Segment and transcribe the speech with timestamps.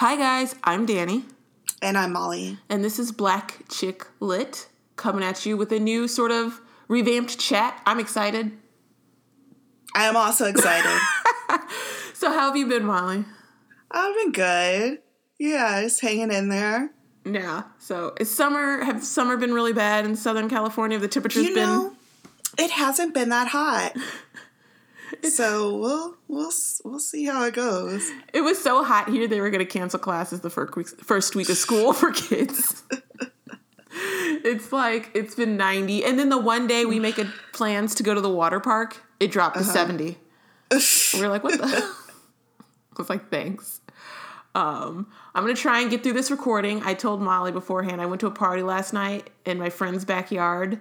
[0.00, 0.54] Hi, guys.
[0.64, 1.26] I'm Danny.
[1.82, 2.56] And I'm Molly.
[2.70, 7.38] And this is Black Chick Lit coming at you with a new sort of revamped
[7.38, 7.82] chat.
[7.84, 8.50] I'm excited.
[9.94, 10.98] I am also excited.
[12.14, 13.26] so, how have you been, Molly?
[13.90, 15.00] I've been good.
[15.38, 16.92] Yeah, just hanging in there.
[17.26, 17.64] Yeah.
[17.78, 20.98] So, is summer, have summer been really bad in Southern California?
[20.98, 21.94] The temperature's you know,
[22.56, 22.64] been.
[22.64, 23.94] It hasn't been that hot.
[25.22, 26.52] so we'll we'll
[26.84, 28.10] we'll see how it goes.
[28.32, 31.34] It was so hot here they were going to cancel classes the first week first
[31.34, 32.82] week of school for kids.
[33.92, 38.02] it's like it's been 90 and then the one day we make a, plans to
[38.02, 39.72] go to the water park, it dropped to uh-huh.
[39.72, 40.18] 70.
[41.18, 41.92] we're like what the I
[42.96, 43.80] was like thanks.
[44.52, 46.82] Um, I'm gonna try and get through this recording.
[46.82, 50.80] I told Molly beforehand I went to a party last night in my friend's backyard,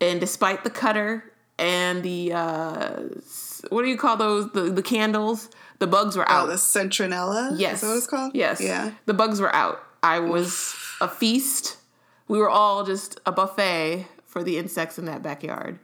[0.00, 3.00] and despite the cutter and the uh,
[3.68, 4.50] what do you call those?
[4.52, 5.50] The the candles.
[5.78, 6.46] The bugs were out.
[6.46, 7.58] Oh, the citronella.
[7.58, 8.34] Yes, is that what it's called?
[8.34, 8.60] Yes.
[8.60, 8.92] Yeah.
[9.06, 9.82] The bugs were out.
[10.02, 11.78] I was a feast.
[12.28, 15.78] We were all just a buffet for the insects in that backyard.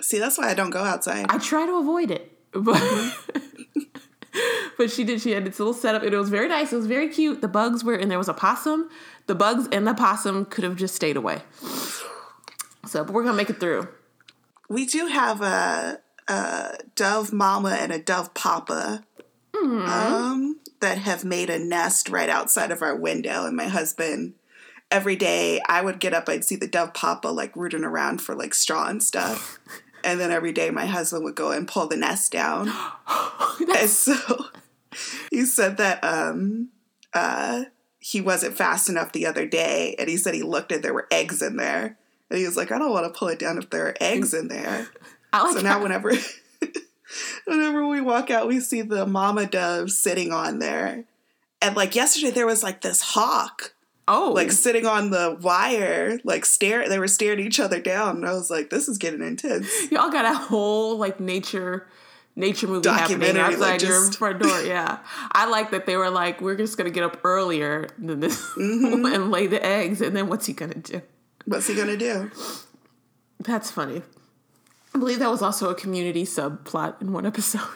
[0.00, 1.26] See, that's why I don't go outside.
[1.28, 2.80] I try to avoid it, but
[4.78, 5.20] but she did.
[5.20, 6.72] She had this little setup, and it was very nice.
[6.72, 7.40] It was very cute.
[7.40, 8.88] The bugs were, and there was a possum.
[9.26, 11.42] The bugs and the possum could have just stayed away.
[12.86, 13.88] So, but we're gonna make it through
[14.70, 19.04] we do have a, a dove mama and a dove papa
[19.52, 19.86] mm.
[19.86, 23.44] um, that have made a nest right outside of our window.
[23.44, 24.34] And my husband,
[24.88, 28.36] every day, I would get up, I'd see the dove papa like rooting around for
[28.36, 29.58] like straw and stuff.
[30.04, 32.72] and then every day, my husband would go and pull the nest down.
[33.76, 34.14] and so
[35.32, 36.68] he said that um,
[37.12, 37.64] uh,
[37.98, 41.08] he wasn't fast enough the other day, and he said he looked and there were
[41.10, 41.98] eggs in there.
[42.30, 44.34] And he was like, I don't want to pull it down if there are eggs
[44.34, 44.88] in there.
[45.32, 46.12] Like so now whenever
[47.44, 51.04] whenever we walk out, we see the mama dove sitting on there.
[51.62, 53.74] And like yesterday there was like this hawk.
[54.08, 54.32] Oh.
[54.34, 58.16] Like sitting on the wire, like stare they were staring each other down.
[58.16, 59.68] And I was like, this is getting intense.
[59.92, 61.86] Y'all got a whole like nature
[62.34, 63.90] nature movie happening outside like just...
[63.90, 64.62] your front door.
[64.62, 64.98] Yeah,
[65.32, 69.04] I like that they were like, we're just gonna get up earlier than this mm-hmm.
[69.06, 71.02] and lay the eggs, and then what's he gonna do?
[71.50, 72.30] What's he gonna do?
[73.40, 74.02] That's funny.
[74.94, 77.66] I believe that was also a community subplot in one episode.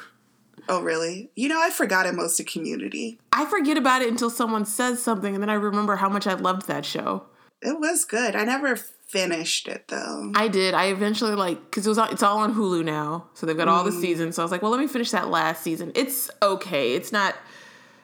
[0.68, 1.28] Oh, really?
[1.34, 3.18] You know, I forgot it most of Community.
[3.32, 6.34] I forget about it until someone says something, and then I remember how much I
[6.34, 7.24] loved that show.
[7.60, 8.36] It was good.
[8.36, 10.32] I never finished it though.
[10.36, 10.72] I did.
[10.72, 13.82] I eventually like because it was it's all on Hulu now, so they've got all
[13.82, 14.00] the mm.
[14.00, 14.36] seasons.
[14.36, 15.90] So I was like, well, let me finish that last season.
[15.96, 16.94] It's okay.
[16.94, 17.34] It's not.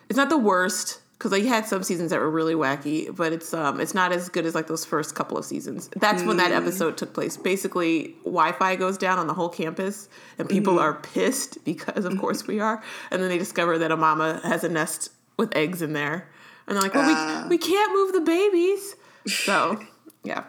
[0.08, 3.52] It's not the worst because like, had some seasons that were really wacky, but it's
[3.52, 5.90] um it's not as good as like those first couple of seasons.
[5.96, 6.28] That's mm.
[6.28, 6.56] when that mm.
[6.56, 7.36] episode took place.
[7.36, 10.08] Basically, Wi-Fi goes down on the whole campus,
[10.38, 10.80] and people mm.
[10.80, 12.82] are pissed because, of course, we are.
[13.10, 16.26] And then they discover that a mama has a nest with eggs in there,
[16.66, 17.08] and they're like, "Well, uh.
[17.08, 17.46] we ah.
[17.50, 19.78] we can't move the babies." So,
[20.24, 20.44] yeah,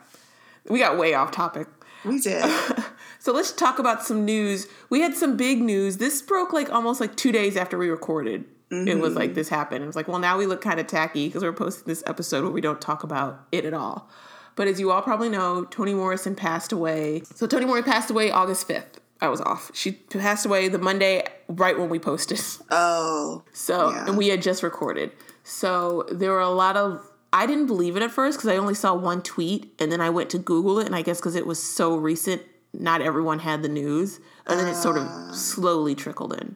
[0.70, 1.68] we got way off topic.
[2.06, 2.46] We did.
[3.20, 4.68] so let's talk about some news.
[4.90, 5.98] We had some big news.
[5.98, 8.46] This broke like almost like two days after we recorded.
[8.72, 8.88] Mm-hmm.
[8.88, 9.36] It was like mm-hmm.
[9.36, 9.84] this happened.
[9.84, 12.44] It was like, well, now we look kind of tacky because we're posting this episode
[12.44, 14.10] where we don't talk about it at all.
[14.56, 17.24] But as you all probably know, Toni Morrison passed away.
[17.36, 19.00] So Toni Morrison passed away August 5th.
[19.20, 19.72] I was off.
[19.74, 22.40] She passed away the Monday right when we posted.
[22.72, 23.44] Oh.
[23.54, 24.08] So, yeah.
[24.08, 25.12] and we had just recorded.
[25.44, 28.74] So there were a lot of I didn't believe it at first because I only
[28.74, 31.46] saw one tweet and then I went to Google it and I guess because it
[31.46, 32.42] was so recent,
[32.74, 34.20] not everyone had the news.
[34.48, 35.32] And then it sort of ah.
[35.32, 36.56] slowly trickled in.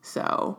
[0.00, 0.58] So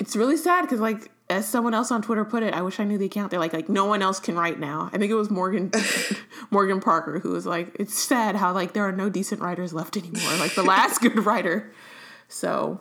[0.00, 2.84] it's really sad because like as someone else on Twitter put it, I wish I
[2.84, 3.30] knew the account.
[3.30, 4.90] They're like, like no one else can write now.
[4.92, 5.70] I think it was Morgan
[6.50, 9.96] Morgan Parker who was like, it's sad how like there are no decent writers left
[9.96, 10.32] anymore.
[10.38, 11.72] Like the last good writer.
[12.26, 12.80] So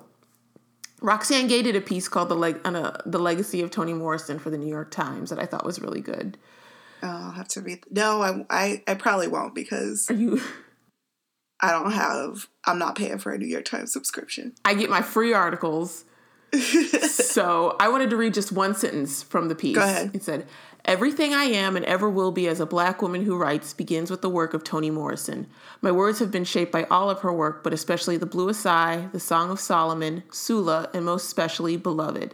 [1.01, 4.49] Roxane Gay did a piece called the leg uh, the legacy of Toni Morrison for
[4.49, 6.37] the New York Times that I thought was really good.
[7.03, 7.83] Oh, I'll have to read.
[7.91, 10.41] No, I, I I probably won't because are you.
[11.61, 12.47] I don't have.
[12.65, 14.53] I'm not paying for a New York Times subscription.
[14.63, 16.05] I get my free articles
[17.09, 19.75] so I wanted to read just one sentence from the piece.
[19.75, 20.11] Go ahead.
[20.13, 20.47] It said,
[20.85, 24.21] Everything I am and ever will be as a black woman who writes begins with
[24.21, 25.47] the work of Toni Morrison.
[25.81, 29.09] My words have been shaped by all of her work, but especially The Bluest Eye,
[29.11, 32.33] The Song of Solomon, Sula, and most especially Beloved.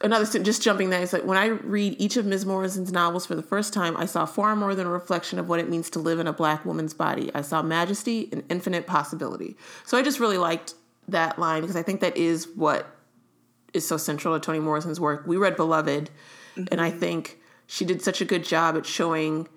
[0.00, 2.46] Another just jumping there is like when I read each of Ms.
[2.46, 5.60] Morrison's novels for the first time, I saw far more than a reflection of what
[5.60, 7.30] it means to live in a black woman's body.
[7.34, 9.56] I saw majesty and infinite possibility.
[9.84, 10.74] So I just really liked
[11.08, 12.97] that line because I think that is what
[13.74, 15.26] is so central to Toni Morrison's work.
[15.26, 16.10] We read Beloved,
[16.56, 16.64] mm-hmm.
[16.70, 16.98] and I mm-hmm.
[16.98, 19.48] think she did such a good job at showing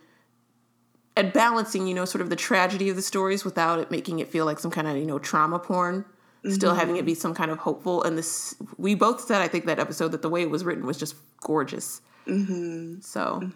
[1.18, 4.30] at balancing, you know, sort of the tragedy of the stories without it making it
[4.30, 6.06] feel like some kind of, you know, trauma porn.
[6.50, 8.02] still having it be some kind of hopeful.
[8.04, 10.86] And this, we both said, I think that episode that the way it was written
[10.86, 12.02] was just gorgeous.
[12.28, 13.02] Mm-hmm.
[13.02, 13.52] So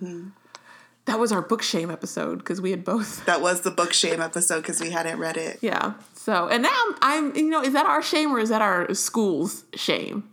[1.06, 3.26] that was our book shame episode because we had both.
[3.26, 5.60] That was the book shame episode because we hadn't read it.
[5.62, 5.94] Yeah.
[6.14, 8.94] So and now I'm, I'm, you know, is that our shame or is that our
[8.94, 10.30] school's shame?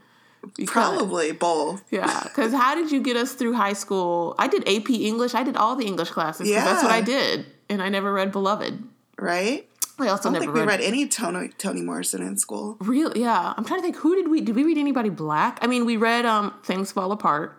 [0.56, 1.82] Because- Probably both.
[1.90, 4.34] Yeah, because how did you get us through high school?
[4.38, 5.34] I did AP English.
[5.34, 6.46] I did all the English classes.
[6.52, 8.82] 'cause that's what I did, and I never read Beloved.
[9.18, 9.68] Right?
[9.98, 12.76] I also I don't never think we read, read any Tony Toni Morrison in school.
[12.80, 13.12] real.
[13.16, 13.96] Yeah, I'm trying to think.
[13.96, 14.40] Who did we?
[14.40, 15.58] Did we read anybody black?
[15.62, 17.56] I mean, we read um Things Fall Apart.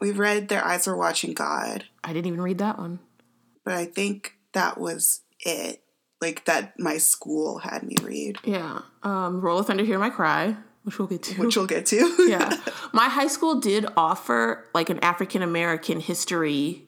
[0.00, 2.98] We read Their Eyes Were Watching God, I didn't even read that one.
[3.64, 5.84] but I think that was it.
[6.20, 10.56] Like that my school had me read, Yeah, um, Roll of Thunder, Hear My Cry,
[10.84, 11.40] which we'll get to.
[11.40, 12.26] which we'll get to.
[12.28, 12.56] yeah,
[12.92, 16.86] my high school did offer like an African American history,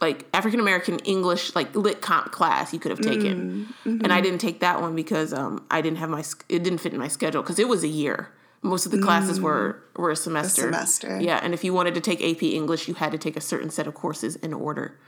[0.00, 4.16] like African American English, like lit comp class you could have taken, mm, and I
[4.16, 4.24] mm-hmm.
[4.24, 7.08] didn't take that one because um I didn't have my it didn't fit in my
[7.08, 8.32] schedule because it was a year.
[8.62, 9.42] Most of the classes mm.
[9.42, 10.62] were were a semester.
[10.62, 11.18] semester.
[11.20, 13.70] Yeah, and if you wanted to take AP English, you had to take a certain
[13.70, 14.98] set of courses in order.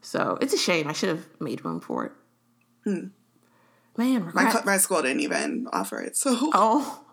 [0.00, 0.86] So it's a shame.
[0.88, 2.12] I should have made room for it.
[2.84, 3.08] Hmm.
[3.96, 6.16] Man, my, my school didn't even offer it.
[6.16, 7.05] So Oh,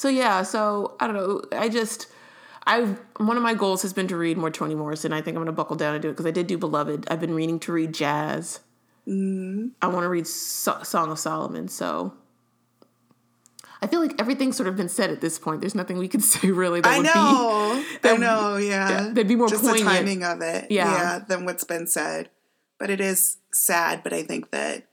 [0.00, 0.42] so yeah.
[0.42, 1.42] So I don't know.
[1.52, 2.06] I just,
[2.66, 5.12] I one of my goals has been to read more Toni Morrison.
[5.12, 7.06] I think I'm going to buckle down and do it because I did do Beloved.
[7.10, 8.60] I've been reading to read jazz.
[9.06, 9.68] Mm-hmm.
[9.82, 11.68] I want to read so- Song of Solomon.
[11.68, 12.14] So
[13.82, 15.60] I feel like everything's sort of been said at this point.
[15.60, 17.12] There's nothing we could say really that I would be.
[17.12, 18.88] know, I know, yeah.
[18.88, 19.84] yeah, that'd be more just poignant.
[19.86, 20.90] the timing of it, Yeah.
[20.92, 22.30] yeah, than what's been said.
[22.78, 24.02] But it is sad.
[24.02, 24.86] But I think that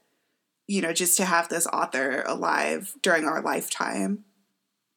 [0.67, 4.25] you know, just to have this author alive during our lifetime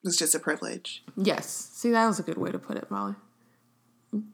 [0.04, 1.02] was just a privilege.
[1.16, 1.70] Yes.
[1.72, 3.14] See, that was a good way to put it, Molly.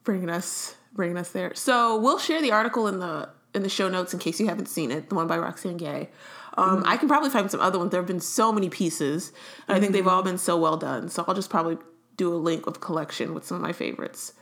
[0.05, 1.55] Bringing us, bringing us there.
[1.55, 4.67] So we'll share the article in the in the show notes in case you haven't
[4.69, 5.09] seen it.
[5.09, 6.11] The one by Roxane Gay.
[6.59, 7.91] Um, I can probably find some other ones.
[7.91, 9.33] There have been so many pieces,
[9.69, 11.09] and I think they've all been so well done.
[11.09, 11.79] So I'll just probably
[12.17, 14.33] do a link of collection with some of my favorites.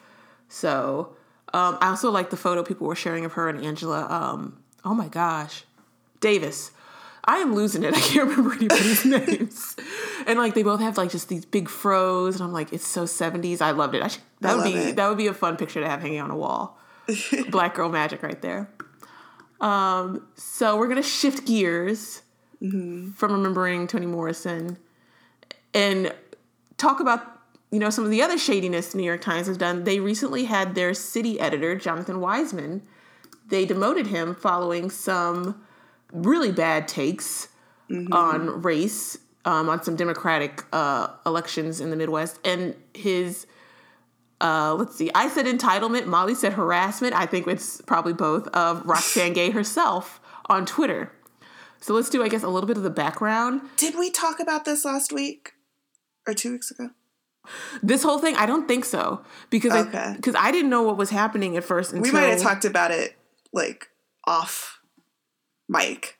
[0.49, 1.17] So
[1.53, 4.07] um, I also like the photo people were sharing of her and Angela.
[4.09, 5.65] Um, oh my gosh,
[6.21, 6.71] Davis.
[7.27, 7.95] I am losing it.
[7.97, 9.77] I can't remember anybody's names.
[10.27, 13.05] And like they both have like just these big fros, and I'm like, it's so
[13.05, 13.61] 70s.
[13.61, 14.03] I loved it.
[14.03, 14.97] I should, that I would be it.
[14.97, 16.79] that would be a fun picture to have hanging on a wall.
[17.51, 18.71] Black girl magic right there.
[19.61, 22.23] Um, so we're gonna shift gears
[22.61, 24.79] from remembering Toni Morrison
[25.75, 26.15] and
[26.79, 29.85] talk about you know some of the other shadiness New York Times has done.
[29.85, 32.83] They recently had their city editor Jonathan Weisman.
[33.49, 35.64] They demoted him following some
[36.15, 37.49] really bad takes
[38.13, 43.47] on race um, on some Democratic uh, elections in the Midwest, and his
[44.41, 45.11] uh, let's see.
[45.15, 46.07] I said entitlement.
[46.07, 47.15] Molly said harassment.
[47.15, 51.13] I think it's probably both of Roxane Gay herself on Twitter.
[51.81, 53.61] So let's do, I guess, a little bit of the background.
[53.77, 55.53] Did we talk about this last week
[56.27, 56.91] or two weeks ago?
[57.83, 60.13] This whole thing, I don't think so because I Okay.
[60.17, 61.93] because I didn't know what was happening at first.
[61.93, 63.17] Until, We might have talked about it
[63.53, 63.89] like
[64.27, 64.74] off
[65.69, 66.19] mic.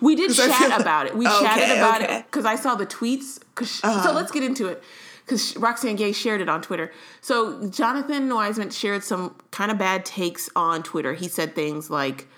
[0.00, 1.14] We did chat feel- about it.
[1.16, 2.16] We Okay, chatted about okay.
[2.18, 3.38] it because I saw the tweets.
[3.54, 4.02] 'cause Uh-huh.
[4.04, 4.82] So let's get into it.
[5.24, 6.92] Because Roxane Gay shared it on Twitter.
[7.20, 11.14] So Jonathan Weisman shared some kind of bad takes on Twitter.
[11.14, 12.28] He said things like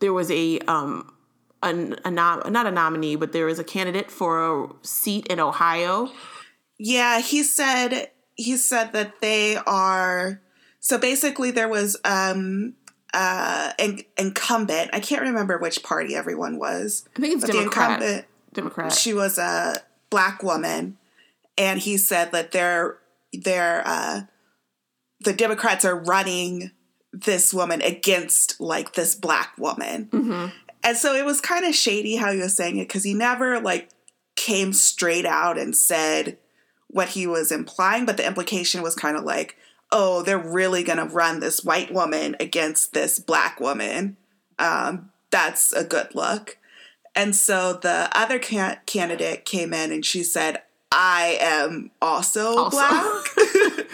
[0.00, 1.12] there was a um
[1.62, 1.68] a,
[2.06, 6.10] a nom- not a nominee, but there was a candidate for a seat in Ohio.
[6.78, 10.40] Yeah, he said he said that they are
[10.80, 12.72] so basically there was um
[13.14, 14.90] uh an incumbent.
[14.92, 17.08] I can't remember which party everyone was.
[17.16, 17.90] I think it's But the Democrat.
[17.90, 18.92] incumbent Democrat.
[18.92, 19.76] she was a
[20.10, 20.96] black woman
[21.56, 22.98] and he said that they're
[23.32, 24.22] they're uh
[25.20, 26.70] the democrats are running
[27.12, 30.08] this woman against like this black woman
[30.82, 33.60] and so it was kind of shady how he was saying it because he never
[33.60, 33.88] like
[34.36, 36.38] came straight out and said
[36.88, 39.56] what he was implying but the implication was kind of like
[39.92, 44.16] oh they're really gonna run this white woman against this black woman
[44.58, 46.58] um, that's a good look
[47.14, 52.76] and so the other can- candidate came in and she said, I am also, Also.
[52.76, 53.24] black.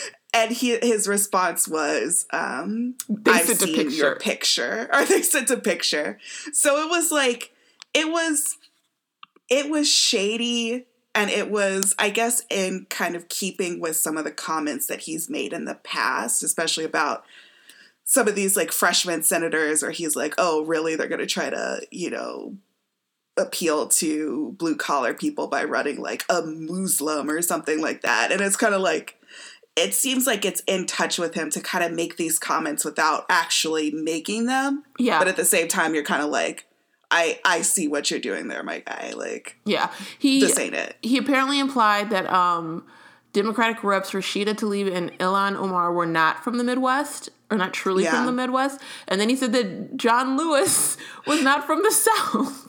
[0.34, 2.94] and he, his response was, um,
[3.26, 4.88] I've sent a seen your picture.
[4.92, 6.18] Or they sent a picture.
[6.52, 7.52] So it was like,
[7.92, 8.56] it was,
[9.50, 10.86] it was shady.
[11.14, 15.00] And it was, I guess, in kind of keeping with some of the comments that
[15.00, 17.24] he's made in the past, especially about
[18.04, 20.96] some of these like freshman senators where he's like, oh, really?
[20.96, 22.56] They're going to try to, you know,
[23.36, 28.30] appeal to blue collar people by running like a Muslim or something like that.
[28.30, 29.16] And it's kind of like,
[29.76, 33.24] it seems like it's in touch with him to kind of make these comments without
[33.28, 34.84] actually making them.
[34.98, 35.18] yeah.
[35.18, 36.66] But at the same time, you're kind of like,
[37.16, 39.12] I I see what you're doing there, my guy.
[39.16, 40.96] Like, yeah, he this ain't it.
[41.00, 42.84] He apparently implied that um,
[43.32, 48.02] Democratic reps Rashida Tlaib and Ilhan Omar were not from the Midwest or not truly
[48.04, 48.10] Yeah.
[48.16, 52.68] from the Midwest, and then he said that John Lewis was not from the South.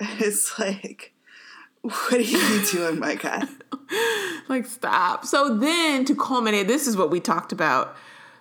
[0.00, 1.12] It's like,
[1.80, 3.44] what are you doing, my guy?
[4.48, 5.24] like stop.
[5.24, 7.96] So then to culminate, this is what we talked about.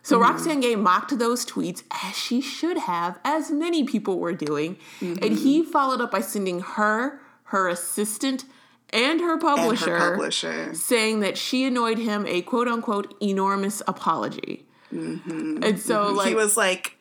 [0.08, 0.24] So mm-hmm.
[0.24, 5.22] Roxane Gay mocked those tweets as she should have, as many people were doing, mm-hmm.
[5.22, 8.46] and he followed up by sending her, her assistant,
[8.92, 10.74] and her And publisher, her publisher.
[10.74, 14.66] saying that she annoyed him a quote unquote enormous apology.
[14.94, 15.62] Mm-hmm.
[15.62, 16.96] And so like he was like,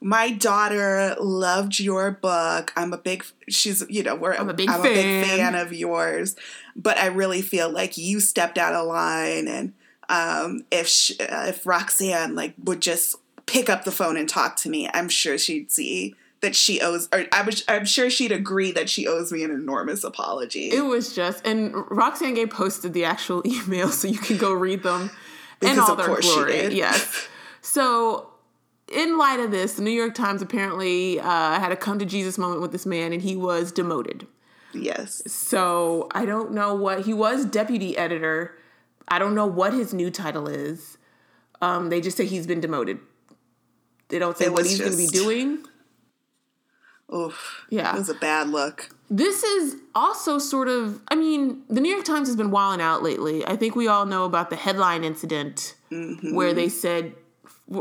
[0.00, 2.72] "My daughter loved your book.
[2.76, 3.24] I'm a big.
[3.48, 4.34] She's you know we're.
[4.34, 6.36] I'm a big I'm a big fan." fan of yours,
[6.76, 9.48] but I really feel like you stepped out of line.
[9.48, 9.72] And
[10.12, 13.16] um, if sh uh, if Roxane like would just
[13.46, 17.08] pick up the phone and talk to me, I'm sure she'd see." That she owes,
[17.12, 20.70] or I'm, I'm sure she'd agree that she owes me an enormous apology.
[20.72, 24.82] It was just, and Roxane Gay posted the actual email, so you can go read
[24.82, 25.12] them
[25.60, 26.50] in all of their course she glory.
[26.52, 26.72] did.
[26.72, 27.28] Yes.
[27.60, 28.26] So,
[28.92, 32.36] in light of this, the New York Times apparently uh, had a come to Jesus
[32.38, 34.26] moment with this man, and he was demoted.
[34.74, 35.22] yes.
[35.26, 38.58] So I don't know what he was deputy editor.
[39.08, 40.98] I don't know what his new title is.
[41.60, 42.98] Um, they just say he's been demoted.
[44.08, 45.64] They don't say what he's going to be doing.
[47.14, 47.66] Oof.
[47.70, 47.94] Yeah.
[47.94, 48.88] It was a bad look.
[49.10, 53.02] This is also sort of, I mean, the New York Times has been wilding out
[53.02, 53.46] lately.
[53.46, 55.74] I think we all know about the headline incident
[56.32, 57.14] where they said,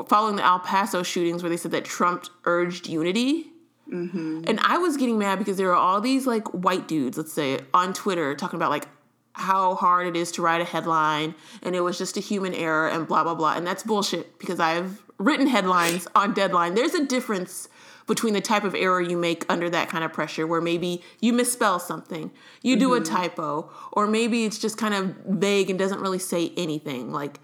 [0.08, 3.48] following the El Paso shootings, where they said that Trump urged unity.
[3.90, 7.60] And I was getting mad because there are all these like white dudes, let's say,
[7.74, 8.88] on Twitter talking about like
[9.34, 12.88] how hard it is to write a headline and it was just a human error
[12.90, 13.54] and blah, blah, blah.
[13.54, 16.76] And that's bullshit because I've written headlines on deadline.
[16.76, 17.70] There's a difference
[18.08, 21.32] between the type of error you make under that kind of pressure, where maybe you
[21.32, 23.14] misspell something, you do a mm-hmm.
[23.14, 27.14] typo, or maybe it's just kind of vague and doesn't really say anything.
[27.14, 27.40] Like,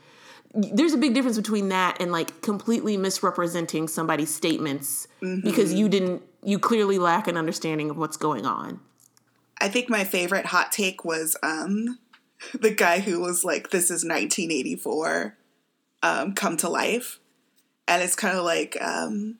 [0.53, 5.47] there's a big difference between that and like completely misrepresenting somebody's statements mm-hmm.
[5.47, 8.79] because you didn't, you clearly lack an understanding of what's going on.
[9.59, 11.99] I think my favorite hot take was um,
[12.53, 15.37] the guy who was like, "This is 1984,
[16.03, 17.19] um, come to life,"
[17.87, 19.37] and it's kind of like um,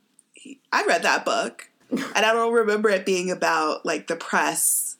[0.71, 4.97] I read that book, and I don't remember it being about like the press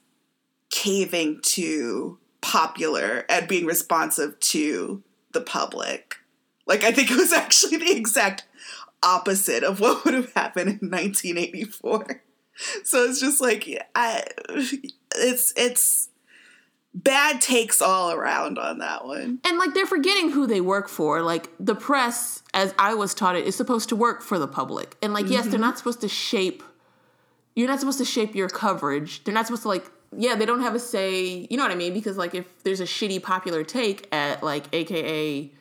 [0.70, 6.18] caving to popular and being responsive to the public.
[6.66, 8.46] Like I think it was actually the exact
[9.04, 12.24] opposite of what would have happened in 1984.
[12.84, 14.24] So it's just like I,
[15.16, 16.10] it's it's
[16.94, 19.40] bad takes all around on that one.
[19.44, 21.22] And like they're forgetting who they work for.
[21.22, 24.98] Like the press, as I was taught it, is supposed to work for the public.
[25.02, 25.62] And like, yes, they're mm-hmm.
[25.62, 26.64] not supposed to shape.
[27.56, 29.24] You're not supposed to shape your coverage.
[29.24, 29.90] They're not supposed to like.
[30.16, 31.48] Yeah, they don't have a say.
[31.50, 31.94] You know what I mean?
[31.94, 35.52] Because like, if there's a shitty popular take at like, AKA,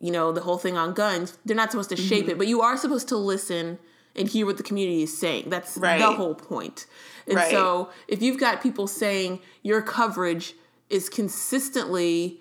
[0.00, 2.32] you know, the whole thing on guns, they're not supposed to shape mm-hmm.
[2.32, 2.38] it.
[2.38, 3.78] But you are supposed to listen
[4.20, 5.48] and hear what the community is saying.
[5.48, 6.86] That's the whole point.
[7.26, 7.50] And Right.
[7.50, 10.54] so, if you've got people saying your coverage
[10.88, 12.40] is consistently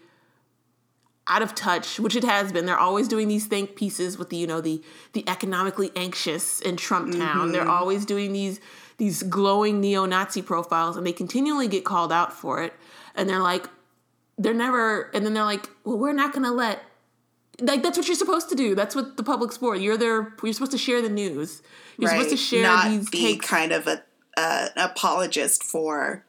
[1.29, 2.65] out of touch, which it has been.
[2.65, 4.81] They're always doing these think pieces with the, you know, the
[5.13, 7.51] the economically anxious in Trump Town.
[7.51, 7.69] They're mm-hmm.
[7.69, 8.59] always doing these
[8.97, 12.73] these glowing neo-Nazi profiles and they continually get called out for it.
[13.15, 13.69] And they're like
[14.37, 16.81] they're never and then they're like, "Well, we're not going to let
[17.61, 18.75] like that's what you're supposed to do.
[18.75, 19.75] That's what the public's for.
[19.75, 21.61] You're there you're supposed to share the news.
[21.97, 24.03] You're supposed to share Not these be takes kind of a
[24.37, 26.25] uh, an apologist for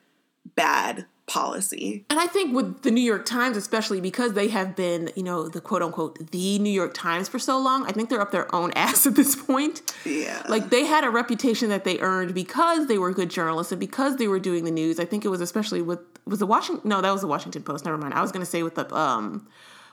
[0.56, 2.04] bad policy.
[2.10, 5.48] And I think with the New York Times, especially because they have been, you know,
[5.48, 8.52] the quote unquote the New York Times for so long, I think they're up their
[8.54, 9.82] own ass at this point.
[10.04, 10.42] Yeah.
[10.48, 14.16] Like they had a reputation that they earned because they were good journalists and because
[14.16, 14.98] they were doing the news.
[14.98, 17.84] I think it was especially with was the Washington no, that was the Washington Post.
[17.84, 18.14] Never mind.
[18.14, 19.46] I was gonna say with the um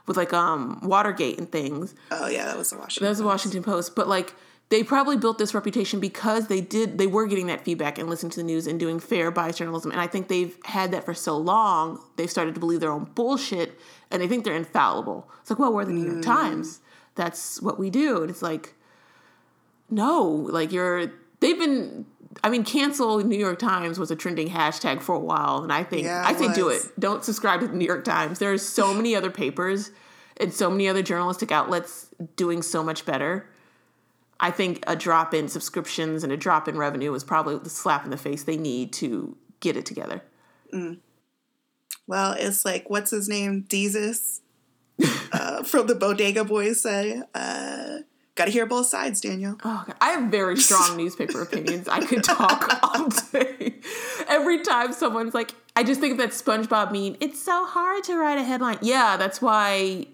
[0.07, 1.93] with like um Watergate and things.
[2.11, 3.05] oh yeah, that was the Washington.
[3.05, 3.95] That was the Washington Post.
[3.95, 4.33] But like
[4.69, 8.31] they probably built this reputation because they did they were getting that feedback and listening
[8.31, 9.91] to the news and doing fair bias journalism.
[9.91, 13.05] And I think they've had that for so long, they've started to believe their own
[13.15, 13.79] bullshit
[14.11, 15.29] and they think they're infallible.
[15.41, 16.79] It's like, well, we're the New York Times.
[17.15, 18.21] That's what we do.
[18.21, 18.73] And it's like,
[19.89, 22.05] no, like you're they've been
[22.43, 25.83] I mean, cancel New York Times was a trending hashtag for a while, and I
[25.83, 26.81] think Yeah, I say do it.
[26.99, 28.39] Don't subscribe to the New York Times.
[28.39, 29.91] There's so many other papers
[30.37, 33.49] and so many other journalistic outlets doing so much better.
[34.39, 38.05] I think a drop in subscriptions and a drop in revenue is probably the slap
[38.05, 40.21] in the face they need to get it together.
[42.05, 44.41] Well, it's like what's his name, Desus,
[45.31, 47.21] uh, from the Bodega Boys say.
[47.33, 47.99] Uh,
[48.37, 49.57] Gotta hear both sides, Danielle.
[49.65, 49.95] Oh, God.
[49.99, 51.87] I have very strong newspaper opinions.
[51.89, 53.75] I could talk all day.
[54.27, 57.17] Every time someone's like, I just think of that SpongeBob meme.
[57.19, 58.77] It's so hard to write a headline.
[58.81, 60.05] Yeah, that's why.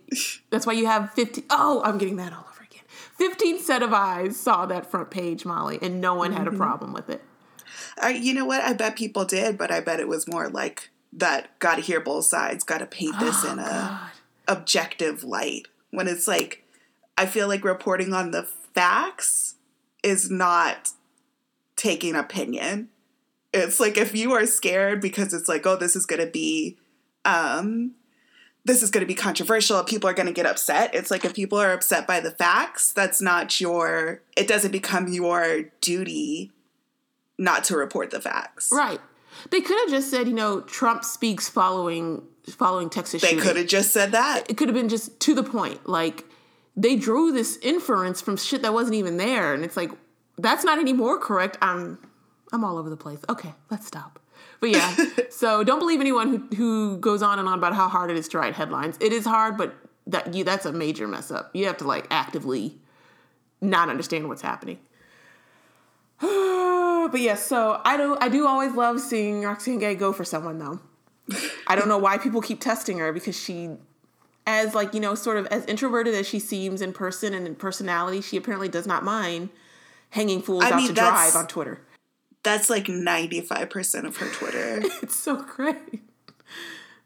[0.50, 1.44] That's why you have fifteen.
[1.50, 2.84] Oh, I'm getting that all over again.
[3.18, 6.94] Fifteen set of eyes saw that front page, Molly, and no one had a problem
[6.94, 7.22] with it.
[8.02, 8.62] Uh, you know what?
[8.62, 11.60] I bet people did, but I bet it was more like that.
[11.60, 12.64] Gotta hear both sides.
[12.64, 14.12] Gotta paint this in a God.
[14.48, 15.68] objective light.
[15.92, 16.63] When it's like,
[17.18, 18.44] I feel like reporting on the
[18.74, 19.56] facts
[20.04, 20.90] is not
[21.76, 22.90] taking opinion.
[23.54, 26.78] It's like if you are scared because it's like, oh, this is going to be,
[27.24, 27.92] um,
[28.66, 29.84] this is going to be controversial.
[29.84, 30.96] People are going to get upset.
[30.96, 34.22] It's like if people are upset by the facts, that's not your.
[34.36, 36.52] It doesn't become your duty
[37.38, 38.70] not to report the facts.
[38.72, 39.00] Right.
[39.52, 43.44] They could have just said, you know, Trump speaks following following Texas They shooting.
[43.44, 44.50] could have just said that.
[44.50, 45.88] it could have been just to the point.
[45.88, 46.26] Like
[46.76, 49.92] they drew this inference from shit that wasn't even there, and it's like
[50.38, 51.58] that's not any more correct.
[51.62, 52.00] I'm
[52.52, 53.20] I'm all over the place.
[53.30, 54.20] Okay, let's stop.
[54.60, 54.96] But yeah,
[55.30, 58.28] so don't believe anyone who who goes on and on about how hard it is
[58.30, 58.98] to write headlines.
[59.00, 59.76] It is hard, but
[60.08, 61.52] that you that's a major mess up.
[61.54, 62.78] You have to like actively
[63.62, 64.80] not understand what's happening.
[66.20, 70.58] but yeah, so I do I do always love seeing roxane Gay go for someone
[70.60, 70.80] though.
[71.68, 73.78] I don't know why people keep testing her because she
[74.46, 77.56] as like, you know, sort of as introverted as she seems in person and in
[77.56, 79.50] personality, she apparently does not mind
[80.10, 81.82] hanging fools I out mean, to drive on Twitter.
[82.44, 84.82] That's like 95% of her Twitter.
[85.02, 86.02] It's so great.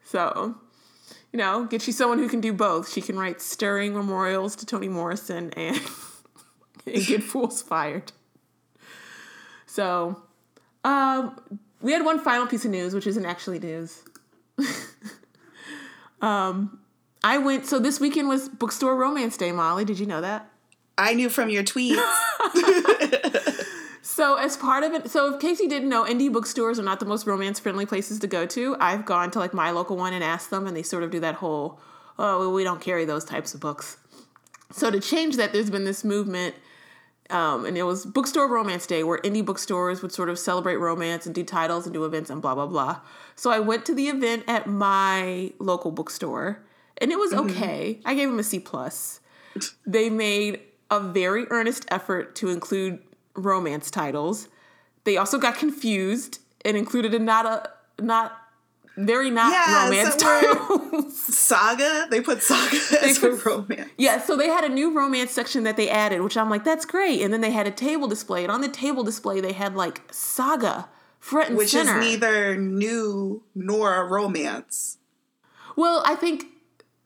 [0.03, 0.55] So,
[1.31, 2.91] you know, get you someone who can do both.
[2.91, 5.79] She can write stirring memorials to Toni Morrison and,
[6.85, 8.11] and get fools fired.
[9.65, 10.23] So,
[10.83, 11.39] um,
[11.81, 14.01] we had one final piece of news, which isn't actually news.
[16.21, 16.79] um,
[17.27, 19.83] I went, so this weekend was Bookstore Romance Day, Molly.
[19.83, 20.49] Did you know that?
[20.97, 22.01] I knew from your tweets.
[24.01, 27.05] So as part of it, so if Casey didn't know, indie bookstores are not the
[27.05, 28.77] most romance friendly places to go to.
[28.79, 31.19] I've gone to like my local one and asked them, and they sort of do
[31.19, 31.79] that whole,
[32.17, 33.97] oh, well, we don't carry those types of books.
[34.71, 36.55] So to change that, there's been this movement,
[37.29, 41.25] um, and it was Bookstore Romance Day, where indie bookstores would sort of celebrate romance
[41.27, 43.01] and do titles and do events and blah blah blah.
[43.35, 46.63] So I went to the event at my local bookstore,
[47.01, 47.49] and it was mm-hmm.
[47.49, 47.99] okay.
[48.05, 49.19] I gave them a C plus.
[49.87, 50.59] They made
[50.91, 52.99] a very earnest effort to include
[53.33, 54.49] romance titles.
[55.03, 58.37] They also got confused and included a not a not
[58.97, 61.19] very not Yeah, romance titles.
[61.37, 62.07] Saga?
[62.09, 63.89] They put Saga as a put- romance.
[63.97, 66.85] yeah, so they had a new romance section that they added, which I'm like, that's
[66.85, 67.21] great.
[67.21, 70.01] And then they had a table display, and on the table display they had like
[70.11, 71.99] Saga front and Which center.
[71.99, 74.97] is neither new nor a romance.
[75.75, 76.45] Well, I think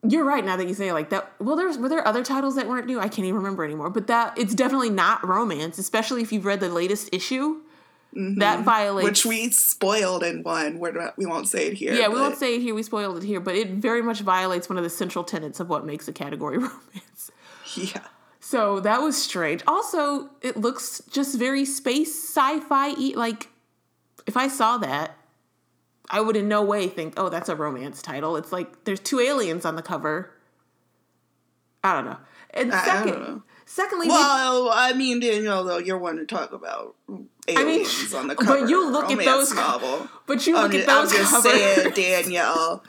[0.08, 1.32] you're right now that you say it like that.
[1.40, 3.00] Well, there's were there other titles that weren't new?
[3.00, 3.90] I can't even remember anymore.
[3.90, 7.62] But that it's definitely not romance, especially if you've read the latest issue.
[8.14, 9.08] That violates Mm-hmm.
[9.08, 10.80] Which we spoiled in one.
[10.80, 11.94] We're not, we won't say it here.
[11.94, 12.76] Yeah, we won't say it here.
[12.76, 15.70] We spoiled it here, but it very much violates one of the central tenets of
[15.70, 17.32] what makes a category romance.
[17.76, 18.02] Yeah.
[18.42, 19.64] So that was strange.
[19.66, 23.14] Also, it looks just very space sci-fi.
[23.16, 23.48] Like,
[24.28, 25.16] if I saw that,
[26.10, 29.20] I would in no way think, "Oh, that's a romance title." It's like there's two
[29.20, 30.32] aliens on the cover.
[31.84, 32.18] I don't know.
[32.52, 33.44] And I- I second, don't know.
[33.66, 36.96] secondly, Well, I mean, Danielle, though, you're one to talk about
[37.47, 38.67] aliens on the but cover.
[38.67, 40.08] you of a look at romance those- novel.
[40.27, 41.51] but you I'm look at those I'm just covers.
[41.51, 42.84] saying, Danielle,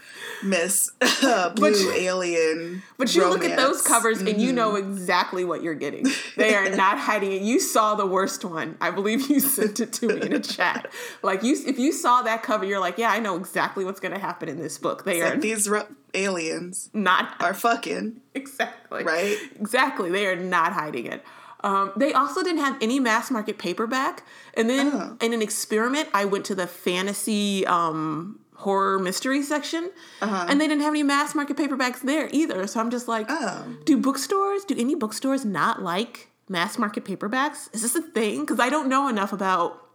[0.44, 0.90] Miss
[1.22, 2.82] uh, Blue you- Alien.
[2.98, 3.82] But you look at those romance.
[3.86, 4.56] covers and you Mm-hmm.
[4.56, 6.06] know exactly what you're getting.
[6.36, 7.42] They are not hiding it.
[7.42, 8.76] You saw the worst one.
[8.80, 10.90] I believe you sent it to me in a chat.
[11.22, 14.14] Like you, if you saw that cover, you're like, yeah, I know exactly what's going
[14.14, 15.04] to happen in this book.
[15.04, 19.36] They are Like, these ro- aliens not are fucking exactly right.
[19.60, 21.22] Exactly, they are not hiding it.
[21.64, 24.24] Um, they also didn't have any mass market paperback.
[24.54, 25.16] And then Oh.
[25.20, 30.46] in an experiment, I went to the fantasy um, horror mystery section, Uh-huh.
[30.48, 32.66] and they didn't have any mass market paperbacks there either.
[32.66, 33.64] So I'm just like, Oh.
[33.84, 37.68] do bookstores, do any bookstores not like mass market paperbacks?
[37.72, 38.40] Is this a thing?
[38.40, 39.88] Because I don't know enough about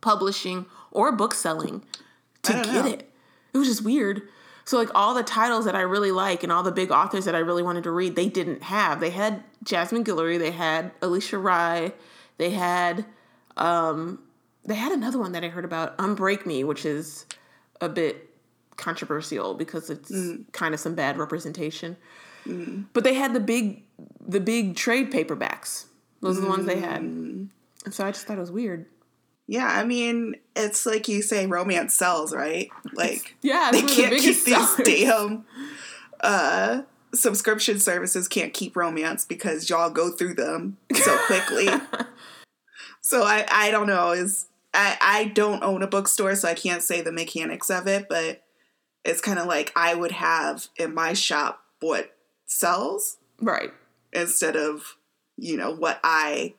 [0.00, 1.84] publishing or book selling
[2.42, 2.86] to get know.
[2.86, 3.10] it.
[3.54, 4.22] It was just weird.
[4.64, 7.34] So like all the titles that I really like and all the big authors that
[7.34, 9.00] I really wanted to read, they didn't have.
[9.00, 11.92] They had Jasmine Guillory, they had Alisha Rai,
[12.38, 13.04] they had
[13.56, 14.20] um
[14.64, 17.26] they had another one that I heard about, um, Unbreak Me, which is
[17.80, 18.30] a bit
[18.76, 20.50] controversial because it's mm.
[20.52, 21.96] kind of some bad representation.
[22.46, 22.86] Mm.
[22.92, 23.84] But they had the big
[24.26, 25.86] the big trade paperbacks.
[26.20, 27.02] Those are the ones they had.
[27.02, 27.48] Mm.
[27.84, 28.86] And so I just thought it was weird.
[29.48, 32.68] Yeah, I mean, it's like you say, romance sells, right?
[32.92, 35.44] Like Yeah, they of the can't keep these damn
[36.20, 36.82] uh,
[37.14, 41.68] subscription services can't keep romance because y'all go through them so quickly.
[43.02, 46.82] so I I don't know is I I don't own a bookstore so I can't
[46.82, 48.42] say the mechanics of it, but
[49.04, 53.72] it's kind of like I would have in my shop what sells Right.
[54.12, 54.96] instead of
[55.36, 56.54] you know what I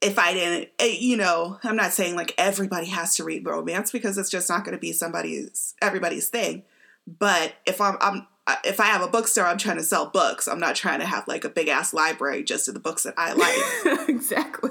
[0.00, 3.90] if I didn't eh, you know I'm not saying like everybody has to read romance
[3.90, 6.62] because it's just not going to be somebody's everybody's thing
[7.06, 8.26] but if I'm I'm
[8.64, 11.26] if I have a bookstore I'm trying to sell books I'm not trying to have
[11.28, 14.70] like a big ass library just of the books that I like exactly.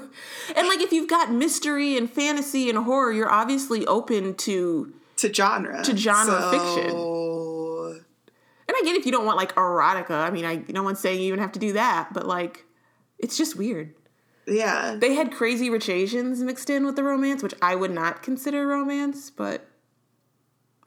[0.56, 5.32] And like if you've got mystery and fantasy and horror, you're obviously open to to
[5.32, 8.04] genre To genre fiction
[8.68, 10.10] and I get if you don't want like erotica.
[10.10, 12.66] I mean, I no one's saying you even have to do that, but like
[13.18, 13.94] it's just weird.
[14.48, 18.22] Yeah They had crazy rich Asians mixed in with the romance, which I would not
[18.22, 19.66] consider romance, but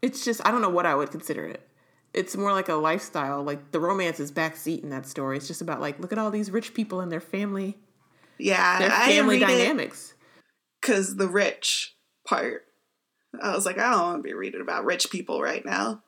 [0.02, 1.68] it's just I don't know what I would consider it.
[2.14, 3.42] It's more like a lifestyle.
[3.44, 5.38] Like the romance is backseat in that story.
[5.38, 7.78] It's just about like look at all these rich people and their family,
[8.38, 10.14] yeah their family dynamics.
[10.82, 11.96] because the rich
[12.28, 12.64] part
[13.42, 16.04] I was like I don't want to be reading about rich people right now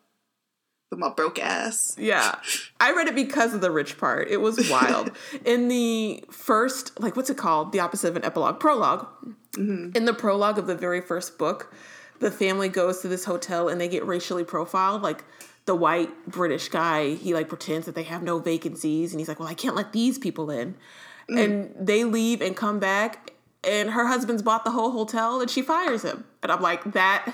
[0.93, 2.35] with my broke ass Yeah.
[2.79, 4.29] I read it because of the rich part.
[4.29, 5.11] It was wild.
[5.45, 7.71] in the first, like, what's it called?
[7.71, 9.07] The opposite of an epilogue, prolog
[9.53, 9.95] mm-hmm.
[9.95, 11.73] In the prologue of the very first book,
[12.19, 15.01] the family goes to this hotel and they get racially profiled.
[15.01, 15.23] Like,
[15.65, 19.39] the white British guy, he like pretends that they have no vacancies and he's like,
[19.39, 20.75] well, I can't let these people in.
[21.29, 21.43] Mm.
[21.43, 23.31] And they leave and come back
[23.63, 26.25] and her husband's bought the whole hotel and she fires him.
[26.41, 27.33] And I'm like, that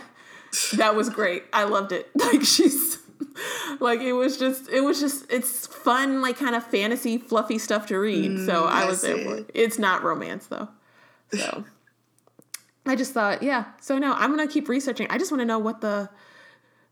[0.75, 1.43] that was great.
[1.53, 2.09] I loved it.
[2.15, 2.98] Like she's
[3.79, 7.87] like it was just it was just it's fun like kind of fantasy fluffy stuff
[7.87, 8.45] to read.
[8.45, 9.45] so mm, I I was there see.
[9.53, 10.69] It's not romance though.
[11.33, 11.63] So
[12.85, 13.65] I just thought, yeah.
[13.81, 15.07] So no, I'm gonna keep researching.
[15.09, 16.09] I just want to know what the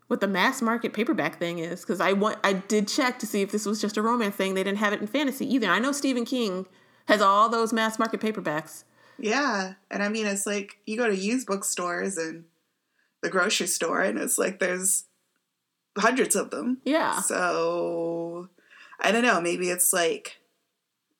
[0.06, 3.42] what the mass market paperback thing is because I want I did check to see
[3.42, 4.54] if this was just a romance thing.
[4.54, 5.68] They didn't have it in fantasy either.
[5.68, 6.66] I know Stephen King
[7.06, 8.84] has all those mass market paperbacks.
[9.18, 9.74] Yeah.
[9.90, 12.44] And I mean, it's like you go to used bookstores and
[13.22, 15.04] the grocery store, and it's like there's
[15.98, 16.78] hundreds of them.
[16.84, 17.20] Yeah.
[17.20, 18.48] So
[19.00, 19.40] I don't know.
[19.40, 20.38] Maybe it's like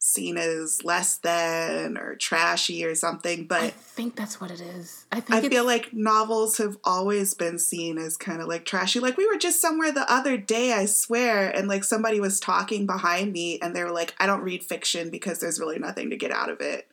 [0.01, 3.47] seen as less than or trashy or something.
[3.47, 5.07] But I think that's what it is.
[5.13, 8.65] I I, think it's, feel like novels have always been seen as kind of like
[8.65, 9.01] trashy.
[9.01, 12.87] Like we were just somewhere the other day, I swear, and like somebody was talking
[12.87, 16.17] behind me, and they were like, "I don't read fiction because there's really nothing to
[16.17, 16.89] get out of it."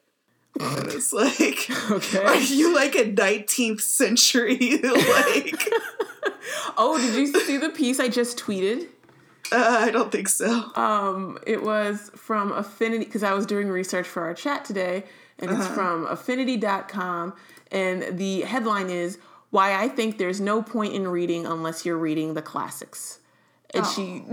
[0.60, 1.70] And it's like,
[2.15, 5.62] are you like a 19th century like?
[6.78, 8.88] Oh, did you see the piece I just tweeted?
[9.52, 10.72] Uh, I don't think so.
[10.76, 15.06] Um, it was from Affinity because I was doing research for our chat today,
[15.39, 17.34] and it's from affinity.com.
[17.72, 19.18] And the headline is
[19.50, 23.20] Why I Think There's No Point in Reading Unless You're Reading the Classics.
[23.74, 24.24] And she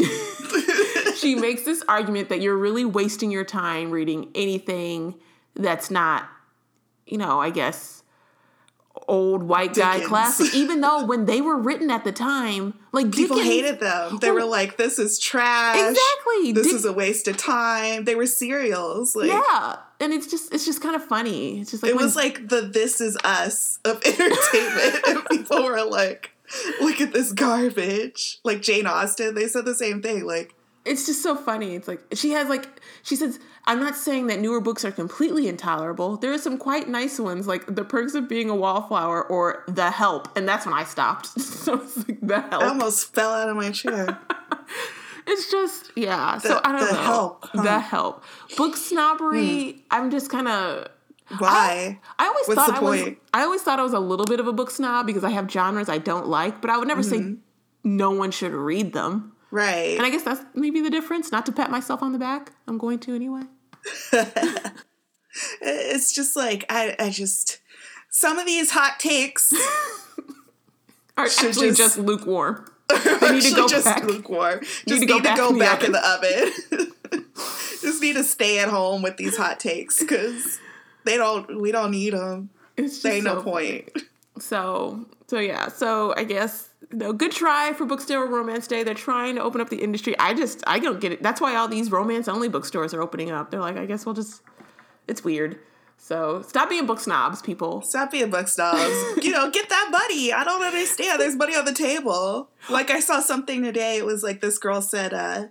[1.17, 5.15] she makes this argument that you're really wasting your time reading anything
[5.55, 6.29] that's not,
[7.07, 8.03] you know, I guess
[9.09, 10.09] old white guy Dickens.
[10.09, 14.19] classic, even though when they were written at the time, like People Dickens, hated them.
[14.19, 14.35] They oh.
[14.35, 15.77] were like, "This is trash.
[15.77, 16.53] Exactly.
[16.53, 19.17] This Dick- is a waste of time." They were serials.
[19.17, 21.61] Like Yeah, and it's just it's just kind of funny.
[21.61, 25.65] It's just like it when- was like the "This is us" of entertainment, and people
[25.65, 26.33] were like,
[26.81, 30.25] "Look at this garbage." Like Jane Austen, they said the same thing.
[30.25, 31.75] Like, it's just so funny.
[31.75, 32.68] It's like she has like
[33.03, 36.16] she says, I'm not saying that newer books are completely intolerable.
[36.16, 39.90] There are some quite nice ones, like The Perks of Being a Wallflower or The
[39.90, 41.27] Help, and that's when I stopped.
[41.40, 42.62] so it's like The Help.
[42.62, 44.18] I almost fell out of my chair.
[45.27, 46.38] it's just yeah.
[46.38, 47.03] so I don't The know.
[47.03, 47.62] Help, huh.
[47.62, 48.25] The Help.
[48.57, 49.85] Book snobbery.
[49.90, 50.88] I'm just kind of.
[51.38, 51.99] Why?
[52.18, 53.16] I always What's thought the I was.
[53.33, 55.51] I always thought I was a little bit of a book snob because I have
[55.51, 57.35] genres I don't like, but I would never Mm-hmm.
[57.35, 57.38] say
[57.85, 59.33] no one should read them.
[59.53, 59.97] Right.
[59.97, 61.31] And I guess that's maybe the difference.
[61.31, 62.53] Not to pat myself on the back.
[62.67, 63.43] I'm going to anyway.
[65.61, 67.61] it's just like I, I just
[68.11, 69.59] some of these hot takes Should
[71.17, 72.67] actually just- just, lukewarm.
[72.91, 74.05] are need to go just back.
[74.05, 74.61] lukewarm.
[74.61, 76.93] Just to need go to back go in back in the oven.
[77.81, 80.59] just need to stay at home with these hot takes because
[81.05, 81.61] they don't.
[81.61, 82.51] We don't need them.
[82.77, 83.91] It's just There ain't no so- point.
[84.38, 85.69] So so yeah.
[85.69, 88.83] So I guess know, good try for Bookstore Romance Day.
[88.83, 90.18] They're trying to open up the industry.
[90.18, 91.23] I just I don't get it.
[91.23, 93.51] That's why all these romance only bookstores are opening up.
[93.51, 94.42] They're like, I guess we'll just.
[95.09, 95.59] It's weird.
[95.99, 97.83] So stop being book snobs, people.
[97.83, 99.25] Stop being book snobs.
[99.25, 100.33] you know, get that money.
[100.33, 101.21] I don't understand.
[101.21, 102.51] There's money on the table.
[102.68, 103.99] Like I saw something today.
[103.99, 105.47] It was like this girl said, uh,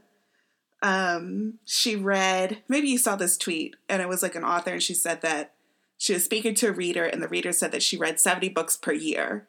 [0.82, 2.64] um, she read.
[2.68, 5.54] Maybe you saw this tweet, and it was like an author, and she said that
[5.98, 8.76] she was speaking to a reader, and the reader said that she read 70 books
[8.76, 9.48] per year,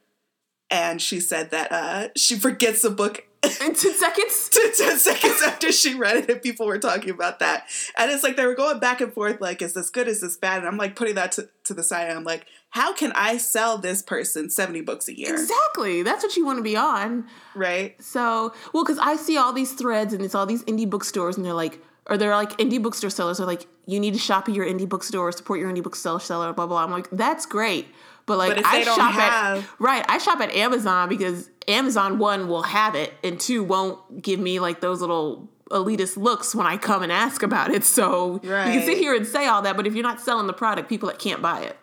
[0.73, 3.27] and she said that uh, she forgets a book
[3.61, 4.51] In 10 seconds?
[4.79, 7.67] 10 seconds after she read it, and people were talking about that.
[7.99, 10.07] And it's like they were going back and forth, like, is this good?
[10.07, 10.59] Is this bad?
[10.59, 12.09] And I'm like putting that to, to the side.
[12.09, 15.33] And I'm like, how can I sell this person 70 books a year?
[15.33, 16.05] Exactly.
[16.05, 17.27] That's what you want to be on.
[17.57, 18.01] Right.
[18.01, 21.45] So, well, because I see all these threads and it's all these indie bookstores, and
[21.45, 24.55] they're like, or they're like indie bookstore sellers are like, you need to shop at
[24.55, 26.85] your indie bookstore, support your indie bookstore seller, blah blah.
[26.85, 27.89] I'm like, that's great,
[28.27, 32.49] but like But I shop have- at right, I shop at Amazon because Amazon one
[32.49, 36.77] will have it, and two won't give me like those little elitist looks when I
[36.77, 37.85] come and ask about it.
[37.85, 40.53] So you can sit here and say all that, but if you're not selling the
[40.53, 41.77] product, people that can't buy it.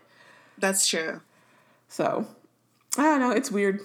[0.58, 1.22] That's true.
[1.88, 2.28] So
[2.98, 3.32] I don't know.
[3.32, 3.80] It's weird.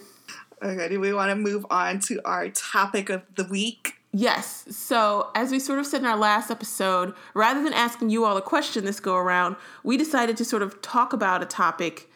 [0.63, 3.95] Okay, do we want to move on to our topic of the week?
[4.13, 4.65] Yes.
[4.71, 8.37] So, as we sort of said in our last episode, rather than asking you all
[8.37, 12.09] a question this go around, we decided to sort of talk about a topic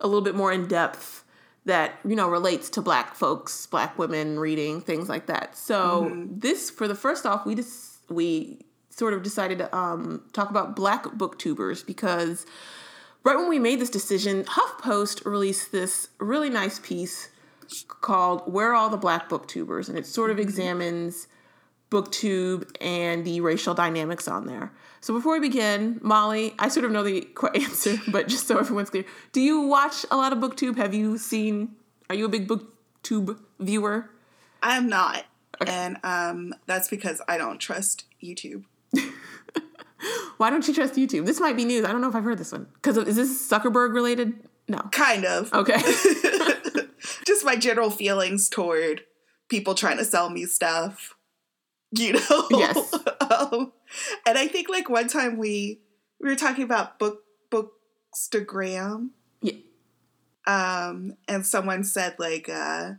[0.00, 1.24] a little bit more in depth
[1.64, 5.56] that, you know, relates to black folks, black women reading, things like that.
[5.56, 10.48] So, this for the first off, we just we sort of decided to um, talk
[10.48, 12.46] about black booktubers because
[13.24, 17.28] right when we made this decision, HuffPost released this really nice piece
[17.88, 19.88] called Where Are All the Black Booktubers?
[19.88, 21.26] And it sort of examines
[21.90, 24.72] booktube and the racial dynamics on there.
[25.00, 28.90] So before we begin, Molly, I sort of know the answer, but just so everyone's
[28.90, 30.76] clear, do you watch a lot of booktube?
[30.76, 31.76] Have you seen,
[32.10, 34.10] are you a big booktube viewer?
[34.62, 35.24] I'm not.
[35.64, 38.64] And um, that's because I don't trust YouTube.
[40.36, 41.24] Why don't you trust YouTube?
[41.24, 41.84] This might be news.
[41.84, 42.66] I don't know if I've heard this one.
[42.74, 44.34] Because is this Zuckerberg related?
[44.68, 44.78] No.
[44.92, 45.52] Kind of.
[45.52, 45.78] Okay.
[47.26, 49.04] Just my general feelings toward
[49.48, 51.15] people trying to sell me stuff.
[52.00, 52.46] You know?
[52.50, 52.92] Yes.
[53.30, 53.72] um,
[54.26, 55.80] and I think like one time we
[56.20, 57.22] we were talking about book
[58.14, 59.10] bookstagram.
[59.42, 59.52] yeah.
[60.46, 62.92] um, and someone said like uh,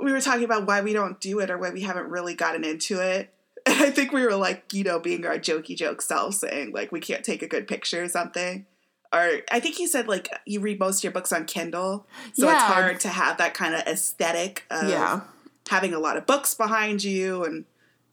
[0.00, 2.64] we were talking about why we don't do it or why we haven't really gotten
[2.64, 3.32] into it.
[3.64, 6.90] And I think we were like, you know, being our jokey joke self, saying like
[6.90, 8.66] we can't take a good picture or something.
[9.12, 12.50] Or I think you said like you read most of your books on Kindle, so
[12.50, 15.20] it's hard to have that kind of aesthetic of Yeah.
[15.70, 17.64] having a lot of books behind you and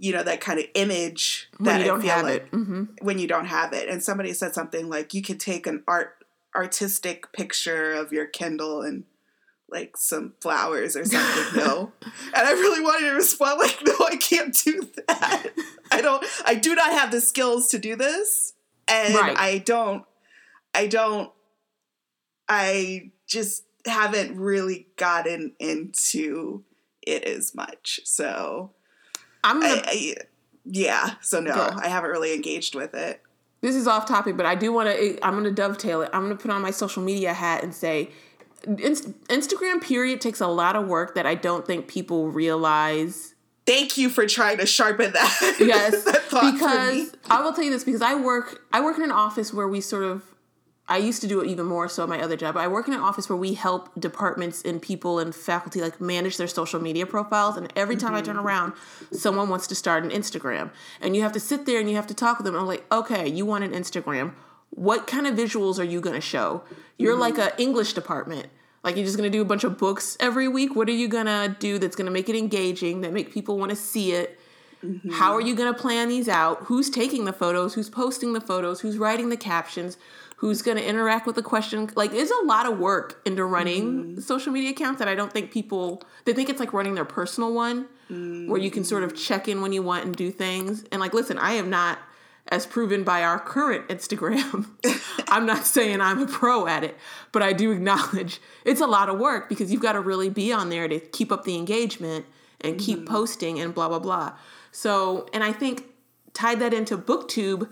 [0.02, 2.48] you know that kind of image that When you don't feel have like it.
[2.52, 3.90] hmm when you don't have it.
[3.90, 6.24] And somebody said something like you could take an art
[6.56, 9.04] artistic picture of your Kindle and
[9.70, 11.60] like some flowers or something.
[11.66, 11.92] no.
[12.02, 15.48] And I really wanted to respond like, no, I can't do that.
[15.92, 18.54] I don't I do not have the skills to do this.
[18.88, 19.38] And Right.
[19.38, 20.04] I don't
[20.74, 21.32] I don't
[22.48, 26.64] I just haven't really gotten into
[27.02, 28.00] it as much.
[28.06, 28.72] So
[29.43, 30.15] I'm gonna I, I,
[30.65, 31.69] yeah, so no.
[31.82, 33.21] I haven't really engaged with it.
[33.62, 35.19] this is off topic, but I do want to.
[35.25, 36.10] I'm going to dovetail it.
[36.13, 38.10] I'm going to put on my social media hat and say,
[38.67, 43.34] Inst- Instagram period takes a lot of work that I don't think people realize.
[43.65, 45.56] Thank you for trying to sharpen that.
[45.60, 47.06] Yes, that thought for me.
[47.06, 48.62] because I will tell you this because I work.
[48.73, 50.23] I work in an office where we sort of.
[50.89, 52.58] I used to do it even more so at my other job.
[52.58, 56.38] I work in an office where we help departments and people and faculty like manage
[56.38, 57.56] their social media profiles.
[57.58, 58.47] And every time I turn Mm-hmm.
[58.47, 58.73] around,
[59.12, 62.08] someone wants to start an Instagram, and you have to sit there and you have
[62.08, 62.56] to talk with them.
[62.56, 64.34] I'm like, okay, you want an Instagram?
[64.71, 66.63] What kind of visuals are you going to show?
[66.97, 67.21] You're Mm-hmm.
[67.21, 68.47] like an English department.
[68.84, 70.75] Like you're just going to do a bunch of books every week.
[70.75, 73.58] What are you going to do that's going to make it engaging, that make people
[73.60, 74.39] want to see it?
[75.12, 76.60] How are you going to plan these out?
[76.63, 77.73] Who's taking the photos?
[77.73, 78.80] Who's posting the photos?
[78.80, 79.97] Who's writing the captions?
[80.39, 81.89] Who's going to interact with the question?
[81.95, 84.19] Like, there's a lot of work into running mm-hmm.
[84.21, 87.54] social media accounts that I don't think people they think it's like running their personal
[87.54, 89.17] one, where you can sort of mm.
[89.17, 90.86] check in when you want and do things.
[90.91, 91.99] And like, listen, I am not
[92.47, 94.67] as proven by our current Instagram.
[95.28, 96.97] I'm not saying I'm a pro at it,
[97.32, 100.52] but I do acknowledge it's a lot of work because you've got to really be
[100.52, 102.25] on there to keep up the engagement
[102.62, 103.13] and keep mm-hmm.
[103.13, 104.34] posting and blah blah blah.
[104.71, 105.86] So, and I think
[106.34, 107.69] tied that into booktube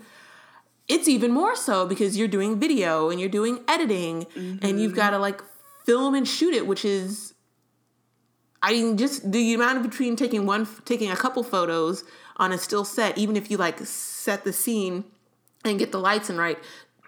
[0.88, 4.94] it's even more so because you're doing video and you're doing editing and you've mm-hmm.
[4.94, 5.42] got to like
[5.84, 7.34] film and shoot it which is
[8.62, 12.04] i mean just the amount of between taking one taking a couple photos
[12.36, 15.04] on a still set even if you like set the scene
[15.64, 16.58] and get the lights in right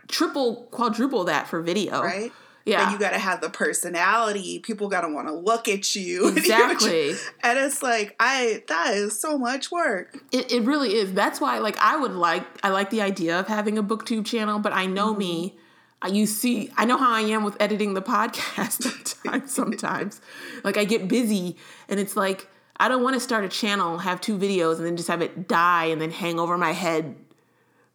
[0.08, 2.32] triple quadruple that for video right?
[2.70, 4.58] Yeah And you got to have the personality.
[4.60, 6.28] People got to want to look at you.
[6.28, 7.10] Exactly.
[7.42, 10.16] and it's like, I that is so much work.
[10.32, 11.12] It, it really is.
[11.12, 14.58] That's why, like, I would like, I like the idea of having a booktube channel,
[14.58, 15.50] but I know me.
[15.50, 15.56] Mm-hmm.
[16.02, 20.20] I, you see, I know how I am with editing the podcast sometimes.
[20.64, 21.56] Like, I get busy,
[21.90, 24.96] and it's like, I don't want to start a channel, have two videos, and then
[24.96, 27.16] just have it die and then hang over my head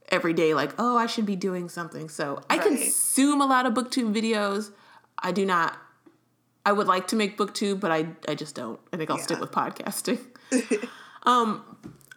[0.09, 2.09] every day, like, oh, I should be doing something.
[2.09, 2.67] So I Right.
[3.15, 4.71] Consume a lot of booktube videos.
[5.17, 5.77] I do not.
[6.65, 8.79] I would like to make booktube, but I I just don't.
[8.91, 10.19] I think I'll stick with podcasting.
[11.23, 11.63] um,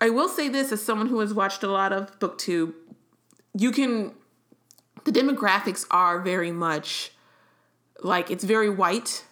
[0.01, 2.73] I will say this as someone who has watched a lot of BookTube,
[3.57, 4.15] you can
[5.05, 7.13] the demographics are very much
[8.03, 9.25] like it's very white.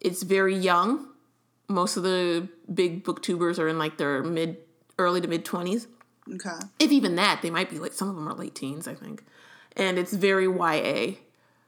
[0.00, 1.08] It's very young.
[1.68, 4.58] Most of the big booktubers are in like their mid
[4.98, 5.86] early to mid 20s.
[6.34, 6.56] Okay.
[6.78, 9.24] If even that, they might be like some of them are late teens, I think.
[9.76, 11.16] And it's very YA.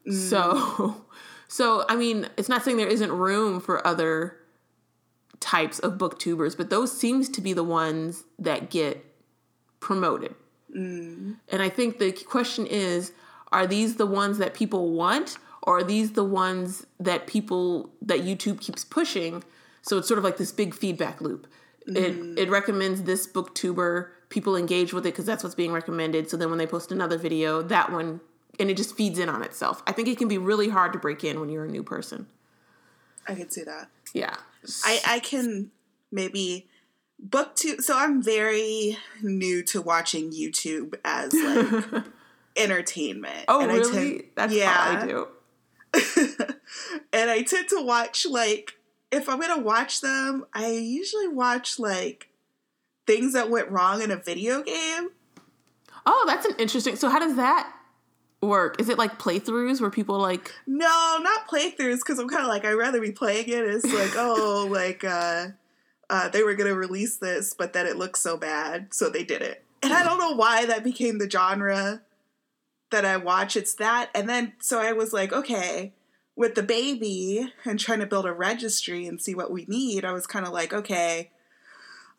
[0.06, 0.12] Mm.
[0.12, 1.04] So
[1.48, 4.36] so I mean, it's not saying there isn't room for other
[5.40, 9.04] types of booktubers, but those seems to be the ones that get
[9.80, 10.34] promoted.
[10.74, 11.36] Mm.
[11.48, 13.12] And I think the question is
[13.52, 18.20] are these the ones that people want or are these the ones that people that
[18.20, 19.44] YouTube keeps pushing?
[19.82, 21.46] So it's sort of like this big feedback loop.
[21.88, 21.96] Mm.
[22.36, 26.30] It it recommends this booktuber, people engage with it because that's what's being recommended.
[26.30, 28.20] So then when they post another video, that one
[28.58, 29.82] and it just feeds in on itself.
[29.86, 32.26] I think it can be really hard to break in when you're a new person.
[33.26, 33.88] I can see that.
[34.12, 34.36] Yeah.
[34.84, 35.70] I I can
[36.10, 36.68] maybe
[37.24, 42.04] booktube so I'm very new to watching YouTube as like
[42.56, 43.44] entertainment.
[43.48, 44.18] Oh and really?
[44.18, 44.98] Tend, That's yeah.
[45.02, 45.28] I do.
[47.12, 48.74] and I tend to watch like
[49.12, 52.28] if I'm gonna watch them, I usually watch like
[53.06, 55.10] things that went wrong in a video game.
[56.04, 56.96] Oh, that's an interesting.
[56.96, 57.72] So how does that
[58.40, 58.80] work?
[58.80, 62.64] Is it like playthroughs where people like No, not playthroughs because I'm kind of like
[62.64, 63.64] I'd rather be playing it.
[63.64, 65.48] It's like oh, like uh,
[66.08, 69.42] uh, they were gonna release this, but then it looks so bad, so they did
[69.42, 69.64] it.
[69.82, 72.02] And I don't know why that became the genre
[72.90, 73.56] that I watch.
[73.56, 75.92] It's that, and then so I was like, okay,
[76.36, 80.04] with the baby and trying to build a registry and see what we need.
[80.04, 81.30] I was kind of like, okay.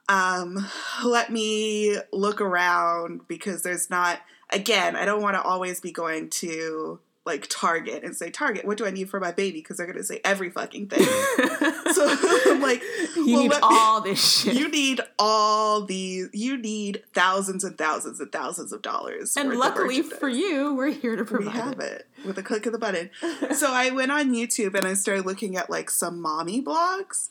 [0.10, 0.66] Um,
[1.04, 4.20] let me look around because there's not
[4.52, 8.78] again, I don't want to always be going to like Target and say, Target, what
[8.78, 9.60] do I need for my baby?
[9.60, 11.04] Because they're going to say every fucking thing.
[11.94, 12.08] so
[12.48, 12.82] I'm like,
[13.18, 14.56] you well, need all me, this shit.
[14.56, 19.36] You need all these, you need thousands and thousands and thousands of dollars.
[19.36, 22.08] And luckily for you, we're here to provide We have it.
[22.18, 23.10] it with a click of the button.
[23.54, 27.30] so I went on YouTube and I started looking at like some mommy blogs.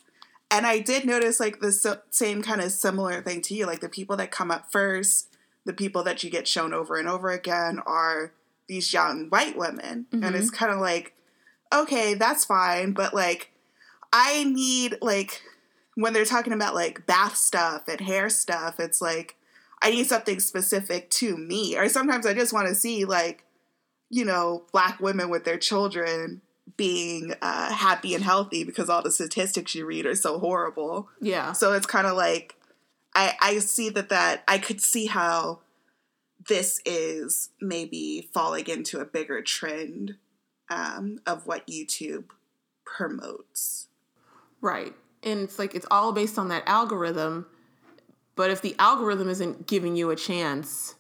[0.51, 3.89] And I did notice like the same kind of similar thing to you, like the
[3.89, 7.81] people that come up first the people that you get shown over and over again
[7.85, 8.33] are
[8.69, 10.07] these young white women.
[10.11, 10.25] Mm-hmm.
[10.25, 11.13] And it's kind of like,
[11.75, 13.51] okay, that's fine, but like,
[14.13, 15.43] I need, like,
[15.97, 19.37] when they're talking about like bath stuff and hair stuff, it's like,
[19.83, 21.77] I need something specific to me.
[21.77, 23.45] Or sometimes I just want to see, like,
[24.09, 26.41] you know, black women with their children
[26.77, 31.09] being uh, happy and healthy because all the statistics you read are so horrible.
[31.21, 31.53] Yeah.
[31.53, 32.57] So it's kind of like
[33.15, 35.61] I, I see that that I could see how
[36.49, 40.17] this is maybe falling into a bigger trend
[40.71, 42.25] um, of what YouTube
[42.85, 43.89] promotes.
[44.61, 44.95] Right.
[45.23, 47.47] And it's like it's all based on that algorithm.
[48.35, 50.95] But if the algorithm isn't giving you a chance,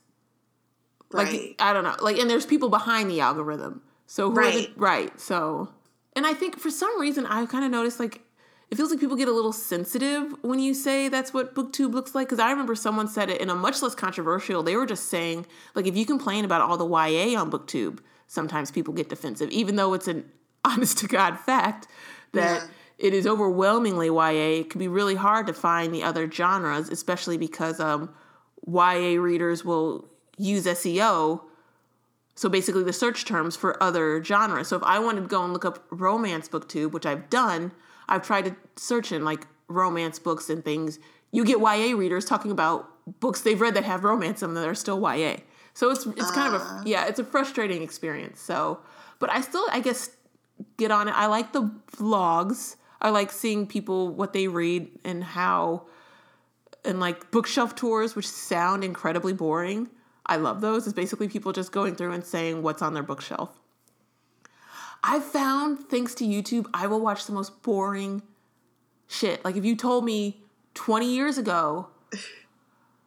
[1.12, 1.54] like right.
[1.58, 3.82] I don't know, like and there's people behind the algorithm.
[4.06, 5.20] So right, the, right.
[5.20, 5.68] So,
[6.14, 8.22] and I think for some reason I kind of noticed like
[8.70, 12.14] it feels like people get a little sensitive when you say that's what booktube looks
[12.14, 15.08] like because i remember someone said it in a much less controversial they were just
[15.08, 19.50] saying like if you complain about all the ya on booktube sometimes people get defensive
[19.50, 20.24] even though it's an
[20.64, 21.86] honest to god fact
[22.32, 22.66] that yeah.
[22.98, 27.38] it is overwhelmingly ya it can be really hard to find the other genres especially
[27.38, 28.12] because um,
[28.66, 31.42] ya readers will use seo
[32.36, 35.52] so basically the search terms for other genres so if i wanted to go and
[35.52, 37.72] look up romance booktube which i've done
[38.08, 40.98] I've tried to search in like romance books and things.
[41.32, 42.88] You get YA readers talking about
[43.20, 45.36] books they've read that have romance in them that are still YA.
[45.74, 46.56] So it's it's kind uh.
[46.56, 46.82] of a ah.
[46.86, 48.40] yeah, it's a frustrating experience.
[48.40, 48.80] So,
[49.18, 50.10] but I still I guess
[50.76, 51.12] get on it.
[51.12, 52.76] I like the vlogs.
[53.00, 55.86] I like seeing people what they read and how
[56.84, 59.90] and like bookshelf tours which sound incredibly boring.
[60.26, 60.86] I love those.
[60.86, 63.58] It's basically people just going through and saying what's on their bookshelf.
[65.02, 68.22] I found, thanks to YouTube, I will watch the most boring
[69.06, 69.44] shit.
[69.44, 70.42] Like if you told me
[70.74, 71.88] 20 years ago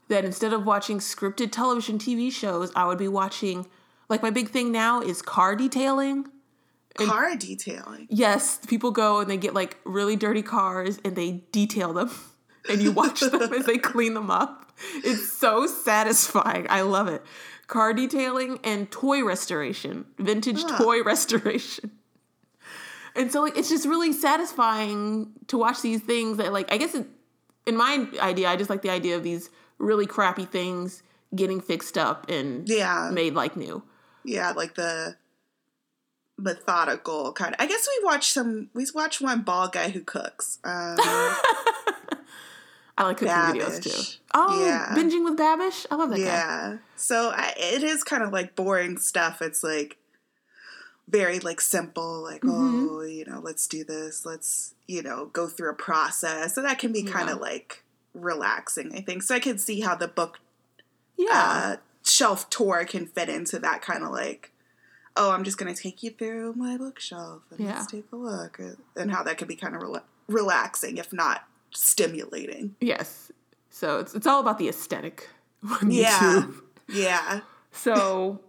[0.08, 3.68] that instead of watching scripted television TV shows, I would be watching,
[4.08, 6.28] like my big thing now is car detailing.
[6.98, 8.08] And car detailing?
[8.10, 8.60] Yes.
[8.66, 12.12] People go and they get like really dirty cars and they detail them
[12.70, 14.69] and you watch them as they clean them up.
[15.04, 16.68] It's so satisfying.
[16.70, 17.24] I love it
[17.70, 20.78] car detailing and toy restoration, vintage ah.
[20.78, 21.92] toy restoration.
[23.16, 26.94] And so like it's just really satisfying to watch these things that like I guess
[26.94, 27.08] it,
[27.66, 31.04] in my idea I just like the idea of these really crappy things
[31.34, 33.10] getting fixed up and yeah.
[33.14, 33.84] made like new.
[34.26, 35.16] Yeah, like the
[36.38, 37.62] methodical kind of.
[37.62, 38.70] I guess we watched some.
[38.74, 40.60] We watched one bald guy who cooks.
[40.64, 40.98] Um,
[43.00, 43.62] I like cooking Babish.
[43.62, 44.20] videos too.
[44.34, 44.94] Oh, yeah.
[44.94, 45.86] binging with Babish.
[45.90, 46.74] I love that yeah.
[46.74, 46.80] Guy.
[46.98, 49.42] So I, it is kind of like boring stuff.
[49.42, 49.98] It's like
[51.08, 52.88] very like simple, like mm-hmm.
[52.92, 54.26] oh, you know, let's do this.
[54.26, 56.54] Let's you know go through a process.
[56.54, 57.44] So that can be kind of yeah.
[57.44, 57.84] like
[58.14, 58.94] relaxing.
[58.94, 59.34] I think so.
[59.34, 60.42] I can see how the book,
[61.18, 64.52] yeah, uh, shelf tour can fit into that kind of like
[65.16, 67.74] oh, I'm just going to take you through my bookshelf and yeah.
[67.74, 68.60] let's take a look,
[68.96, 72.76] and how that can be kind of rela- relaxing, if not stimulating.
[72.80, 73.32] Yes.
[73.70, 75.30] So it's it's all about the aesthetic
[75.82, 76.20] on yeah.
[76.20, 76.56] YouTube.
[76.90, 77.42] Yeah.
[77.72, 78.42] So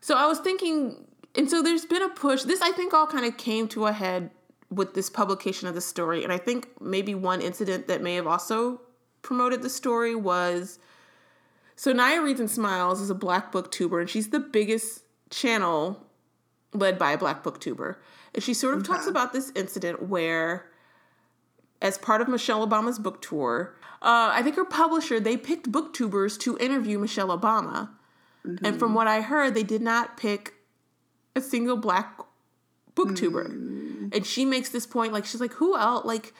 [0.00, 2.42] so I was thinking and so there's been a push.
[2.42, 4.30] This I think all kind of came to a head
[4.70, 6.24] with this publication of the story.
[6.24, 8.80] And I think maybe one incident that may have also
[9.22, 10.78] promoted the story was
[11.76, 16.06] so Naya Reads and Smiles is a black booktuber and she's the biggest channel
[16.72, 17.96] led by a black booktuber.
[18.34, 18.92] And she sort of okay.
[18.92, 20.66] talks about this incident where
[21.82, 23.74] as part of Michelle Obama's book tour.
[24.02, 27.90] Uh, I think her publisher they picked booktubers to interview Michelle Obama,
[28.46, 28.64] mm-hmm.
[28.64, 30.54] and from what I heard, they did not pick
[31.34, 32.18] a single black
[32.94, 33.48] booktuber.
[33.48, 34.08] Mm-hmm.
[34.12, 36.04] And she makes this point, like she's like, who else?
[36.04, 36.32] Like,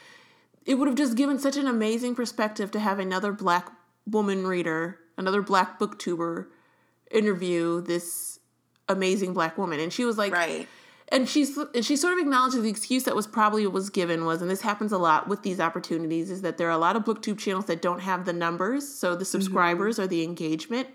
[0.65, 3.71] it would have just given such an amazing perspective to have another black
[4.07, 6.47] woman reader, another black booktuber,
[7.11, 8.39] interview this
[8.89, 9.81] amazing black woman.
[9.81, 10.69] And she was like, right
[11.09, 14.43] and she's and she sort of acknowledges the excuse that was probably was given was
[14.43, 17.05] and this happens a lot with these opportunities is that there are a lot of
[17.05, 19.25] booktube channels that don't have the numbers so the mm-hmm.
[19.25, 20.05] subscribers mm-hmm.
[20.05, 20.89] or the engagement.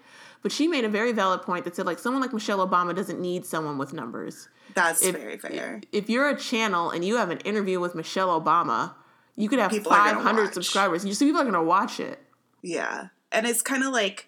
[0.43, 3.19] But she made a very valid point that said like someone like michelle obama doesn't
[3.19, 4.49] need someone with numbers.
[4.73, 5.81] That's if, very fair.
[5.91, 8.95] if you're a channel and you have an interview with michelle obama
[9.37, 12.19] you could have people 500 subscribers and see people are going to watch it.
[12.61, 13.07] Yeah.
[13.31, 14.27] And it's kind of like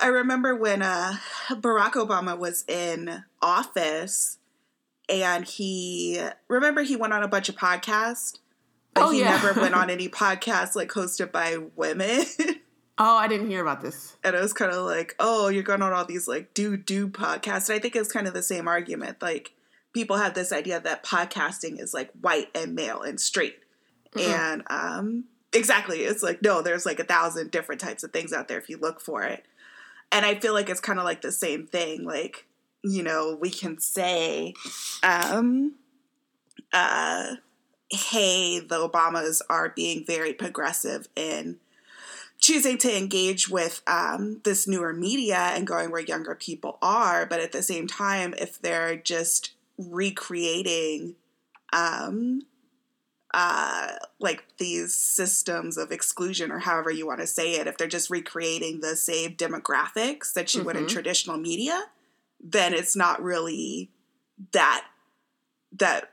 [0.00, 1.16] i remember when uh,
[1.50, 4.38] barack obama was in office
[5.10, 8.38] and he remember he went on a bunch of podcasts,
[8.94, 9.30] but oh, he yeah.
[9.30, 12.24] never went on any podcasts like hosted by women.
[12.98, 14.16] oh, I didn't hear about this.
[14.22, 17.08] And it was kind of like, oh, you're going on all these like do do
[17.08, 17.68] podcasts.
[17.68, 19.20] And I think it's kind of the same argument.
[19.20, 19.52] Like
[19.92, 23.58] people have this idea that podcasting is like white and male and straight.
[24.14, 24.30] Mm-hmm.
[24.30, 28.48] And um exactly, it's like no, there's like a thousand different types of things out
[28.48, 29.44] there if you look for it.
[30.12, 32.04] And I feel like it's kind of like the same thing.
[32.04, 32.46] Like
[32.82, 34.54] you know, we can say,
[35.02, 35.74] um,
[36.72, 37.36] uh,
[37.90, 41.58] hey, the Obamas are being very progressive in
[42.38, 47.26] choosing to engage with um, this newer media and going where younger people are.
[47.26, 51.16] But at the same time, if they're just recreating
[51.72, 52.42] um,
[53.32, 57.86] uh, like these systems of exclusion or however you want to say it, if they're
[57.86, 60.66] just recreating the same demographics that you mm-hmm.
[60.66, 60.92] would in mm-hmm.
[60.92, 61.84] traditional media,
[62.42, 63.90] then it's not really
[64.52, 64.84] that
[65.72, 66.10] that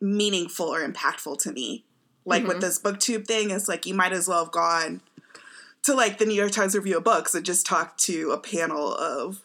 [0.00, 1.84] meaningful or impactful to me.
[2.24, 2.48] Like mm-hmm.
[2.48, 5.00] with this booktube thing, it's like you might as well have gone
[5.84, 8.94] to like the New York Times review of books and just talked to a panel
[8.94, 9.42] of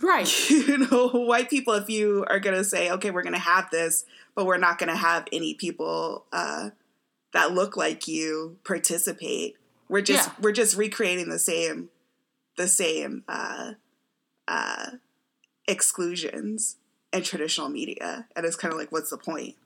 [0.00, 3.38] right you know white people if you are going to say okay we're going to
[3.38, 6.70] have this but we're not going to have any people uh,
[7.32, 9.56] that look like you participate
[9.88, 10.34] we're just yeah.
[10.40, 11.88] we're just recreating the same
[12.56, 13.72] the same uh,
[14.48, 14.90] uh,
[15.66, 16.76] exclusions
[17.12, 18.26] in traditional media.
[18.36, 19.56] And it's kind of like, what's the point?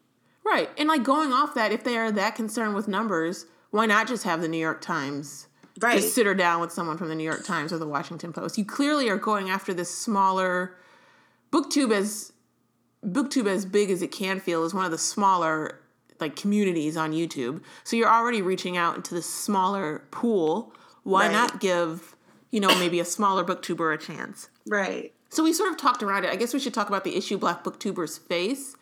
[0.44, 0.70] Right.
[0.78, 4.24] And like going off that, if they are that concerned with numbers, why not just
[4.24, 5.46] have the New York Times
[5.80, 6.00] right.
[6.00, 8.56] just sit her down with someone from the New York Times or the Washington Post?
[8.56, 10.76] You clearly are going after this smaller
[11.52, 12.32] booktube as
[13.04, 15.80] booktube as big as it can feel is one of the smaller
[16.20, 17.62] like communities on YouTube.
[17.84, 20.72] So you're already reaching out into the smaller pool.
[21.04, 21.32] Why right.
[21.32, 22.16] not give,
[22.50, 24.48] you know, maybe a smaller booktuber a chance?
[24.66, 25.12] Right.
[25.28, 26.30] So we sort of talked around it.
[26.30, 28.76] I guess we should talk about the issue Black Booktubers face.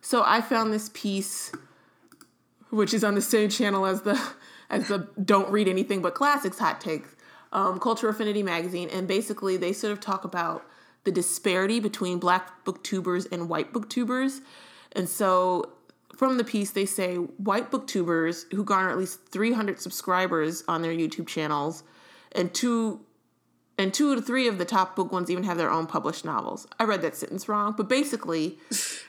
[0.00, 1.52] So I found this piece,
[2.70, 4.20] which is on the same channel as the
[4.70, 7.14] as the Don't Read Anything But Classics hot takes,
[7.52, 10.64] um, Culture Affinity magazine, and basically they sort of talk about
[11.04, 14.40] the disparity between Black booktubers and white booktubers,
[14.92, 15.70] and so
[16.16, 20.92] from the piece they say white booktubers who garner at least 300 subscribers on their
[20.92, 21.84] YouTube channels
[22.32, 23.00] and two
[23.78, 26.66] and two to three of the top book ones even have their own published novels.
[26.78, 28.58] I read that sentence wrong, but basically,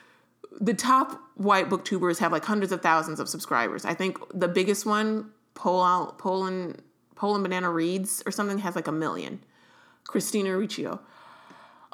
[0.59, 3.86] the top white booktubers have like hundreds of thousands of subscribers.
[3.86, 6.82] I think the biggest one, Pol- Poland,
[7.15, 9.39] Poland Banana Reads or something, has like a million.
[10.05, 10.99] Christina Riccio.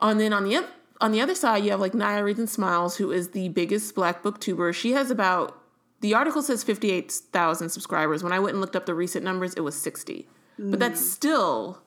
[0.02, 0.66] And then on the
[1.02, 3.94] on the other side, you have like Naya Reads and Smiles, who is the biggest
[3.94, 4.74] black booktuber.
[4.74, 5.60] She has about
[6.00, 8.24] the article says fifty eight thousand subscribers.
[8.24, 10.28] When I went and looked up the recent numbers, it was sixty.
[10.60, 10.72] Mm.
[10.72, 11.83] But that's still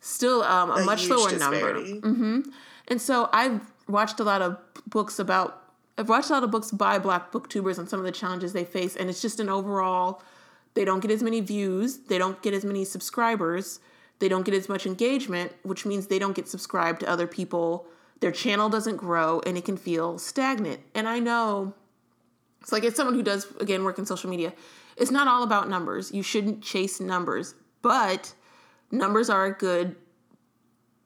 [0.00, 1.94] still um, a, a much lower disparity.
[1.94, 2.08] number.
[2.08, 2.50] Mm-hmm.
[2.88, 5.62] And so I've watched a lot of books about.
[5.96, 8.64] I've watched a lot of books by Black booktubers and some of the challenges they
[8.64, 10.22] face, and it's just an overall.
[10.74, 13.80] they don't get as many views, they don't get as many subscribers,
[14.20, 17.86] they don't get as much engagement, which means they don't get subscribed to other people.
[18.20, 20.80] Their channel doesn't grow and it can feel stagnant.
[20.94, 21.74] And I know
[22.60, 24.52] it's like, as someone who does, again, work in social media,
[24.96, 26.12] it's not all about numbers.
[26.12, 28.34] You shouldn't chase numbers, but
[28.90, 29.96] numbers are a good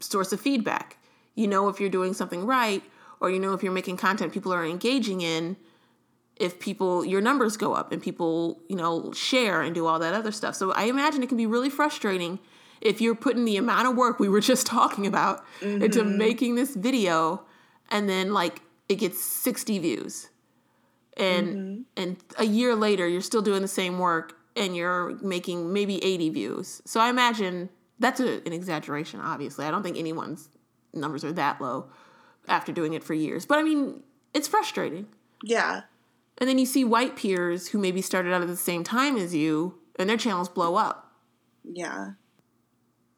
[0.01, 0.99] source of feedback.
[1.35, 2.83] You know if you're doing something right,
[3.21, 5.57] or you know if you're making content people are engaging in,
[6.37, 10.15] if people, your numbers go up and people, you know, share and do all that
[10.15, 10.55] other stuff.
[10.55, 12.39] So I imagine it can be really frustrating
[12.81, 15.83] if you're putting the amount of work we were just talking about mm-hmm.
[15.83, 17.45] into making this video
[17.91, 20.29] and then like it gets 60 views
[21.17, 21.83] and mm-hmm.
[21.97, 26.31] and a year later you're still doing the same work and you're making maybe 80
[26.31, 26.83] views.
[26.85, 29.65] So i imagine that's a, an exaggeration obviously.
[29.65, 30.49] I don't think anyone's
[30.93, 31.89] numbers are that low
[32.49, 33.47] after doing it for years.
[33.47, 34.03] But i mean
[34.35, 35.07] it's frustrating.
[35.45, 35.83] Yeah.
[36.39, 39.35] And then you see white peers who maybe started out at the same time as
[39.35, 41.13] you and their channels blow up.
[41.65, 42.13] Yeah.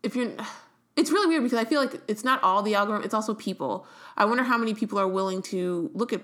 [0.02, 0.32] If you're
[0.96, 3.86] it's really weird because i feel like it's not all the algorithm it's also people.
[4.16, 6.20] I wonder how many people are willing to look at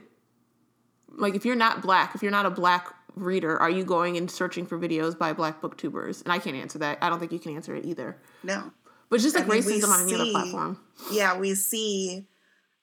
[1.08, 4.30] like if you're not black, if you're not a black reader, are you going and
[4.30, 6.22] searching for videos by black booktubers?
[6.22, 6.98] And I can't answer that.
[7.00, 8.16] I don't think you can answer it either.
[8.42, 8.72] No.
[9.08, 10.80] But just like I mean, racism on any other platform.
[11.10, 12.26] Yeah, we see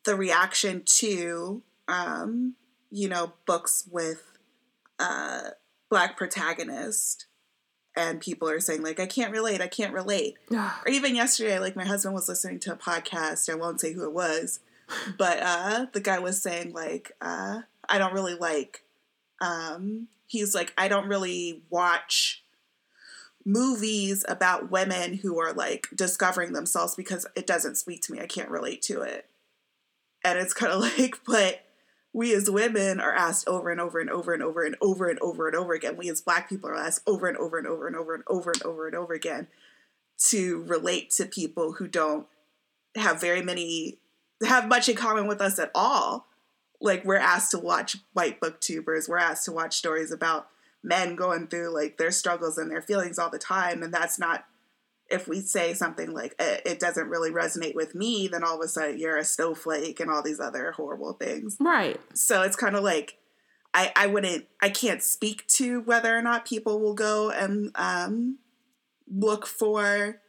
[0.03, 2.55] the reaction to um,
[2.89, 4.23] you know, books with
[4.99, 5.51] uh
[5.89, 7.27] black protagonist
[7.95, 10.35] and people are saying like I can't relate, I can't relate.
[10.51, 14.03] or even yesterday like my husband was listening to a podcast, I won't say who
[14.03, 14.59] it was,
[15.17, 18.83] but uh the guy was saying like uh I don't really like.
[19.39, 22.43] Um, he's like, I don't really watch
[23.45, 28.19] movies about women who are like discovering themselves because it doesn't speak to me.
[28.19, 29.25] I can't relate to it.
[30.23, 31.61] And it's kind of like, but
[32.13, 35.19] we as women are asked over and over and over and over and over and
[35.19, 35.97] over and over again.
[35.97, 38.51] We as black people are asked over and over and over and over and over
[38.51, 39.47] and over and over again
[40.25, 42.27] to relate to people who don't
[42.95, 43.99] have very many
[44.45, 46.26] have much in common with us at all
[46.79, 50.47] like we're asked to watch white booktubers we're asked to watch stories about
[50.83, 54.45] men going through like their struggles and their feelings all the time and that's not
[55.09, 58.67] if we say something like it doesn't really resonate with me then all of a
[58.67, 61.57] sudden you're a snowflake and all these other horrible things.
[61.59, 61.99] Right.
[62.13, 63.17] So it's kind of like
[63.73, 68.37] i i wouldn't i can't speak to whether or not people will go and um
[69.09, 70.21] look for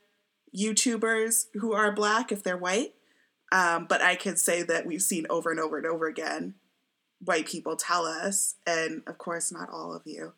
[0.56, 2.94] youtubers who are black if they're white
[3.52, 6.54] um, but I can say that we've seen over and over and over again
[7.24, 10.32] white people tell us, and of course, not all of you,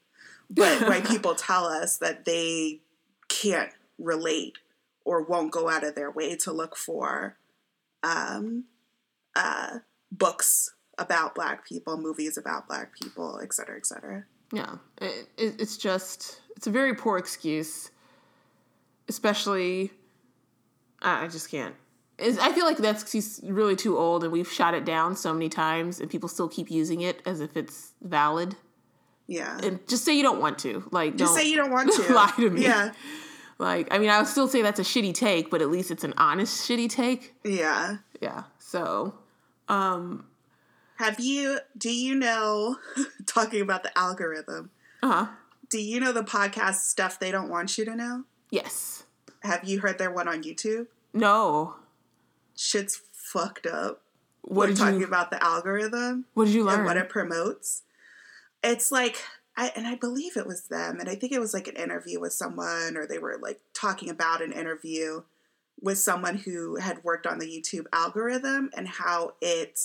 [0.48, 2.80] but white people tell us that they
[3.28, 4.58] can't relate
[5.04, 7.36] or won't go out of their way to look for
[8.02, 8.64] um,
[9.36, 9.78] uh,
[10.10, 14.24] books about black people, movies about black people, et cetera, et cetera.
[14.52, 17.90] Yeah, it, it, it's just, it's a very poor excuse,
[19.08, 19.90] especially,
[21.00, 21.74] I just can't
[22.22, 25.48] I feel like that's he's really too old, and we've shot it down so many
[25.48, 28.56] times, and people still keep using it as if it's valid.
[29.26, 30.84] Yeah, and just say you don't want to.
[30.90, 32.12] Like, just say you don't want to.
[32.12, 32.62] lie to me.
[32.62, 32.92] Yeah.
[33.58, 36.02] Like, I mean, I would still say that's a shitty take, but at least it's
[36.02, 37.34] an honest shitty take.
[37.44, 37.98] Yeah.
[38.20, 38.44] Yeah.
[38.58, 39.14] So,
[39.68, 40.26] um,
[40.96, 41.58] have you?
[41.76, 42.76] Do you know?
[43.26, 44.70] talking about the algorithm.
[45.02, 45.26] Uh huh.
[45.70, 48.24] Do you know the podcast stuff they don't want you to know?
[48.50, 49.04] Yes.
[49.42, 50.88] Have you heard their one on YouTube?
[51.12, 51.76] No
[52.60, 54.02] shit's fucked up.
[54.42, 56.26] What We're talking you, about the algorithm.
[56.34, 56.80] What did you learn?
[56.80, 57.82] And what it promotes.
[58.62, 59.22] It's like
[59.56, 62.20] I and I believe it was them, and I think it was like an interview
[62.20, 65.22] with someone, or they were like talking about an interview
[65.80, 69.80] with someone who had worked on the YouTube algorithm and how it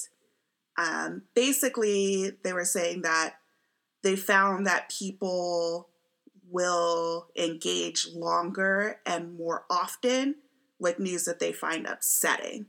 [0.78, 3.36] um, basically they were saying that
[4.04, 5.88] they found that people
[6.50, 10.36] will engage longer and more often
[10.86, 12.68] with news that they find upsetting.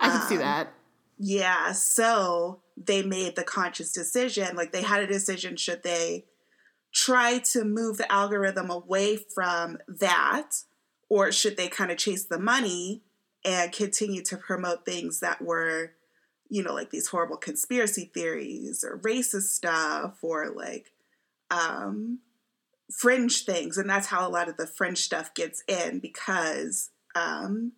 [0.00, 0.72] I can um, see that.
[1.18, 4.56] Yeah, so they made the conscious decision.
[4.56, 6.24] Like they had a decision should they
[6.94, 10.52] try to move the algorithm away from that,
[11.10, 13.02] or should they kind of chase the money
[13.44, 15.92] and continue to promote things that were,
[16.48, 20.92] you know, like these horrible conspiracy theories or racist stuff or like
[21.50, 22.20] um,
[22.90, 23.76] fringe things.
[23.76, 27.72] And that's how a lot of the fringe stuff gets in because um,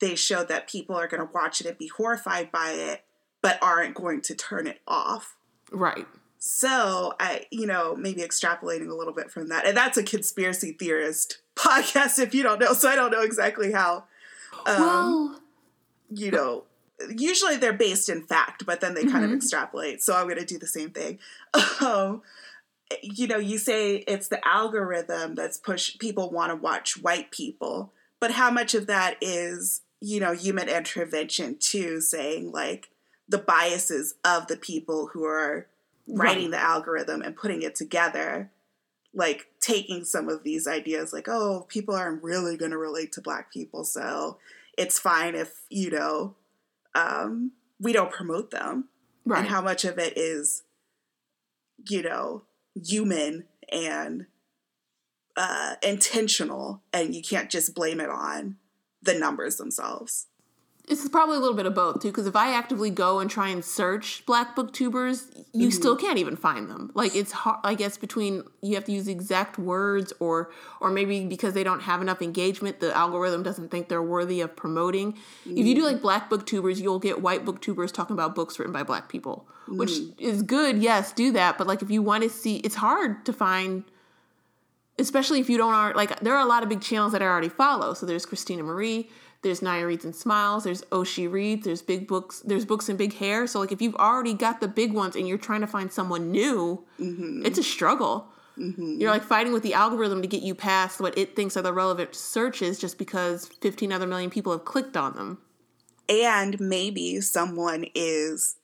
[0.00, 3.04] they showed that people are going to watch it and be horrified by it,
[3.42, 5.36] but aren't going to turn it off.
[5.70, 6.06] Right.
[6.38, 10.72] So I, you know, maybe extrapolating a little bit from that, and that's a conspiracy
[10.72, 12.18] theorist podcast.
[12.18, 14.04] If you don't know, so I don't know exactly how.
[14.66, 15.40] Um, well,
[16.10, 16.64] you know,
[17.14, 19.24] usually they're based in fact, but then they kind mm-hmm.
[19.24, 20.02] of extrapolate.
[20.02, 21.18] So I'm going to do the same thing.
[21.80, 22.22] Um,
[23.02, 27.92] you know, you say it's the algorithm that's push people want to watch white people,
[28.20, 32.88] but how much of that is, you know, human intervention too, saying like
[33.28, 35.66] the biases of the people who are
[36.08, 36.52] writing right.
[36.52, 38.50] the algorithm and putting it together,
[39.12, 43.20] like taking some of these ideas like, oh, people aren't really going to relate to
[43.20, 44.38] black people, so
[44.78, 46.34] it's fine if, you know,
[46.94, 48.88] um, we don't promote them.
[49.24, 49.40] Right.
[49.40, 50.62] And how much of it is,
[51.88, 52.42] you know,
[52.74, 54.26] human and
[55.36, 58.56] uh, intentional, and you can't just blame it on
[59.02, 60.26] the numbers themselves.
[60.88, 63.48] It's probably a little bit of both too, because if I actively go and try
[63.48, 65.70] and search Black Booktubers, you mm-hmm.
[65.70, 66.92] still can't even find them.
[66.94, 67.58] Like it's hard.
[67.64, 71.80] I guess between you have to use exact words, or or maybe because they don't
[71.80, 75.14] have enough engagement, the algorithm doesn't think they're worthy of promoting.
[75.14, 75.58] Mm-hmm.
[75.58, 75.94] If you do mm-hmm.
[75.94, 79.78] like Black Booktubers, you'll get white Booktubers talking about books written by Black people, mm-hmm.
[79.78, 80.78] which is good.
[80.78, 81.58] Yes, do that.
[81.58, 83.82] But like if you want to see, it's hard to find
[84.98, 87.26] especially if you don't are like there are a lot of big channels that I
[87.26, 87.94] already follow.
[87.94, 89.10] So there's Christina Marie,
[89.46, 90.64] there's Naya Reads and Smiles.
[90.64, 91.64] There's Oshi Reads.
[91.64, 92.40] There's big books.
[92.40, 93.46] There's books and big hair.
[93.46, 96.32] So like if you've already got the big ones and you're trying to find someone
[96.32, 97.46] new, mm-hmm.
[97.46, 98.26] it's a struggle.
[98.58, 99.00] Mm-hmm.
[99.00, 101.72] You're like fighting with the algorithm to get you past what it thinks are the
[101.72, 105.38] relevant searches just because 15 other million people have clicked on them.
[106.08, 108.56] And maybe someone is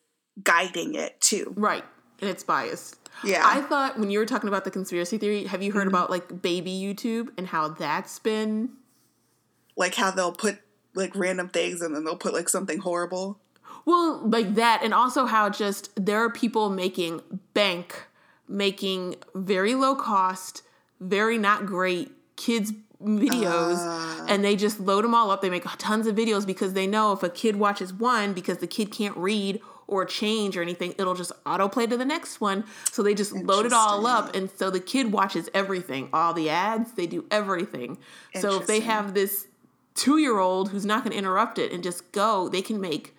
[0.42, 1.52] guiding it too.
[1.56, 1.84] Right.
[2.20, 3.01] And it's biased.
[3.24, 3.42] Yeah.
[3.44, 5.94] I thought when you were talking about the conspiracy theory, have you heard mm-hmm.
[5.94, 8.70] about like baby YouTube and how that's been
[9.76, 10.58] like how they'll put
[10.94, 13.38] like random things and then they'll put like something horrible.
[13.84, 17.20] Well, like that, and also how just there are people making
[17.52, 18.06] bank,
[18.48, 20.62] making very low cost,
[21.00, 25.42] very not great kids videos uh, and they just load them all up.
[25.42, 28.66] They make tons of videos because they know if a kid watches one because the
[28.66, 32.64] kid can't read or change or anything, it'll just autoplay to the next one.
[32.90, 36.08] So they just load it all up and so the kid watches everything.
[36.12, 37.98] All the ads, they do everything.
[38.40, 39.46] So if they have this
[39.94, 43.14] two year old who's not going to interrupt it and just go, they can make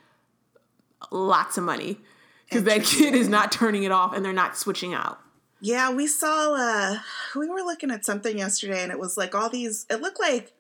[1.12, 2.00] lots of money
[2.46, 5.20] because that kid is not turning it off and they're not switching out.
[5.60, 7.00] Yeah, we saw, uh,
[7.36, 10.52] we were looking at something yesterday and it was like all these, it looked like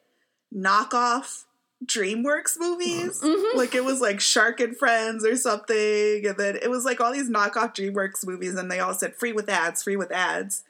[0.56, 1.44] knockoff
[1.86, 3.22] DreamWorks movies.
[3.22, 3.58] Mm-hmm.
[3.58, 6.26] Like it was like Shark and Friends or something.
[6.26, 9.34] And then it was like all these knockoff DreamWorks movies and they all said free
[9.34, 10.64] with ads, free with ads.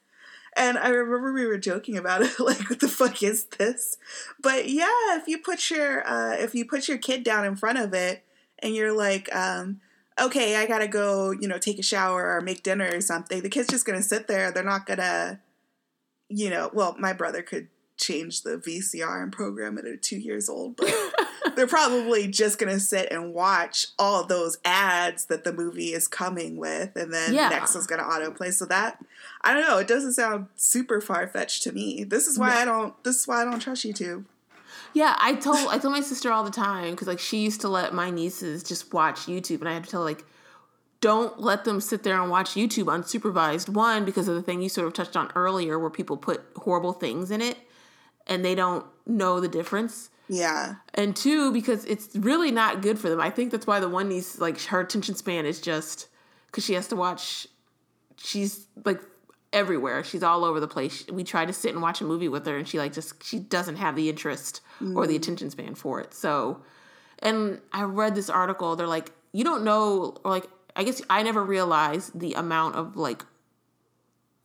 [0.56, 3.98] And I remember we were joking about it, like, what the fuck is this?
[4.42, 7.80] But yeah, if you put your uh, if you put your kid down in front
[7.80, 8.24] of it
[8.60, 9.82] and you're like, um,
[10.20, 13.50] okay, I gotta go, you know, take a shower or make dinner or something, the
[13.50, 14.52] kid's just gonna sit there.
[14.52, 15.40] They're not gonna,
[16.30, 17.68] you know, well, my brother could
[18.04, 20.94] change the VCR and program it at two years old, but
[21.56, 26.58] they're probably just gonna sit and watch all those ads that the movie is coming
[26.58, 27.50] with, and then yeah.
[27.50, 28.54] next is gonna autoplay.
[28.54, 29.04] So that
[29.42, 29.78] I don't know.
[29.78, 32.04] It doesn't sound super far fetched to me.
[32.04, 33.02] This is why I don't.
[33.04, 34.26] This is why I don't trust YouTube.
[34.94, 37.68] Yeah, I told I told my sister all the time because like she used to
[37.68, 40.24] let my nieces just watch YouTube, and I had to tell like,
[41.02, 43.70] don't let them sit there and watch YouTube unsupervised.
[43.70, 46.94] One because of the thing you sort of touched on earlier, where people put horrible
[46.94, 47.58] things in it,
[48.28, 50.10] and they don't know the difference.
[50.30, 50.76] Yeah.
[50.94, 53.20] And two because it's really not good for them.
[53.20, 56.08] I think that's why the one niece like her attention span is just
[56.48, 57.48] because she has to watch.
[58.18, 59.02] She's like
[59.52, 60.04] everywhere.
[60.04, 61.06] She's all over the place.
[61.12, 63.40] We try to sit and watch a movie with her, and she like just she
[63.40, 64.96] doesn't have the interest mm.
[64.96, 65.18] or the mm.
[65.18, 66.14] attention span for it.
[66.14, 66.62] So,
[67.20, 68.76] and I read this article.
[68.76, 72.96] They're like, you don't know, or like I guess I never realized the amount of
[72.96, 73.24] like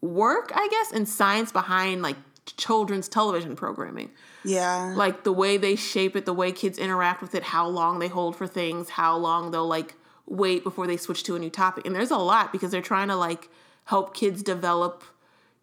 [0.01, 2.17] work, I guess, and science behind like
[2.57, 4.11] children's television programming.
[4.45, 4.95] Yeah.
[4.97, 8.09] Like the way they shape it, the way kids interact with it, how long they
[8.09, 9.95] hold for things, how long they'll like
[10.27, 11.87] wait before they switch to a new topic.
[11.87, 13.49] And there's a lot because they're trying to like
[13.85, 15.05] help kids develop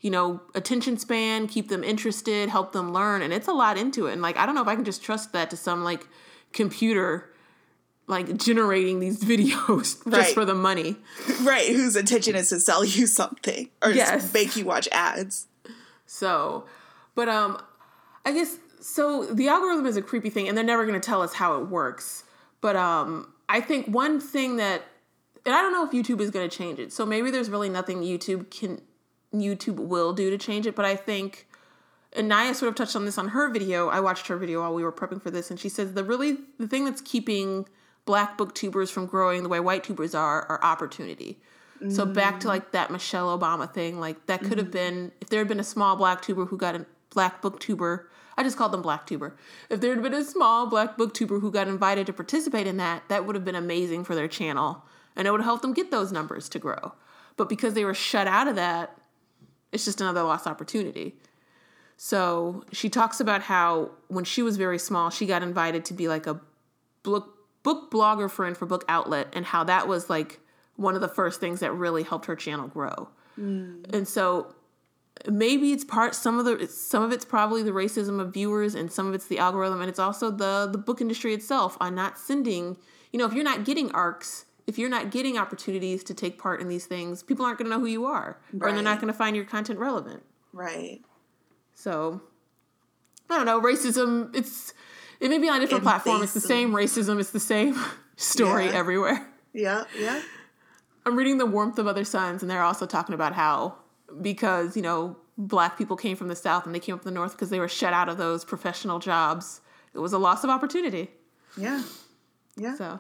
[0.02, 4.06] you know attention span keep them interested help them learn and it's a lot into
[4.06, 6.08] it and like i don't know if i can just trust that to some like
[6.54, 7.32] computer
[8.08, 10.34] like generating these videos just right.
[10.34, 10.96] for the money
[11.42, 14.32] right whose intention is to sell you something or yes.
[14.34, 15.48] make you watch ads
[16.06, 16.66] so
[17.16, 17.62] but um
[18.26, 21.22] i guess so the algorithm is a creepy thing and they're never going to tell
[21.22, 22.24] us how it works
[22.62, 24.84] but um i think one thing that
[25.46, 26.92] and I don't know if YouTube is going to change it.
[26.92, 28.82] So maybe there's really nothing YouTube can
[29.34, 31.48] YouTube will do to change it, but I think
[32.14, 33.90] and Naya sort of touched on this on her video.
[33.90, 36.38] I watched her video while we were prepping for this and she says the really
[36.58, 37.68] the thing that's keeping
[38.06, 41.40] black booktubers from growing the way white tubers are are opportunity.
[41.78, 41.92] Mm-hmm.
[41.92, 45.40] So back to like that Michelle Obama thing, like that could have been if there
[45.40, 48.06] had been a small black tuber who got a black booktuber
[48.38, 49.38] I just called them Black Tuber.
[49.70, 53.04] If there had been a small Black Booktuber who got invited to participate in that,
[53.08, 54.84] that would have been amazing for their channel
[55.16, 56.94] and it would help them get those numbers to grow.
[57.38, 58.98] But because they were shut out of that,
[59.72, 61.16] It's just another lost opportunity.
[61.98, 66.08] So she talks about how when she was very small, she got invited to be
[66.08, 66.40] like a
[67.04, 70.40] book book blogger friend for Book Outlet, and how that was like
[70.76, 73.10] one of the first things that really helped her channel grow.
[73.40, 73.94] Mm.
[73.94, 74.56] And so
[75.28, 78.92] maybe it's part some of the some of it's probably the racism of viewers and
[78.92, 82.18] some of it's the algorithm and it's also the the book industry itself on not
[82.18, 82.78] sending
[83.12, 86.60] you know if you're not getting arcs if you're not getting opportunities to take part
[86.60, 88.70] in these things people aren't going to know who you are right.
[88.70, 90.22] or they're not going to find your content relevant
[90.52, 91.02] right
[91.74, 92.22] so
[93.30, 94.74] i don't know racism it's
[95.20, 97.80] it may be on a different platform it's the same racism it's the same
[98.18, 98.72] story yeah.
[98.74, 100.22] everywhere yeah yeah
[101.06, 103.76] i'm reading the warmth of other suns and they're also talking about how
[104.22, 107.16] because you know black people came from the south and they came up from the
[107.16, 109.62] north because they were shut out of those professional jobs
[109.96, 111.10] it was a loss of opportunity.
[111.58, 111.82] Yeah.
[112.58, 112.76] Yeah.
[112.76, 113.00] So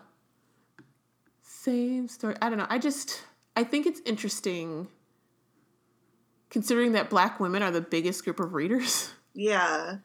[1.44, 2.36] same story.
[2.42, 2.68] I don't know.
[2.70, 3.22] I just
[3.58, 4.88] i think it's interesting
[6.50, 9.12] considering that black women are the biggest group of readers.
[9.38, 9.98] Yeah.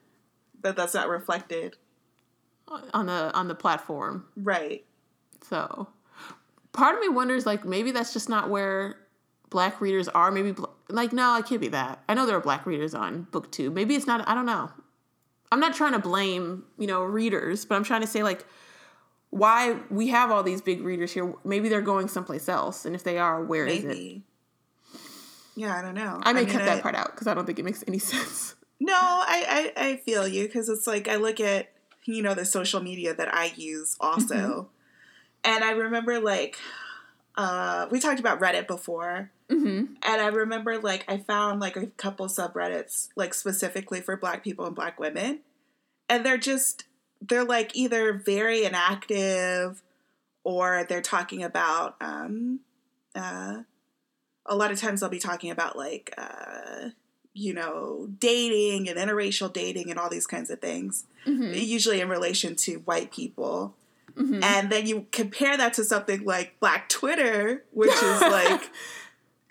[0.60, 1.76] But that's not reflected.
[2.92, 4.24] On the on the platform.
[4.36, 4.84] Right.
[5.48, 5.86] So
[6.72, 8.96] part of me wonders like maybe that's just not where
[9.50, 10.30] black readers are.
[10.30, 10.54] Maybe
[10.88, 12.02] like no it can't be that.
[12.08, 13.72] I know there are black readers on booktube.
[13.72, 14.70] Maybe it's not i don't know.
[15.52, 18.46] I'm not trying to blame you know readers but i'm trying to say like
[19.30, 21.34] why we have all these big readers here.
[21.44, 23.86] Maybe they're going someplace else and if they are where maybe.
[23.86, 24.22] is it?
[25.56, 26.20] Yeah i don't know.
[26.22, 27.98] I may I mean, cut that part out because i don't think it makes any
[28.12, 28.54] sense.
[28.78, 31.72] No i i, I feel you because it's like i look at
[32.04, 34.34] you know the social media that i use also.
[34.34, 34.76] Mm-hmm.
[35.44, 36.58] And i remember like
[37.36, 39.94] uh, we talked about Reddit before, mm-hmm.
[40.02, 44.66] and I remember like I found like a couple subreddits like specifically for Black people
[44.66, 45.40] and Black women,
[46.08, 46.84] and they're just
[47.22, 49.82] they're like either very inactive
[50.44, 52.60] or they're talking about um,
[53.14, 53.62] uh,
[54.44, 56.90] a lot of times they'll be talking about like uh,
[57.32, 61.54] you know dating and interracial dating and all these kinds of things, mm-hmm.
[61.54, 63.76] usually in relation to white people.
[64.20, 64.44] Mm-hmm.
[64.44, 68.70] And then you compare that to something like Black Twitter, which is like,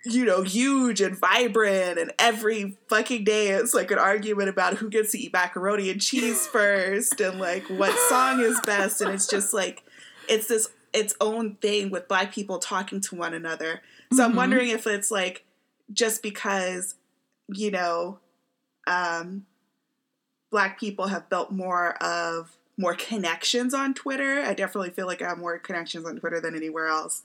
[0.05, 4.89] you know, huge and vibrant, and every fucking day it's like an argument about who
[4.89, 9.28] gets to eat macaroni and cheese first, and like what song is best, and it's
[9.28, 9.84] just like,
[10.28, 13.82] it's this its own thing with Black people talking to one another.
[14.11, 14.32] So mm-hmm.
[14.32, 15.45] I'm wondering if it's like
[15.91, 16.95] just because,
[17.47, 18.20] you know,
[18.88, 19.45] um,
[20.49, 24.40] Black people have built more of more connections on Twitter.
[24.40, 27.24] I definitely feel like I have more connections on Twitter than anywhere else.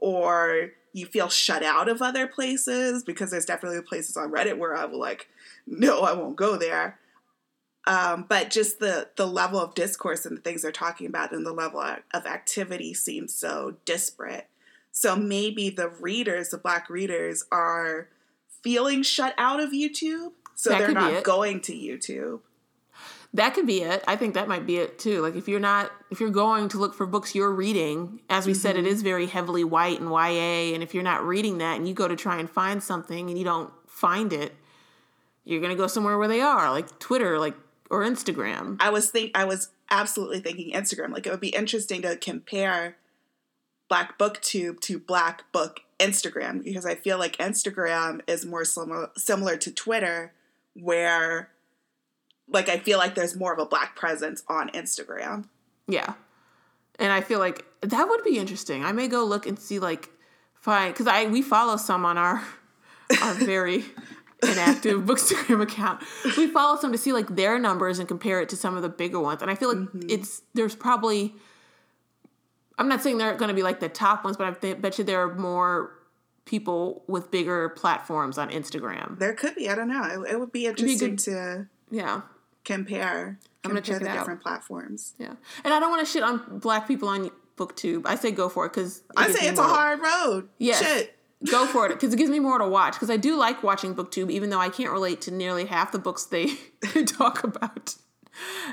[0.00, 4.74] Or you feel shut out of other places because there's definitely places on Reddit where
[4.74, 5.28] I'm like,
[5.66, 6.98] no, I won't go there.
[7.86, 11.44] Um, but just the the level of discourse and the things they're talking about and
[11.44, 14.48] the level of activity seems so disparate.
[14.90, 18.08] So maybe the readers, the black readers, are
[18.62, 22.40] feeling shut out of YouTube, so that they're not going to YouTube.
[23.34, 24.04] That could be it.
[24.06, 25.20] I think that might be it too.
[25.20, 28.52] Like if you're not if you're going to look for books you're reading, as we
[28.52, 28.60] mm-hmm.
[28.60, 31.88] said, it is very heavily white and YA, and if you're not reading that and
[31.88, 34.54] you go to try and find something and you don't find it,
[35.44, 37.56] you're gonna go somewhere where they are, like Twitter, like
[37.90, 38.76] or Instagram.
[38.78, 41.10] I was think I was absolutely thinking Instagram.
[41.10, 42.96] Like it would be interesting to compare
[43.88, 49.56] Black Booktube to Black Book Instagram because I feel like Instagram is more similar similar
[49.56, 50.32] to Twitter,
[50.74, 51.50] where
[52.48, 55.46] like I feel like there's more of a black presence on Instagram.
[55.86, 56.14] Yeah.
[56.98, 58.84] And I feel like that would be interesting.
[58.84, 60.10] I may go look and see like
[60.54, 62.42] find cuz I we follow some on our
[63.22, 63.84] our very
[64.42, 66.02] inactive bookstagram account.
[66.36, 68.88] We follow some to see like their numbers and compare it to some of the
[68.88, 69.42] bigger ones.
[69.42, 70.08] And I feel like mm-hmm.
[70.08, 71.34] it's there's probably
[72.78, 75.04] I'm not saying they're going to be like the top ones, but I bet you
[75.04, 75.92] there are more
[76.44, 79.18] people with bigger platforms on Instagram.
[79.18, 79.68] There could be.
[79.68, 80.02] I don't know.
[80.04, 82.22] It, it would be interesting be to yeah
[82.64, 83.38] compare.
[83.64, 84.42] I'm gonna check the different out.
[84.42, 85.14] platforms.
[85.18, 85.34] Yeah,
[85.64, 88.02] and I don't want to shit on black people on BookTube.
[88.04, 90.48] I say go for it because I say it's a hard road.
[90.58, 91.18] Yeah, shit.
[91.50, 92.94] go for it because it gives me more to watch.
[92.94, 95.98] Because I do like watching BookTube, even though I can't relate to nearly half the
[95.98, 96.54] books they
[97.06, 97.94] talk about.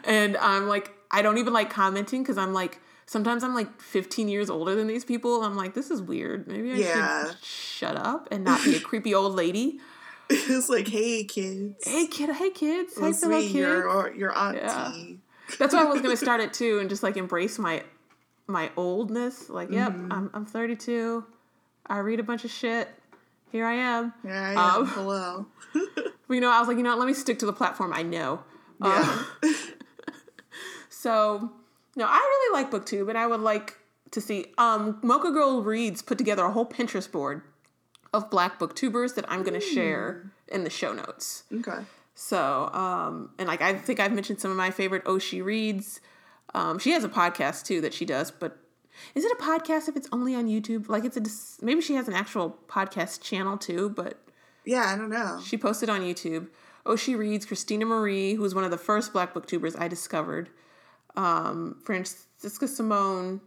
[0.04, 4.28] And I'm like, I don't even like commenting because I'm like, sometimes I'm like 15
[4.28, 5.44] years older than these people.
[5.44, 6.48] I'm like, this is weird.
[6.48, 7.28] Maybe I yeah.
[7.28, 9.80] should shut up and not be a creepy old lady.
[10.50, 11.86] it's like, hey kids.
[11.86, 12.98] Hey kid, hey kids.
[12.98, 13.54] Hey fellow kids.
[13.54, 14.60] Your, your auntie.
[14.60, 14.94] Yeah.
[15.60, 17.84] That's why I was gonna start it too and just like embrace my
[18.48, 19.50] my oldness.
[19.50, 20.12] Like, yep, mm-hmm.
[20.12, 21.26] I'm I'm 32.
[21.86, 22.88] I read a bunch of shit.
[23.52, 24.14] Here I am.
[24.24, 24.58] Yeah, I am.
[24.58, 25.46] Um, Hello.
[25.74, 27.92] but, you know, I was like, you know, what, let me stick to the platform
[27.94, 28.42] I know.
[28.82, 29.26] Yeah.
[29.44, 29.56] Um,
[30.90, 31.52] so,
[31.98, 33.78] no, I really like BookTube, and I would like
[34.12, 34.54] to see.
[34.58, 37.42] Um, Mocha Girl Reads put together a whole Pinterest board
[38.14, 41.44] of black booktubers that I'm going to share in the show notes.
[41.54, 41.80] Okay.
[42.16, 46.02] So, um, and like I think I've mentioned some of my favorite Oshi reads.
[46.54, 48.58] Um, she has a podcast too that she does, but
[49.16, 50.90] is it a podcast if it's only on YouTube?
[50.90, 54.20] Like it's a dis- maybe she has an actual podcast channel too, but
[54.66, 55.40] Yeah, I don't know.
[55.44, 56.48] she posted on YouTube.
[56.86, 60.50] Oshi reads Christina Marie, who was one of the first Black Booktubers I discovered.
[61.16, 63.42] Um, Francina Simone,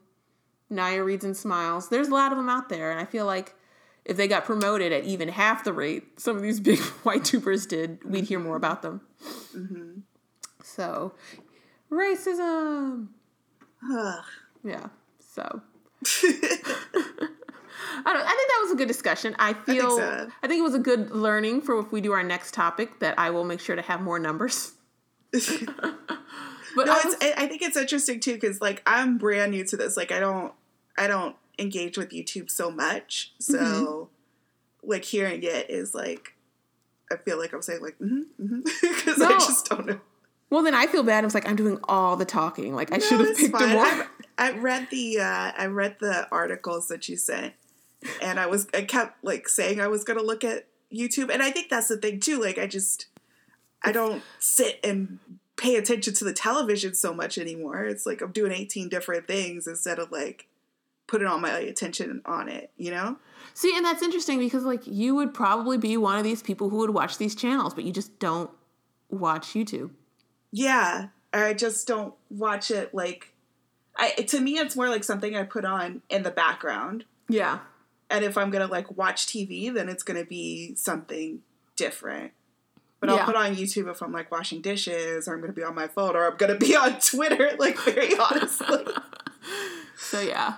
[0.70, 1.88] Naya reads and smiles.
[1.88, 3.54] There's a lot of them out there, and I feel like
[4.04, 7.66] if they got promoted at even half the rate some of these big white tubers
[7.66, 9.00] did, we'd hear more about them.
[9.56, 10.00] Mm-hmm.
[10.62, 11.14] So,
[11.90, 13.08] racism.
[14.62, 14.86] Yeah.
[15.20, 15.62] So.
[18.06, 19.36] I, don't, I think that was a good discussion.
[19.38, 20.58] I feel I think, so.
[20.58, 23.44] it was a good learning for if we do our next topic that I will
[23.44, 24.72] make sure to have more numbers.
[26.74, 29.64] But no, I was- I I think it's interesting too because like I'm brand new
[29.66, 29.96] to this.
[29.96, 30.52] Like I don't,
[30.98, 33.32] I don't engage with YouTube so much.
[33.40, 34.88] So, Mm-hmm.
[34.90, 36.34] like hearing it is like,
[37.12, 39.26] I feel like I'm saying like, mm-hmm, because No.
[39.26, 40.00] I just don't know.
[40.50, 41.24] well, then I feel bad.
[41.24, 42.74] I was like, I'm doing all the talking.
[42.74, 43.84] Like I should have picked a more.
[43.84, 44.06] I,
[44.38, 47.52] I read the uh, I read the articles that you sent,
[48.22, 51.50] and I was I kept like saying I was gonna look at YouTube, and I
[51.50, 52.40] think that's the thing too.
[52.40, 53.06] Like I just
[53.82, 55.18] I don't sit and
[55.56, 57.84] pay attention to the television so much anymore.
[57.84, 60.48] It's like I'm doing 18 different things instead of like
[61.06, 62.70] putting all my attention on it.
[62.76, 63.16] You know?
[63.54, 66.78] See, and that's interesting because like you would probably be one of these people who
[66.78, 68.50] would watch these channels, but you just don't
[69.10, 69.90] watch YouTube.
[70.50, 73.32] Yeah, I just don't watch it like.
[73.96, 77.04] I, to me, it's more like something I put on in the background.
[77.28, 77.60] Yeah.
[78.10, 81.40] and if I'm gonna like watch TV, then it's gonna be something
[81.76, 82.32] different.
[83.00, 85.74] But I'll put on YouTube if I'm like washing dishes, or I'm gonna be on
[85.74, 87.50] my phone, or I'm gonna be on Twitter.
[87.58, 88.84] Like very honestly,
[89.96, 90.54] So yeah,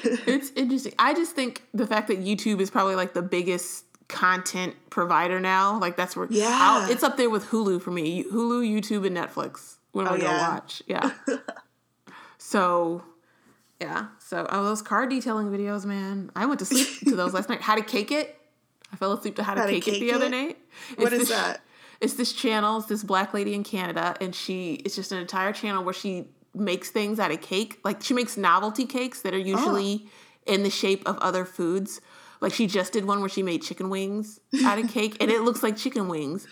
[0.00, 0.94] it's interesting.
[0.98, 5.78] I just think the fact that YouTube is probably like the biggest content provider now,
[5.78, 6.48] like that's where Yeah.
[6.60, 8.24] I'll- it's up there with Hulu for me.
[8.24, 10.48] Hulu, YouTube, and Netflix when Oh, we go yeah.
[10.54, 10.82] watch.
[10.86, 11.10] Yeah.
[12.38, 13.02] so
[13.80, 16.30] yeah, so oh those car detailing videos, man.
[16.36, 17.60] I went to sleep to those last night.
[17.62, 18.36] How to cake it.
[18.92, 20.58] I fell asleep to how to, How to cake, it Cake the other night.
[20.96, 21.62] What It's is this- that?
[22.00, 22.78] It's this channel.
[22.78, 26.28] It's this black lady in Canada, and she it's just an entire channel where she
[26.54, 27.78] makes things out of cake.
[27.84, 30.06] Like she makes novelty cakes that are usually
[30.46, 32.00] in the shape of other foods.
[32.40, 35.42] Like she just did one where she made chicken wings out of cake, and it
[35.42, 36.46] looks like chicken wings.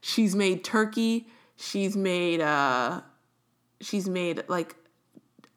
[0.00, 1.28] She's made turkey.
[1.56, 3.02] She's made uh,
[3.80, 4.76] she's made like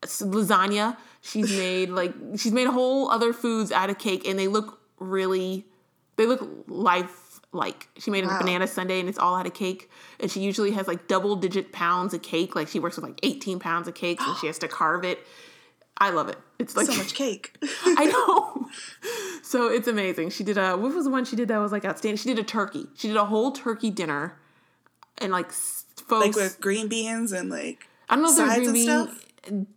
[0.01, 0.97] lasagna.
[1.21, 5.65] She's made like she's made whole other foods out of cake, and they look really
[6.15, 7.87] they look life like.
[7.97, 9.89] She made a banana sundae, and it's all out of cake.
[10.19, 12.55] And she usually has like double digit pounds of cake.
[12.55, 15.19] Like she works with like eighteen pounds of cakes, and she has to carve it.
[15.99, 16.37] I love it.
[16.59, 17.57] It's like so much cake.
[17.85, 18.67] I know.
[19.41, 20.29] So it's amazing.
[20.29, 22.17] She did a what was the one she did that was like outstanding?
[22.17, 22.87] She did a turkey.
[22.95, 24.37] She did a whole turkey dinner,
[25.17, 26.25] and like folks.
[26.25, 29.25] like with green beans and like I don't know if sides green stuff?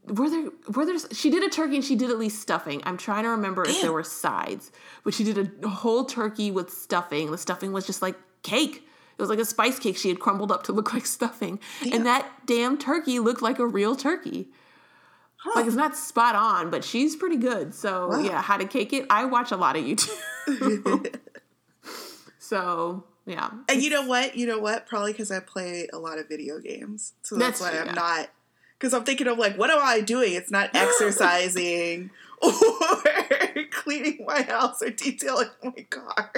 [0.08, 2.80] Were there were there she did a turkey and she did at least stuffing.
[2.84, 4.72] I'm trying to remember if there were sides,
[5.04, 7.30] but she did a whole turkey with stuffing.
[7.30, 8.86] The stuffing was just like cake.
[9.18, 11.92] It was like a spice cake she had crumbled up to look like stuffing, Damn.
[11.92, 14.48] and that damn turkey looked like a real turkey.
[15.54, 17.74] Like it's not spot on, but she's pretty good.
[17.74, 18.20] So Wow.
[18.20, 19.06] yeah, how to cake it?
[19.08, 21.16] I watch a lot of YouTube.
[22.38, 24.36] so yeah, And you know what?
[24.36, 24.86] You know what?
[24.86, 28.28] Probably because I play a lot of video games, so that's, That's why I'm not.
[28.80, 30.32] Because I'm thinking of like, what am I doing?
[30.32, 32.10] It's not exercising
[32.42, 32.52] or
[33.70, 36.32] cleaning my house or detailing my car.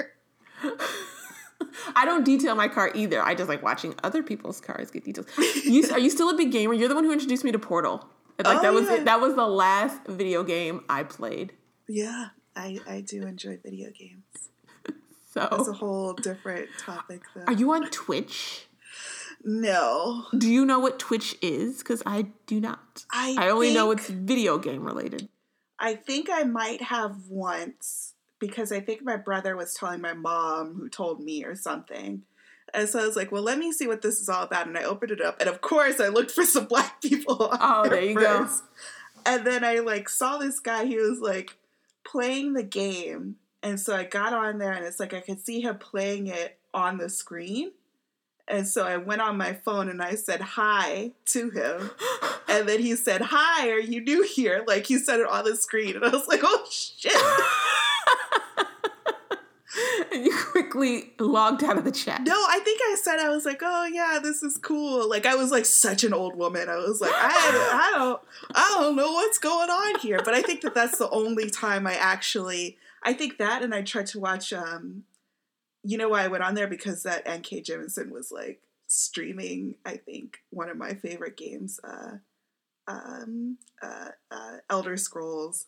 [1.95, 3.21] I don't detail my car either.
[3.21, 5.27] I just like watching other people's cars get detailed.
[5.63, 6.73] You, are you still a big gamer?
[6.73, 8.05] You're the one who introduced me to Portal.
[8.37, 9.03] And, Like Oh, that was yeah.
[9.03, 11.53] That was the last video game I played.
[11.87, 14.23] Yeah, I, I do enjoy video games.
[15.33, 17.43] So it's a whole different topic, though.
[17.47, 18.67] are you on Twitch?
[19.43, 21.79] No, Do you know what Twitch is?
[21.79, 23.05] Because I do not.
[23.11, 25.29] I I only know it's video game related.
[25.79, 30.75] I think I might have once because I think my brother was telling my mom
[30.75, 32.23] who told me or something.
[32.73, 34.67] And so I was like, well, let me see what this is all about.
[34.67, 35.39] And I opened it up.
[35.39, 37.49] And of course, I looked for some black people.
[37.51, 38.49] Oh, there you go.
[39.25, 40.85] And then I like saw this guy.
[40.85, 41.57] He was like
[42.05, 43.35] playing the game.
[43.61, 46.57] And so I got on there and it's like I could see him playing it
[46.73, 47.71] on the screen.
[48.47, 51.91] And so I went on my phone and I said hi to him.
[52.45, 54.63] And then he said, Hi, are you new here?
[54.67, 55.95] Like he said it on the screen.
[55.95, 57.11] And I was like, Oh shit.
[60.11, 62.21] and you quickly logged out of the chat.
[62.21, 65.09] No, I think I said I was like, oh yeah, this is cool.
[65.09, 66.69] Like I was like such an old woman.
[66.69, 68.21] I was like, I, I don't,
[68.53, 70.21] I don't know what's going on here.
[70.23, 73.81] But I think that that's the only time I actually, I think that, and I
[73.81, 74.53] tried to watch.
[74.53, 75.03] um
[75.83, 77.61] You know why I went on there because that N.K.
[77.61, 79.75] Jemisin was like streaming.
[79.85, 82.17] I think one of my favorite games, uh,
[82.87, 85.65] um, uh, uh Elder Scrolls.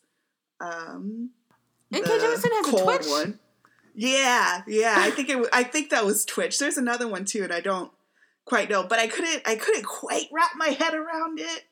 [0.62, 1.32] Um,
[1.94, 2.10] N.K.
[2.10, 3.08] Jemisin has a Twitch.
[3.08, 3.40] One.
[3.94, 4.96] Yeah, yeah.
[4.98, 5.48] I think it.
[5.54, 6.60] I think that was Twitch.
[6.60, 7.92] There's another one too, and I don't
[8.44, 8.84] quite know.
[8.84, 9.42] But I couldn't.
[9.46, 11.64] I couldn't quite wrap my head around it,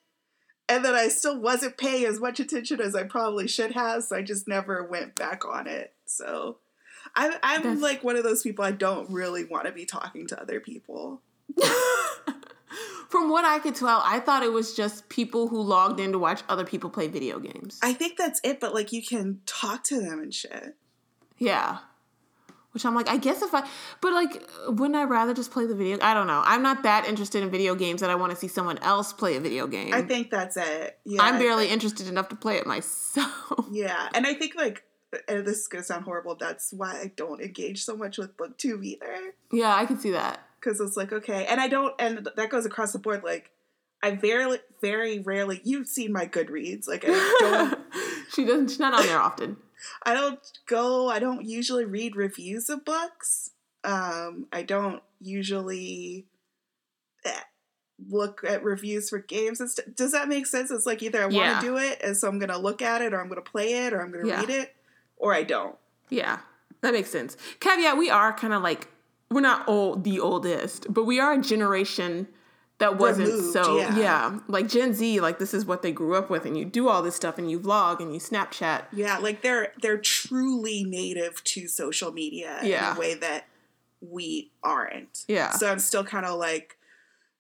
[0.69, 4.03] and then I still wasn't paying as much attention as I probably should have.
[4.03, 5.93] So I just never went back on it.
[6.05, 6.57] So
[7.15, 7.33] I'm.
[7.43, 7.81] I'm That's...
[7.81, 8.65] like one of those people.
[8.65, 11.21] I don't really want to be talking to other people.
[13.09, 16.17] From what I could tell, I thought it was just people who logged in to
[16.17, 17.79] watch other people play video games.
[17.83, 20.75] I think that's it, but like you can talk to them and shit.
[21.37, 21.79] Yeah.
[22.71, 23.67] Which I'm like, I guess if I,
[24.01, 25.99] but like, wouldn't I rather just play the video?
[26.01, 26.41] I don't know.
[26.43, 29.35] I'm not that interested in video games that I want to see someone else play
[29.35, 29.93] a video game.
[29.93, 30.97] I think that's it.
[31.05, 33.67] Yeah, I'm barely interested enough to play it myself.
[33.71, 34.83] Yeah, and I think like,
[35.27, 36.35] and this is gonna sound horrible.
[36.35, 39.33] That's why I don't engage so much with BookTube either.
[39.51, 42.65] Yeah, I can see that because it's like okay, and I don't, and that goes
[42.65, 43.23] across the board.
[43.23, 43.51] Like,
[44.01, 45.61] I very, very rarely.
[45.63, 46.87] You've seen my Goodreads.
[46.87, 47.79] Like, I don't.
[48.33, 48.69] she doesn't.
[48.69, 49.57] She's not on there often.
[50.03, 51.09] I don't go.
[51.09, 53.51] I don't usually read reviews of books.
[53.83, 56.25] Um, I don't usually
[57.25, 57.39] eh,
[58.09, 59.59] look at reviews for games.
[59.59, 60.71] St- Does that make sense?
[60.71, 61.61] It's like either I want to yeah.
[61.61, 63.85] do it, and so I'm going to look at it, or I'm going to play
[63.85, 64.39] it, or I'm going to yeah.
[64.39, 64.75] read it,
[65.17, 65.75] or I don't.
[66.09, 66.39] Yeah,
[66.81, 67.37] that makes sense.
[67.59, 68.87] Caveat: We are kind of like
[69.29, 72.27] we're not old, the oldest, but we are a generation
[72.79, 73.97] that wasn't Removed, so yeah.
[73.97, 74.39] yeah.
[74.47, 77.01] like gen z like this is what they grew up with and you do all
[77.01, 81.67] this stuff and you vlog and you snapchat yeah like they're they're truly native to
[81.67, 82.91] social media yeah.
[82.91, 83.45] in a way that
[84.01, 86.77] we aren't yeah so i'm still kind of like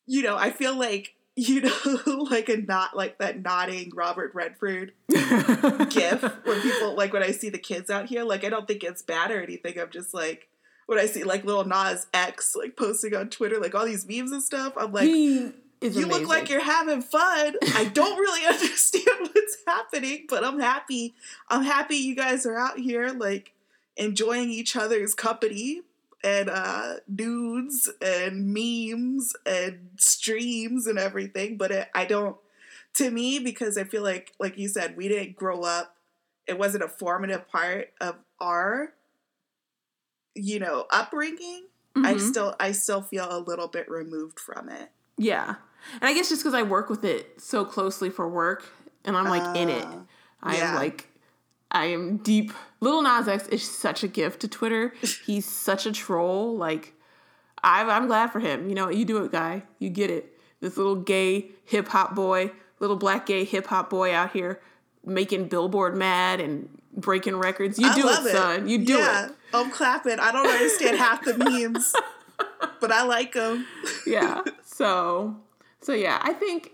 [0.05, 4.93] you know i feel like you know like a not like that nodding robert redford
[5.09, 8.83] gif when people like when i see the kids out here like i don't think
[8.83, 10.47] it's bad or anything i'm just like
[10.85, 14.31] when I see like Lil Nas X like posting on Twitter like all these memes
[14.31, 16.07] and stuff, I'm like, you amazing.
[16.07, 17.55] look like you're having fun.
[17.75, 21.13] I don't really understand what's happening, but I'm happy.
[21.49, 23.53] I'm happy you guys are out here like
[23.95, 25.81] enjoying each other's company
[26.23, 31.57] and uh nudes and memes and streams and everything.
[31.57, 32.37] But it, I don't.
[32.95, 35.95] To me, because I feel like, like you said, we didn't grow up.
[36.45, 38.93] It wasn't a formative part of our
[40.35, 41.65] you know upbringing
[41.95, 42.05] mm-hmm.
[42.05, 45.55] i still i still feel a little bit removed from it yeah
[45.93, 48.65] and i guess just because i work with it so closely for work
[49.05, 50.05] and i'm like uh, in it oh,
[50.41, 50.71] i yeah.
[50.71, 51.07] am like
[51.73, 54.93] i am deep Lil Nas X is such a gift to twitter
[55.25, 56.93] he's such a troll like
[57.63, 60.77] I'm, I'm glad for him you know you do it guy you get it this
[60.77, 64.61] little gay hip-hop boy little black gay hip-hop boy out here
[65.05, 69.25] making billboard mad and breaking records you do it, it, son you do yeah.
[69.25, 70.19] it I'm clapping.
[70.19, 71.93] I don't understand half the memes,
[72.79, 73.67] but I like them.
[74.07, 74.41] yeah.
[74.63, 75.37] So,
[75.81, 76.71] so yeah, I think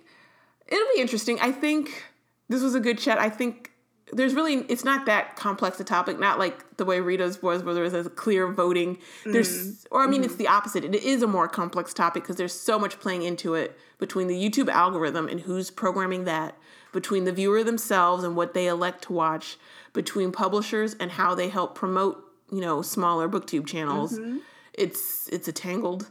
[0.68, 1.40] it'll be interesting.
[1.42, 2.06] I think
[2.48, 3.20] this was a good chat.
[3.20, 3.72] I think
[4.12, 6.20] there's really it's not that complex a topic.
[6.20, 8.98] Not like the way Rita's was, where there was a clear voting.
[9.26, 10.84] There's, mm or I mean, mm it's the opposite.
[10.84, 14.36] It is a more complex topic because there's so much playing into it between the
[14.36, 16.56] YouTube algorithm and who's programming that,
[16.94, 19.58] between the viewer themselves and what they elect to watch,
[19.94, 24.38] between publishers and how they help promote you know smaller booktube channels mm-hmm.
[24.74, 26.10] it's it's a tangled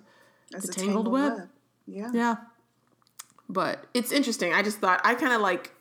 [0.53, 1.33] it's a, a tangled, tangled web.
[1.39, 1.49] web.
[1.87, 2.37] yeah yeah
[3.49, 5.73] but it's interesting i just thought i kind of like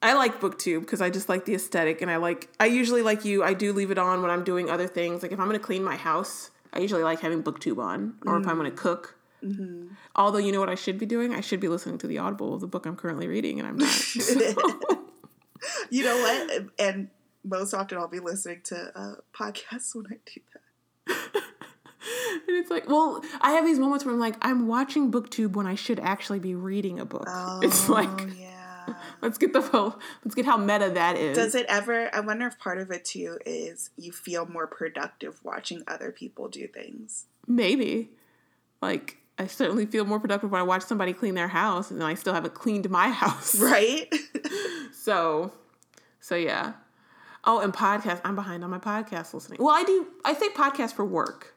[0.00, 3.24] I like booktube because I just like the aesthetic and I like I usually like
[3.24, 5.58] you I do leave it on when I'm doing other things like if I'm going
[5.58, 8.42] to clean my house I usually like having booktube on or mm-hmm.
[8.42, 9.88] if I'm going to cook mm-hmm.
[10.14, 12.54] although you know what I should be doing I should be listening to the audible
[12.54, 14.34] of the book I'm currently reading and I'm not so.
[15.90, 17.08] you know what and
[17.44, 21.42] most often I'll be listening to uh, podcasts when I do that.
[22.48, 25.66] and it's like, well, I have these moments where I'm like, I'm watching BookTube when
[25.66, 27.26] I should actually be reading a book.
[27.26, 28.47] Oh, it's like, yeah.
[29.22, 31.36] let's get the whole, let's get how meta that is.
[31.36, 32.14] Does it ever?
[32.14, 36.48] I wonder if part of it too is you feel more productive watching other people
[36.48, 37.26] do things.
[37.46, 38.10] Maybe,
[38.80, 39.16] like.
[39.40, 42.14] I certainly feel more productive when I watch somebody clean their house and then I
[42.14, 43.54] still haven't cleaned my house.
[43.60, 44.12] Right?
[44.92, 45.52] so
[46.20, 46.72] so yeah.
[47.44, 48.20] Oh, and podcast.
[48.24, 49.58] I'm behind on my podcast listening.
[49.62, 50.08] Well, I do.
[50.24, 51.54] I say podcast for work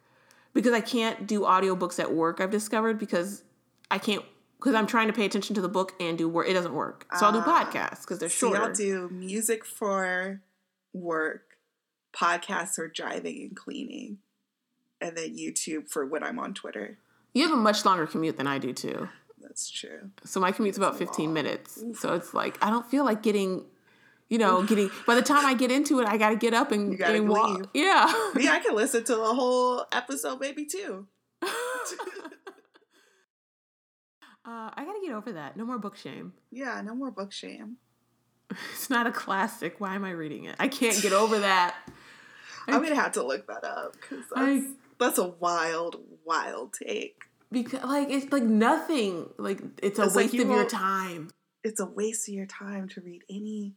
[0.53, 2.39] because I can't do audiobooks at work.
[2.39, 3.43] I've discovered because
[3.89, 4.23] I can't
[4.61, 6.47] because I'm trying to pay attention to the book and do work.
[6.47, 7.07] It doesn't work.
[7.17, 8.61] So I'll do ah, podcasts because they're shorter.
[8.61, 10.41] I'll do music for
[10.93, 11.57] work,
[12.13, 14.19] podcasts for driving and cleaning.
[15.01, 16.99] and then YouTube for when I'm on Twitter.
[17.33, 19.09] You have a much longer commute than I do too.
[19.41, 20.11] That's true.
[20.25, 21.83] So my commute's about 15 minutes.
[21.95, 23.65] So it's like I don't feel like getting
[24.29, 26.71] you know, getting by the time I get into it, I got to get up
[26.71, 27.57] and, You and walk.
[27.57, 27.65] leave.
[27.73, 28.05] Yeah.
[28.35, 31.07] Me, I can listen to the whole episode maybe too.
[34.43, 35.55] Uh, I got to get over that.
[35.55, 36.33] No more book shame.
[36.51, 37.77] Yeah, no more book shame.
[38.73, 39.79] It's not a classic.
[39.79, 40.55] Why am I reading it?
[40.59, 41.75] I can't get over that.
[42.67, 44.67] I'm gonna have to look that up because that's, I-
[44.99, 47.21] that's a wild, wild take.
[47.51, 49.29] Because like it's like nothing.
[49.37, 51.29] Like it's a It's like waste you of your time.
[51.63, 53.73] It's a waste of your time to read any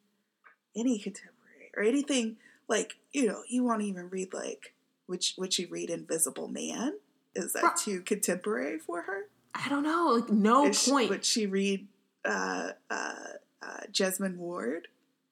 [0.76, 2.36] any contemporary or anything
[2.66, 4.74] like you know you won't even read like
[5.06, 6.94] which would you read Invisible Man?
[7.36, 9.28] Is that too contemporary for her?
[9.54, 10.08] I don't know.
[10.20, 11.10] Like no Is she- point.
[11.10, 11.86] would she read
[12.24, 13.14] uh, uh,
[13.62, 14.88] uh, Jesmyn Ward?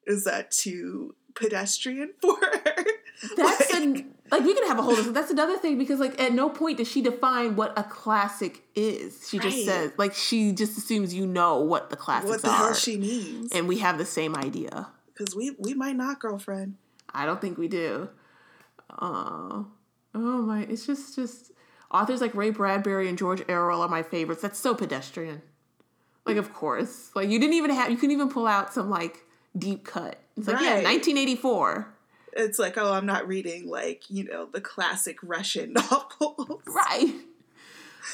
[0.07, 2.75] Is that too pedestrian for her?
[3.37, 4.97] That's Like- an, like we can have a whole.
[4.97, 9.29] That's another thing because like at no point does she define what a classic is.
[9.29, 12.57] She just says like she just assumes you know what the classics what the are,
[12.57, 13.53] hell she means?
[13.53, 14.89] and we have the same idea.
[15.14, 16.77] Because we we might not, girlfriend.
[17.14, 18.09] I don't think we do.
[18.99, 19.66] Oh,
[20.14, 20.62] oh my!
[20.62, 21.51] It's just just
[21.93, 24.43] authors like Ray Bradbury and George Orwell are my favorites.
[24.43, 25.43] That's so pedestrian.
[26.24, 29.24] Like, of course, like you didn't even have you couldn't even pull out some like
[29.57, 30.20] deep cut.
[30.36, 30.84] It's like yeah, Right.
[30.84, 31.88] 1984.
[32.34, 36.62] It's like, oh, I'm not reading like you know the classic Russian novels.
[36.66, 37.12] Right.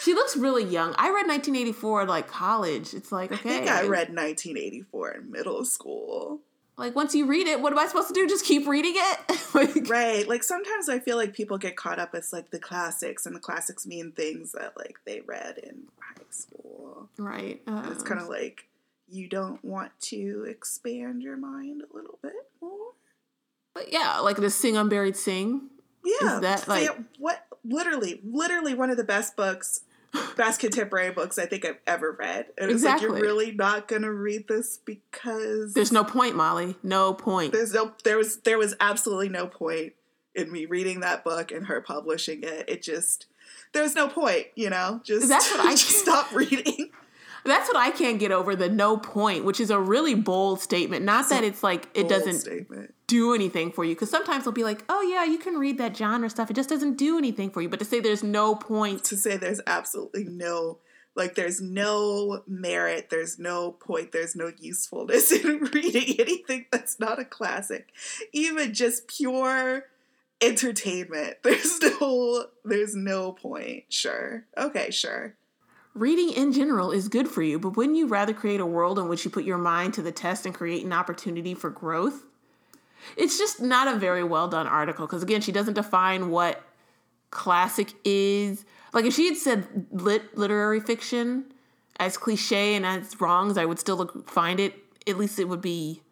[0.03, 0.95] She looks really young.
[0.99, 2.95] I read 1984 at like college.
[2.95, 6.41] It's like I okay, think I read 1984 in middle school.
[6.79, 8.27] Like once you read it, what am I supposed to do?
[8.29, 9.41] Just keep reading it?
[9.55, 10.27] like, Right.
[10.29, 13.41] Like sometimes I feel like people get caught up as like the classics, and the
[13.41, 17.09] classics mean things that like they read in high school.
[17.19, 17.61] right.
[17.67, 18.39] It's kind of uh-huh.
[18.41, 18.69] like
[19.11, 22.93] you don't want to expand your mind a little bit more.
[23.75, 25.63] but yeah, like the Sing Unburied Sing.
[26.05, 26.39] Yeah.
[26.41, 27.45] that, Say- like- what?
[27.65, 29.81] Literally, literally one of the best books,
[30.37, 32.47] best contemporary books I think I've ever read.
[32.57, 33.19] And it's like Exactly.
[33.19, 36.77] you're really not gonna read this because There's no point, Molly.
[36.83, 37.53] No point.
[37.53, 39.93] there's no there was there was absolutely no point
[40.35, 42.65] in me reading that book and her publishing it.
[42.69, 43.27] It just
[43.73, 45.01] there's no point, you know.
[45.05, 46.91] Just That's what I- just stop reading.
[47.49, 51.05] That's what I can't get over the no point, which is a really bold statement.
[51.05, 52.95] Not that it's like it doesn't statement.
[53.07, 55.97] do anything for you, because sometimes they'll be like, oh yeah, you can read that
[55.97, 56.51] genre stuff.
[56.51, 57.69] It just doesn't do anything for you.
[57.69, 60.79] But to say there's no point, to say there's absolutely no
[61.19, 67.19] like there's no merit there's no point there's no usefulness in reading anything that's not
[67.19, 67.89] a classic
[68.33, 69.87] even just pure
[70.41, 75.35] entertainment there's no there's no point sure okay sure
[75.99, 77.59] reading in general is good for you.
[77.59, 80.13] But wouldn't you rather create a world in which you put your mind to the
[80.13, 82.25] test and create an opportunity for growth?
[83.17, 86.63] It's just not a very well done article because again, she doesn't define what
[87.31, 88.65] classic is.
[88.93, 91.45] Like if she had said lit literary fiction,
[92.01, 94.75] as cliche and as wrong as I would still look, find it,
[95.07, 96.03] at least it would be.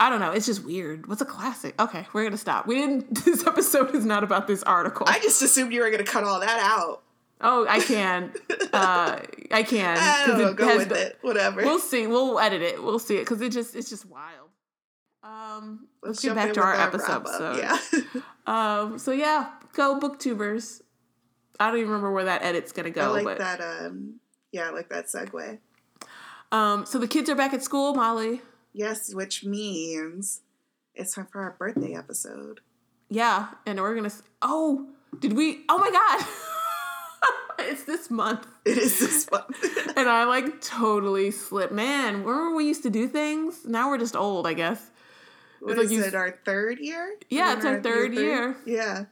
[0.00, 0.30] I don't know.
[0.30, 1.08] It's just weird.
[1.08, 1.74] What's a classic?
[1.80, 2.66] Okay, we're gonna stop.
[2.66, 3.24] We didn't.
[3.24, 5.06] This episode is not about this article.
[5.08, 7.02] i just assumed you were to cut all that out
[7.40, 8.32] oh, I can.
[8.72, 9.20] Uh,
[9.50, 9.96] I can.
[10.00, 12.06] i don't know it go has with the- it whatever We'll see.
[12.06, 12.82] We'll edit it.
[12.82, 14.48] We'll see it because it just it's just wild.
[15.22, 17.26] Um, let's, get back to our episode.
[17.26, 17.78] So, yeah
[18.46, 20.80] um, so yeah, go booktubers.
[21.60, 24.20] I don't even remember where that edit's gonna i go, like but that um
[24.52, 25.58] yeah i like that segue
[26.52, 28.40] um, so the kids are back at school, Molly.
[28.72, 30.42] yes which means
[30.94, 32.60] it's time for our birthday episode
[33.10, 34.12] Yeah, and we're gonna.
[34.40, 34.86] Oh,
[35.18, 35.64] did we?
[35.68, 36.26] Oh my god,
[37.58, 39.56] it's this month, It is this month.
[39.96, 41.72] and I like totally slipped.
[41.72, 43.64] Man, remember we used to do things?
[43.64, 44.90] Now we're just old, I guess.
[45.60, 46.14] what like is you- it?
[46.14, 47.14] Our third year?
[47.30, 48.56] Yeah, it's it our third year.
[48.64, 49.04] Yeah.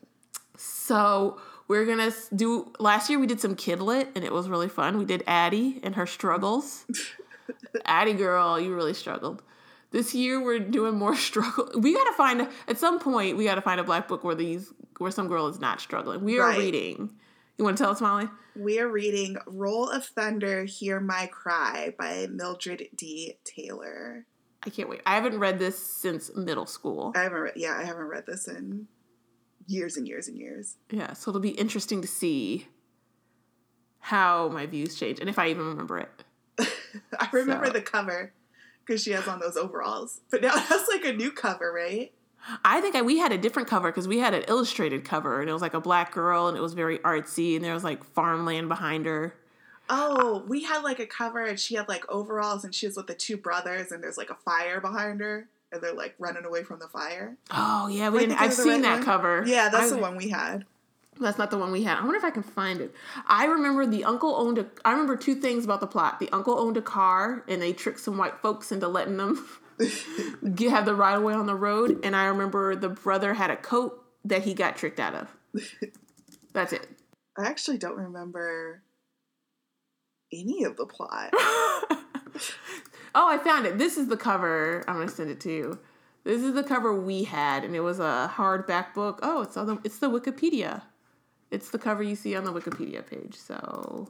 [0.56, 2.72] So we're gonna do.
[2.78, 4.98] Last year we did some kidlit, and it was really fun.
[4.98, 6.84] We did Addie and her struggles.
[7.84, 9.42] Addie girl, you really struggled.
[9.90, 11.70] This year we're doing more struggle.
[11.78, 15.10] We gotta find at some point we gotta find a black book where these where
[15.10, 16.24] some girl is not struggling.
[16.24, 16.58] We are Right.
[16.58, 17.10] reading.
[17.58, 18.28] You want to tell us, Molly?
[18.54, 23.38] We are reading Roll of Thunder, Hear My Cry by Mildred D.
[23.44, 24.26] Taylor.
[24.64, 25.00] I can't wait.
[25.06, 27.12] I haven't read this since middle school.
[27.14, 28.88] I haven't read, yeah, I haven't read this in
[29.66, 30.76] years and years and years.
[30.90, 32.66] Yeah, so it'll be interesting to see
[34.00, 36.24] how my views change and if I even remember it.
[37.18, 38.32] I remember So- the cover
[38.84, 40.20] because she has on those overalls.
[40.30, 42.12] But now it has like a new cover, right?
[42.64, 45.50] I think I, we had a different cover because we had an illustrated cover and
[45.50, 48.04] it was like a black girl and it was very artsy and there was like
[48.04, 49.34] farmland behind her.
[49.88, 53.06] Oh, we had like a cover and she had like overalls and she was with
[53.06, 56.62] the two brothers and there's like a fire behind her and they're like running away
[56.62, 57.36] from the fire.
[57.50, 58.40] Oh yeah, we didn't.
[58.40, 59.04] I've seen right that one?
[59.04, 59.44] cover.
[59.46, 60.64] Yeah, that's I- the one we had.
[61.18, 61.96] That's not the one we had.
[61.96, 62.94] I wonder if I can find it.
[63.26, 64.66] I remember the uncle owned a.
[64.84, 66.20] I remember two things about the plot.
[66.20, 69.42] The uncle owned a car, and they tricked some white folks into letting them
[70.54, 72.00] get, have the right of way on the road.
[72.04, 75.36] And I remember the brother had a coat that he got tricked out of.
[76.52, 76.88] That's it.
[77.38, 78.82] I actually don't remember
[80.32, 81.30] any of the plot.
[83.14, 83.78] oh, I found it.
[83.78, 84.84] This is the cover.
[84.88, 85.78] I'm gonna send it to you.
[86.24, 89.20] This is the cover we had, and it was a hardback book.
[89.22, 90.82] Oh, it's on the it's the Wikipedia.
[91.50, 93.36] It's the cover you see on the Wikipedia page.
[93.36, 94.08] So,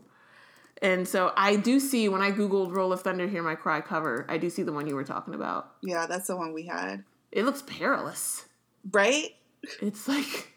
[0.82, 4.26] and so I do see when I googled "Roll of Thunder," Hear My Cry cover.
[4.28, 5.72] I do see the one you were talking about.
[5.82, 7.04] Yeah, that's the one we had.
[7.32, 8.46] It looks perilous,
[8.92, 9.34] right?
[9.80, 10.52] It's like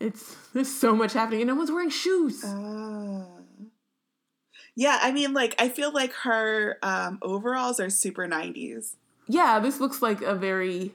[0.00, 2.42] it's there's so much happening, and no one's wearing shoes.
[2.44, 3.24] Uh,
[4.74, 8.96] yeah, I mean, like I feel like her um, overalls are super '90s.
[9.28, 10.94] Yeah, this looks like a very.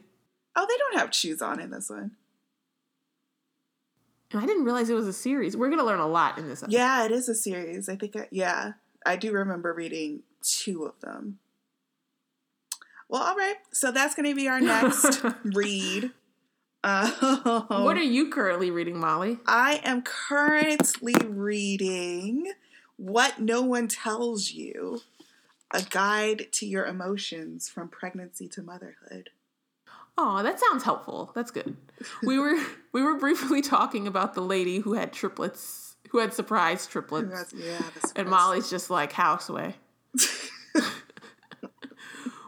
[0.56, 2.12] Oh, they don't have shoes on in this one.
[4.34, 5.56] I didn't realize it was a series.
[5.56, 6.62] We're gonna learn a lot in this.
[6.62, 6.72] Episode.
[6.76, 7.88] Yeah, it is a series.
[7.88, 8.16] I think.
[8.16, 8.72] I, yeah,
[9.06, 11.38] I do remember reading two of them.
[13.08, 13.56] Well, all right.
[13.72, 16.10] So that's going to be our next read.
[16.84, 19.38] Uh, what are you currently reading, Molly?
[19.46, 22.52] I am currently reading
[22.96, 25.00] What No One Tells You
[25.70, 29.30] A Guide to Your Emotions from Pregnancy to Motherhood.
[30.20, 31.30] Oh, that sounds helpful.
[31.32, 31.76] That's good.
[32.24, 32.58] We were
[32.92, 37.54] we were briefly talking about the lady who had triplets, who had surprise triplets.
[37.56, 38.12] yeah, surprise.
[38.16, 39.74] and Molly's just like houseway.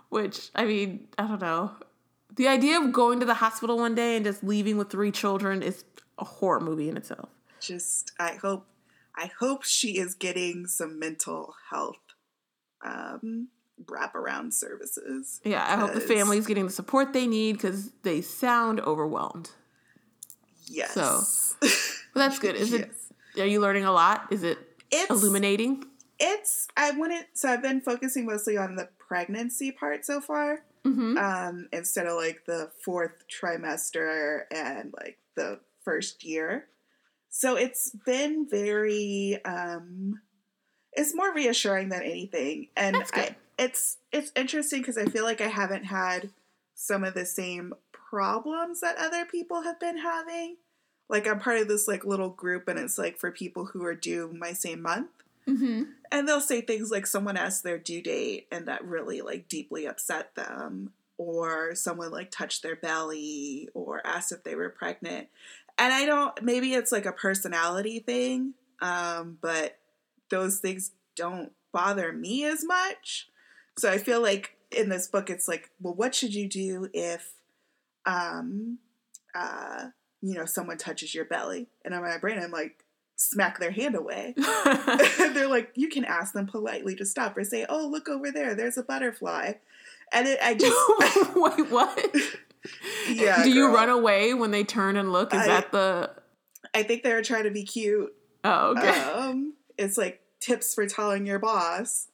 [0.08, 1.70] Which I mean, I don't know.
[2.34, 5.62] The idea of going to the hospital one day and just leaving with three children
[5.62, 5.84] is
[6.18, 7.28] a horror movie in itself.
[7.60, 8.66] Just I hope
[9.16, 11.96] I hope she is getting some mental health
[12.84, 13.48] um
[13.86, 15.40] wraparound services.
[15.44, 19.50] Yeah, I hope the family's getting the support they need because they sound overwhelmed.
[20.66, 20.92] Yes.
[20.92, 21.22] So
[21.62, 22.56] well, that's good.
[22.56, 22.88] Is yes.
[23.34, 23.42] it?
[23.42, 24.26] Are you learning a lot?
[24.30, 24.58] Is it
[24.90, 25.84] it's, illuminating?
[26.18, 27.26] It's I wouldn't.
[27.34, 31.18] So I've been focusing mostly on the pregnancy part so far, mm-hmm.
[31.18, 36.66] um, instead of like the fourth trimester and like the first year.
[37.30, 39.40] So it's been very.
[39.44, 40.20] um
[40.92, 45.48] it's more reassuring than anything, and I, it's it's interesting because I feel like I
[45.48, 46.30] haven't had
[46.74, 50.56] some of the same problems that other people have been having.
[51.08, 53.94] Like I'm part of this like little group, and it's like for people who are
[53.94, 55.10] due my same month.
[55.46, 55.82] Mm-hmm.
[56.10, 59.86] And they'll say things like someone asked their due date and that really like deeply
[59.86, 65.28] upset them, or someone like touched their belly or asked if they were pregnant.
[65.76, 69.78] And I don't, maybe it's like a personality thing, um, but
[70.30, 73.28] those things don't bother me as much.
[73.78, 77.32] So I feel like in this book, it's like, well, what should you do if,
[78.06, 78.78] um,
[79.34, 79.86] uh,
[80.20, 81.68] you know, someone touches your belly?
[81.84, 82.84] And in my brain, I'm like,
[83.16, 84.34] smack their hand away.
[84.36, 88.54] they're like, you can ask them politely to stop or say, oh, look over there,
[88.54, 89.52] there's a butterfly.
[90.12, 90.76] And it, I just.
[91.36, 92.16] Wait, what?
[93.08, 93.44] yeah.
[93.44, 93.54] Do girl.
[93.54, 95.32] you run away when they turn and look?
[95.32, 96.10] Is I, that the.
[96.74, 98.12] I think they were trying to be cute.
[98.42, 98.88] Oh, okay.
[98.88, 102.08] Um, it's like tips for telling your boss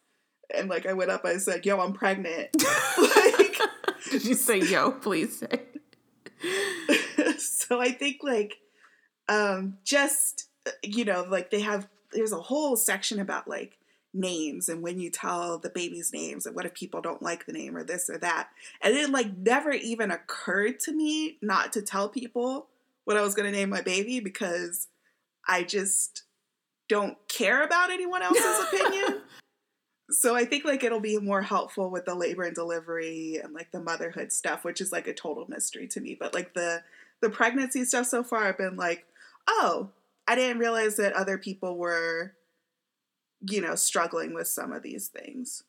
[0.54, 2.50] and like I went up, I said, "Yo, I'm pregnant."
[2.98, 3.58] like,
[4.10, 5.62] did you say, "Yo, please say"?
[7.38, 8.58] so I think like,
[9.28, 10.48] um, just
[10.82, 11.88] you know, like they have.
[12.12, 13.78] There's a whole section about like
[14.14, 17.52] names and when you tell the baby's names and what if people don't like the
[17.52, 18.48] name or this or that
[18.80, 22.66] and it like never even occurred to me not to tell people
[23.04, 24.88] what i was going to name my baby because
[25.46, 26.22] i just
[26.88, 29.20] don't care about anyone else's opinion
[30.10, 33.72] so I think like it'll be more helpful with the labor and delivery and like
[33.72, 36.16] the motherhood stuff, which is like a total mystery to me.
[36.18, 36.82] But like the
[37.20, 39.06] the pregnancy stuff so far, I've been like,
[39.48, 39.90] oh,
[40.28, 42.34] I didn't realize that other people were,
[43.40, 45.64] you know, struggling with some of these things.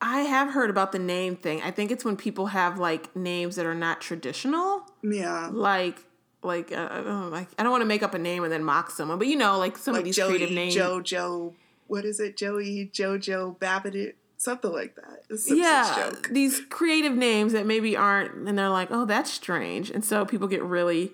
[0.00, 1.60] I have heard about the name thing.
[1.62, 4.82] I think it's when people have like names that are not traditional.
[5.02, 5.50] Yeah.
[5.52, 6.04] Like
[6.44, 8.62] like uh, I don't like I don't want to make up a name and then
[8.62, 10.74] mock someone, but you know, like some like of these Joey, creative names.
[10.74, 11.54] Joe Joe
[11.88, 15.24] what is it, Joey Jojo Babbitt, something like that.
[15.48, 16.28] yeah, joke.
[16.30, 20.46] these creative names that maybe aren't, and they're like, oh, that's strange, and so people
[20.46, 21.12] get really.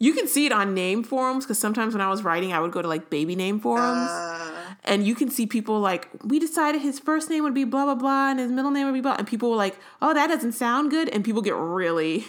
[0.00, 2.72] You can see it on name forums because sometimes when I was writing, I would
[2.72, 6.80] go to like baby name forums, uh, and you can see people like, we decided
[6.82, 9.16] his first name would be blah blah blah, and his middle name would be blah,
[9.18, 12.24] and people were like, oh, that doesn't sound good, and people get really.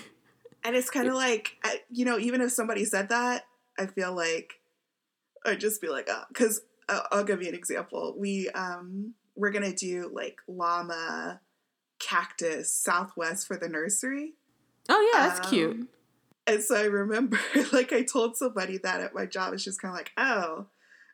[0.64, 1.58] And it's kind of like,
[1.92, 3.44] you know, even if somebody said that,
[3.78, 4.54] I feel like
[5.46, 8.16] I'd just be like, oh, because I'll give you an example.
[8.18, 11.42] We um we're gonna do like llama,
[12.00, 14.34] cactus, southwest for the nursery.
[14.90, 15.90] Oh yeah, that's um, cute.
[16.48, 17.40] And so I remember,
[17.74, 20.68] like, I told somebody that at my job, and she's kind of like, "Oh,"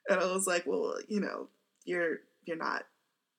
[0.10, 1.48] and I was like, "Well, you know,
[1.86, 2.84] you're you're not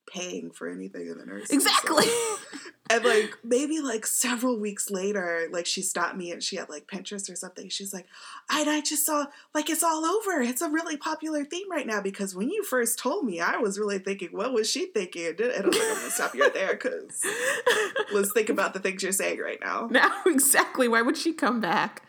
[0.07, 2.05] paying for anything in the nursing." Exactly.
[2.05, 2.37] So.
[2.93, 6.87] And like maybe like several weeks later, like she stopped me and she had like
[6.87, 7.71] Pinterest or something.
[7.71, 8.07] She's like,
[8.51, 10.43] I, I just saw like it's all over.
[10.43, 13.79] It's a really popular theme right now because when you first told me, I was
[13.79, 15.27] really thinking, what was she thinking?
[15.27, 17.23] And I was like, I'm gonna stop you right there because
[18.13, 19.89] let's think about the things you're saying right now.
[19.91, 20.87] now, exactly.
[20.87, 22.03] Why would she come back?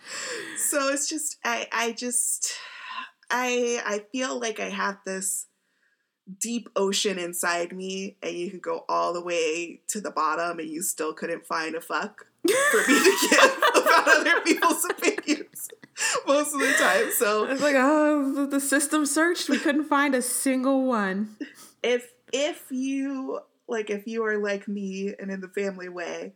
[0.58, 2.52] So it's just I I just
[3.30, 5.46] I I feel like I have this
[6.40, 10.70] deep ocean inside me and you could go all the way to the bottom and
[10.70, 12.26] you still couldn't find a fuck
[12.72, 15.70] for me to give about other people's opinions
[16.28, 17.12] most of the time.
[17.12, 19.50] So It's like, oh, the system searched.
[19.50, 21.36] We couldn't find a single one.
[21.82, 26.34] if if you like if you are like me and in the family way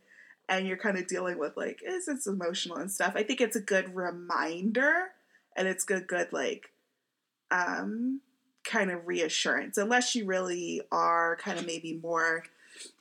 [0.48, 3.56] and you're kind of dealing with like is it's emotional and stuff, I think it's
[3.56, 5.08] a good reminder
[5.56, 6.70] and it's good good like
[7.50, 8.20] um
[8.68, 12.44] kind of reassurance unless you really are kind of maybe more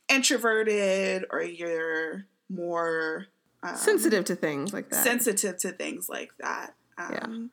[0.10, 3.28] introverted or you're more
[3.64, 5.04] um, Sensitive to things like that.
[5.04, 6.74] sensitive to things like that.
[6.98, 7.52] Um,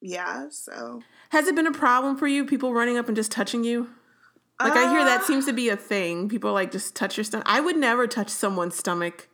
[0.00, 0.48] yeah.
[0.50, 2.44] so Has it been a problem for you?
[2.44, 3.88] People running up and just touching you?
[4.60, 6.28] Like I hear that Uh, seems to be a thing.
[6.28, 7.46] People like just touch your stomach.
[7.48, 9.28] I would never touch someone's stomach.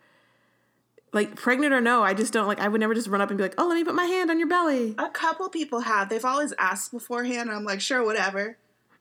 [1.13, 3.39] Like pregnant or no, I just don't like I would never just run up and
[3.39, 6.09] be like, "Oh, let me put my hand on your belly." A couple people have.
[6.11, 7.49] They've always asked beforehand.
[7.49, 8.59] And I'm like, sure, whatever.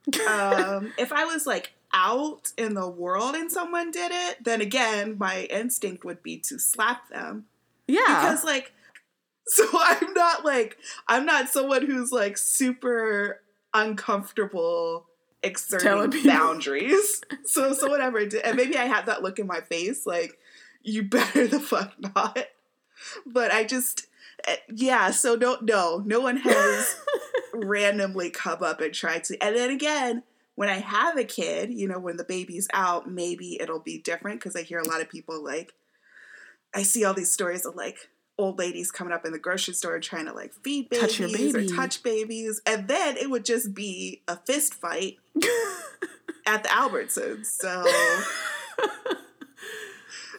[0.30, 5.18] um, if I was like out in the world and someone did it, then again,
[5.18, 7.46] my instinct would be to slap them
[7.88, 8.04] Yeah.
[8.06, 8.72] because, like,
[9.48, 10.78] so I'm not like
[11.10, 13.42] I'm not someone who's like super
[13.74, 15.06] uncomfortable
[15.44, 17.22] exerting boundaries.
[17.46, 20.38] so so whatever, it did- and maybe I had that look in my face, like
[20.88, 22.48] you better the fuck not.
[23.26, 24.08] But I just,
[24.48, 25.12] eh, yeah.
[25.12, 26.96] So no, no, no one has
[27.54, 29.44] randomly come up and tried to.
[29.44, 30.24] And then again,
[30.56, 34.40] when I have a kid, you know, when the baby's out, maybe it'll be different
[34.40, 35.74] because I hear a lot of people like,
[36.74, 38.10] I see all these stories of like
[38.40, 41.20] old ladies coming up in the grocery store and trying to like feed babies Touch
[41.20, 41.72] your baby.
[41.72, 45.18] or touch babies, and then it would just be a fist fight
[46.46, 47.46] at the Albertsons.
[47.46, 47.84] So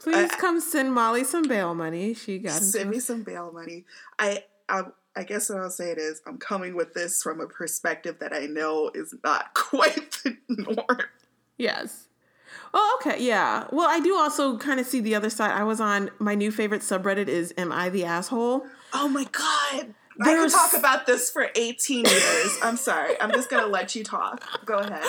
[0.00, 2.14] Please I- come send Molly some bail money.
[2.14, 3.84] She got send me some bail money.
[4.18, 4.82] I, I
[5.16, 8.32] I guess what I'll say it is I'm coming with this from a perspective that
[8.32, 11.00] I know is not quite the norm.
[11.56, 12.04] Yes.
[12.72, 13.22] Oh, okay.
[13.22, 13.66] Yeah.
[13.72, 15.50] Well, I do also kind of see the other side.
[15.50, 18.66] I was on my new favorite subreddit is Am I the Asshole?
[18.92, 19.94] Oh my god.
[20.20, 22.58] I could talk about this for 18 years.
[22.62, 23.20] I'm sorry.
[23.20, 24.42] I'm just gonna let you talk.
[24.64, 25.02] Go ahead.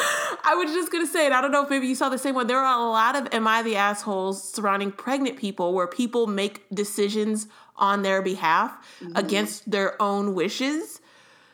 [0.44, 1.31] I was just gonna say it.
[1.31, 2.48] I don't know if maybe you saw the same one.
[2.48, 6.65] There are a lot of "Am I the assholes" surrounding pregnant people, where people make
[6.73, 8.72] decisions on their behalf
[9.02, 9.15] mm-hmm.
[9.15, 11.02] against their own wishes.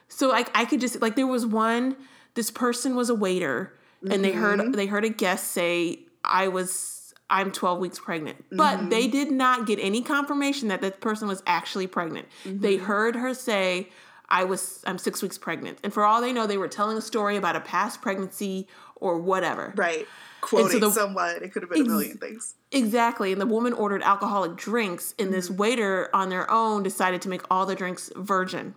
[0.10, 1.96] So like I could just like there was one.
[2.34, 3.74] This person was a waiter,
[4.10, 4.72] and they heard mm-hmm.
[4.72, 6.95] they heard a guest say, "I was."
[7.30, 8.46] I'm 12 weeks pregnant.
[8.52, 9.12] But they mm-hmm.
[9.12, 12.28] did not get any confirmation that that person was actually pregnant.
[12.46, 12.86] They mm-hmm.
[12.86, 13.90] heard her say,
[14.30, 15.80] I was I'm 6 weeks pregnant.
[15.84, 19.20] And for all they know they were telling a story about a past pregnancy or
[19.20, 19.74] whatever.
[19.76, 20.08] Right.
[20.42, 21.44] Quoting the- someone.
[21.44, 22.56] It could have been a million things.
[22.72, 23.32] Exactly.
[23.32, 25.58] And the woman ordered alcoholic drinks, and this mm-hmm.
[25.58, 28.76] waiter on their own decided to make all the drinks virgin.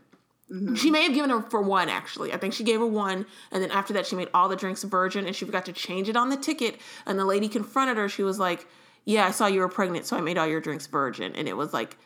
[0.77, 2.33] She may have given her for one, actually.
[2.33, 4.83] I think she gave her one, and then after that, she made all the drinks
[4.83, 6.77] virgin, and she forgot to change it on the ticket.
[7.05, 8.09] And the lady confronted her.
[8.09, 8.66] She was like,
[9.05, 11.35] Yeah, I saw you were pregnant, so I made all your drinks virgin.
[11.35, 11.99] And it was like,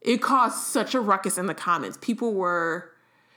[0.00, 1.98] it caused such a ruckus in the comments.
[2.00, 2.90] People were.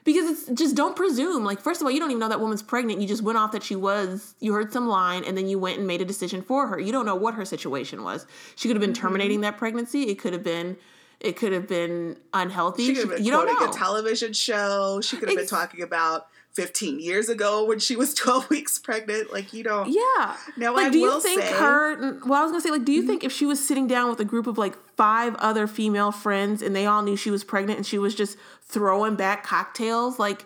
[0.05, 1.43] Because it's just don't presume.
[1.43, 3.01] Like, first of all, you don't even know that woman's pregnant.
[3.01, 5.79] You just went off that she was, you heard some line, and then you went
[5.79, 6.79] and made a decision for her.
[6.79, 8.25] You don't know what her situation was.
[8.55, 9.01] She could have been Mm-hmm.
[9.01, 10.03] terminating that pregnancy.
[10.03, 10.77] It could have been,
[11.19, 12.85] it could have been unhealthy.
[12.87, 13.71] She could have been you don't quoting know.
[13.71, 15.01] a television show.
[15.01, 19.31] She could have been talking about 15 years ago when she was 12 weeks pregnant.
[19.31, 19.89] Like, you don't.
[19.89, 20.35] yeah.
[20.57, 21.63] Now, like, I do you think say- Mm-hmm.
[21.63, 22.19] her?
[22.25, 24.19] Well, I was gonna say, like, do you think if she was sitting down with
[24.19, 27.77] a group of like five other female friends and they all knew she was pregnant
[27.77, 30.45] and she was just throwing back cocktails, like,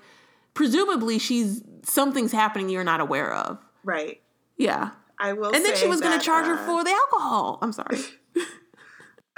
[0.53, 3.57] presumably she's something's happening you're not aware of.
[3.83, 4.21] Right.
[4.57, 4.91] Yeah.
[5.17, 7.57] I will And then she was going to charge her uh, for the alcohol.
[7.61, 7.97] I'm sorry.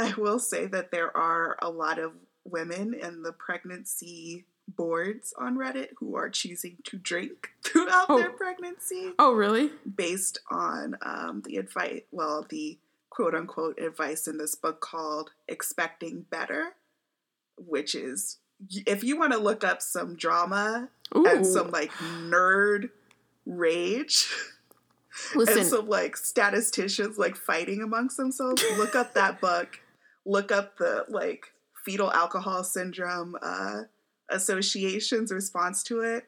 [0.03, 2.13] I will say that there are a lot of
[2.45, 8.17] women in the pregnancy boards on Reddit who are choosing to drink throughout Oh.
[8.17, 9.71] their pregnancy oh, really?
[9.95, 12.77] based on um, the advice, well, the
[13.09, 16.75] quote unquote advice in this book called Expecting Better,
[17.57, 18.37] which is
[18.85, 21.25] if you want to look up some drama Ooh.
[21.25, 22.89] and some like nerd
[23.45, 24.29] rage
[25.33, 29.79] and Listen, some like statisticians like fighting amongst themselves, look up that book.
[30.25, 31.47] Look up the like
[31.85, 33.83] fetal alcohol syndrome uh,
[34.29, 36.25] association's response to it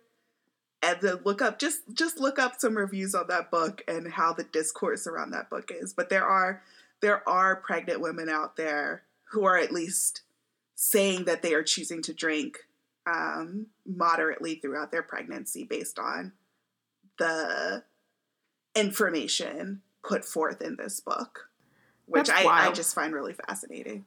[0.86, 4.34] and then look up just just look up some reviews on that book and how
[4.34, 5.94] the discourse around that book is.
[5.94, 6.62] But there are
[7.02, 10.22] there are pregnant women out there who are at least
[10.76, 12.58] saying that they are choosing to drink
[13.08, 16.34] um, moderately throughout their pregnancy based on
[17.18, 17.84] the
[18.76, 21.50] information put forth in this book
[22.08, 24.06] which I, I just find really fascinating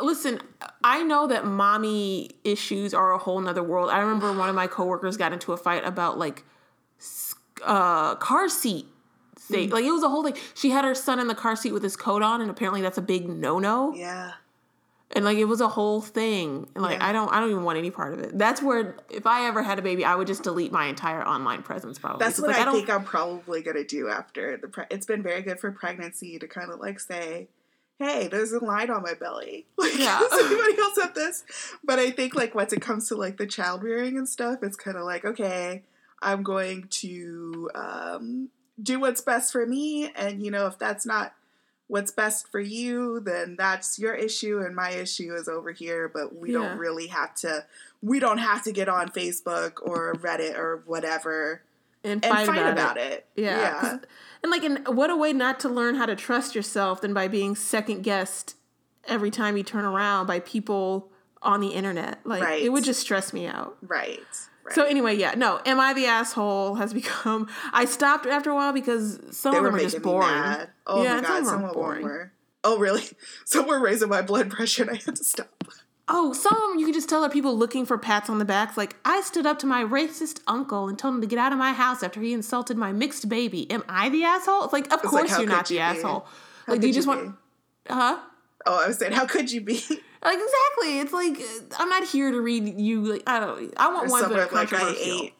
[0.00, 0.40] listen,
[0.82, 3.90] I know that mommy issues are a whole nother world.
[3.90, 6.44] I remember one of my coworkers got into a fight about like
[7.64, 8.86] uh, car seat
[9.38, 9.70] thing.
[9.70, 9.72] Mm.
[9.72, 10.36] Like it was a whole thing.
[10.54, 12.98] She had her son in the car seat with his coat on, and apparently that's
[12.98, 13.94] a big no no.
[13.94, 14.32] Yeah.
[15.16, 16.68] And like it was a whole thing.
[16.74, 17.08] And like yeah.
[17.08, 18.38] I don't I don't even want any part of it.
[18.38, 21.62] That's where if I ever had a baby, I would just delete my entire online
[21.62, 22.24] presence probably.
[22.24, 25.22] That's what like, I, I think I'm probably gonna do after the pre- it's been
[25.22, 27.48] very good for pregnancy to kind of like say
[27.98, 29.66] hey, there's a line on my belly.
[29.78, 30.18] Like, yeah.
[30.18, 31.44] does anybody else have this?
[31.82, 34.76] But I think like once it comes to like the child rearing and stuff, it's
[34.76, 35.82] kind of like okay,
[36.20, 38.48] I'm going to um,
[38.82, 41.34] do what's best for me, and you know if that's not
[41.88, 46.08] what's best for you, then that's your issue, and my issue is over here.
[46.12, 46.60] But we yeah.
[46.60, 47.64] don't really have to.
[48.02, 51.62] We don't have to get on Facebook or Reddit or whatever
[52.06, 53.12] and fight, and fight about, about, it.
[53.36, 53.42] it.
[53.42, 53.58] Yeah.
[53.58, 53.98] yeah.
[54.42, 57.26] And like, and what a way not to learn how to trust yourself than by
[57.26, 58.54] being second guessed
[59.08, 61.10] every time you turn around by people
[61.42, 62.20] on the internet.
[62.24, 62.62] Like, right.
[62.62, 63.76] it would just stress me out.
[63.82, 64.20] Right.
[64.66, 64.74] Right.
[64.74, 67.48] So anyway, yeah, no, am I the asshole has become.
[67.72, 70.66] I stopped after a while because some they of them are just boring.
[70.86, 72.02] Oh yeah, my god, some, some boring.
[72.02, 72.32] were.
[72.64, 73.04] Oh really?
[73.44, 75.64] Some were raising my blood pressure, and I had to stop.
[76.08, 78.44] Oh, some of them you can just tell are people looking for pats on the
[78.44, 78.76] backs.
[78.76, 81.58] Like, I stood up to my racist uncle and told him to get out of
[81.58, 83.70] my house after he insulted my mixed baby.
[83.70, 84.64] Am I the asshole?
[84.64, 85.98] It's like, of it's course like, you're not you the be?
[85.98, 86.26] asshole.
[86.66, 87.36] How like, do you just want.
[87.88, 88.18] Huh?
[88.66, 89.80] Oh, I was saying, how could you be?
[90.26, 93.00] Like exactly, it's like uh, I'm not here to read you.
[93.12, 93.72] Like I don't.
[93.76, 95.34] I want one that like I ate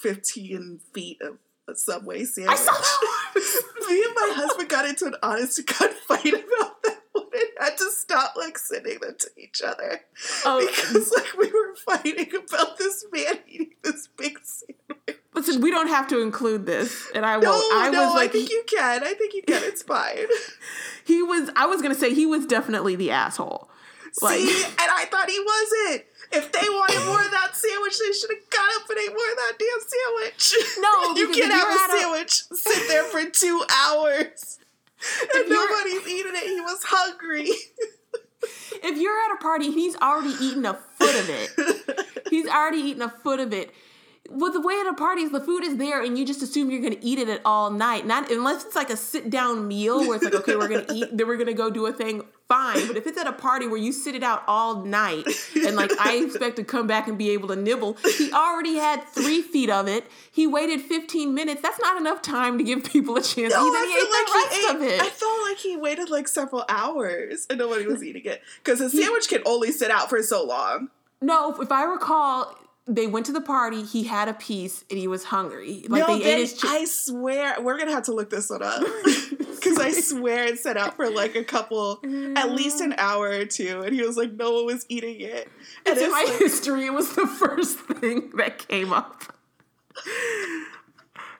[0.00, 1.36] fifteen feet of
[1.68, 2.52] a subway sandwich.
[2.52, 3.62] I saw that.
[3.90, 7.76] Me and my husband got into an honest to God fight about that and had
[7.76, 10.00] to stop like sending them to each other
[10.46, 15.18] oh, because like we were fighting about this man eating this big sandwich.
[15.34, 17.44] Listen, we don't have to include this, and I won't.
[17.44, 19.04] No, I no, was like, I think you can.
[19.04, 19.62] I think you can.
[19.64, 20.26] It's fine.
[21.04, 21.50] he was.
[21.56, 23.69] I was gonna say he was definitely the asshole.
[24.22, 26.04] Like, See, and I thought he wasn't.
[26.32, 29.30] If they wanted more of that sandwich, they should have got up and ate more
[29.30, 30.54] of that damn sandwich.
[30.78, 32.54] No, you can't have a sandwich a...
[32.54, 34.60] sit there for two hours
[35.34, 36.44] and nobody's eating it.
[36.44, 37.48] He was hungry.
[38.82, 42.06] if you're at a party, he's already eaten a foot of it.
[42.30, 43.72] He's already eaten a foot of it
[44.30, 46.70] well, the way at a party is the food is there, and you just assume
[46.70, 48.06] you're going to eat it all night.
[48.06, 50.94] Not unless it's like a sit down meal where it's like, okay, we're going to
[50.94, 52.22] eat, then we're going to go do a thing.
[52.46, 55.24] Fine, but if it's at a party where you sit it out all night,
[55.54, 59.04] and like I expect to come back and be able to nibble, he already had
[59.08, 60.04] three feet of it.
[60.30, 61.60] He waited 15 minutes.
[61.62, 63.52] That's not enough time to give people a chance.
[63.52, 67.58] No, I feel like he ate, I felt like he waited like several hours and
[67.58, 70.88] nobody was eating it because a sandwich can only sit out for so long.
[71.20, 73.82] No, if I recall, they went to the party.
[73.82, 75.84] He had a piece and he was hungry.
[75.88, 76.60] Like no, they, they ate his.
[76.60, 80.58] Chi- I swear, we're gonna have to look this one up because I swear it
[80.58, 82.00] set out for like a couple,
[82.36, 85.48] at least an hour or two, and he was like, no one was eating it.
[85.86, 89.22] And it's in my like, history, it was the first thing that came up.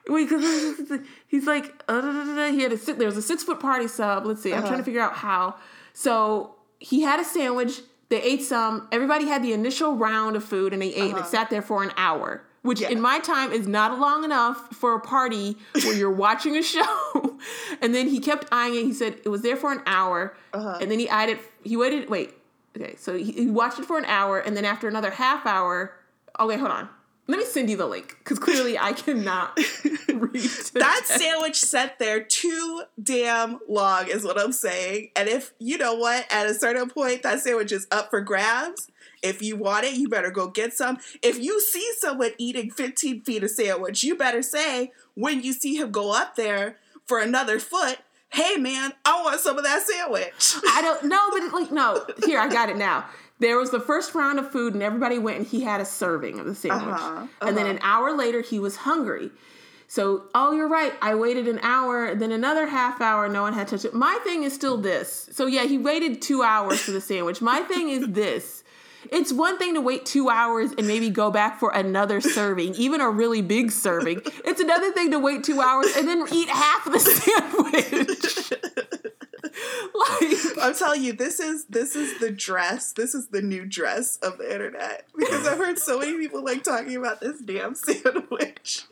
[0.07, 4.25] Wait, because he's like, uh, he had a there was a six foot party sub.
[4.25, 4.67] Let's see, I'm uh-huh.
[4.67, 5.55] trying to figure out how.
[5.93, 7.81] So he had a sandwich
[8.11, 8.89] they ate some.
[8.91, 11.17] Everybody had the initial round of food and they ate uh-huh.
[11.17, 12.89] and it sat there for an hour, which yeah.
[12.89, 17.39] in my time is not long enough for a party where you're watching a show.
[17.81, 18.83] and then he kept eyeing it.
[18.83, 20.35] He said it was there for an hour.
[20.53, 20.77] Uh-huh.
[20.81, 21.39] And then he eyed it.
[21.63, 22.09] He waited.
[22.09, 22.33] Wait.
[22.75, 22.95] Okay.
[22.97, 24.39] So he, he watched it for an hour.
[24.39, 25.93] And then after another half hour.
[26.37, 26.89] Okay, hold on.
[27.27, 29.57] Let me send you the link because clearly I cannot
[30.09, 30.49] read.
[30.73, 35.11] that sandwich set there too damn long, is what I'm saying.
[35.15, 38.89] And if you know what, at a certain point, that sandwich is up for grabs.
[39.23, 40.97] If you want it, you better go get some.
[41.21, 45.75] If you see someone eating 15 feet of sandwich, you better say when you see
[45.75, 47.99] him go up there for another foot,
[48.29, 50.55] hey man, I want some of that sandwich.
[50.67, 53.05] I don't know, but like no, here I got it now.
[53.41, 56.39] There was the first round of food, and everybody went and he had a serving
[56.39, 56.93] of the sandwich.
[56.93, 57.27] Uh-huh, uh-huh.
[57.41, 57.73] And then uh-huh.
[57.73, 59.31] an hour later, he was hungry.
[59.87, 60.93] So, oh, you're right.
[61.01, 63.95] I waited an hour, then another half hour, no one had touched it.
[63.95, 65.27] My thing is still this.
[65.31, 67.41] So, yeah, he waited two hours for the sandwich.
[67.41, 68.63] My thing is this.
[69.11, 73.01] It's one thing to wait two hours and maybe go back for another serving, even
[73.01, 74.21] a really big serving.
[74.45, 76.99] It's another thing to wait two hours and then eat half the
[78.59, 79.10] sandwich.
[80.21, 82.93] like I'm telling you, this is this is the dress.
[82.93, 86.63] This is the new dress of the internet because I've heard so many people like
[86.63, 88.85] talking about this damn sandwich.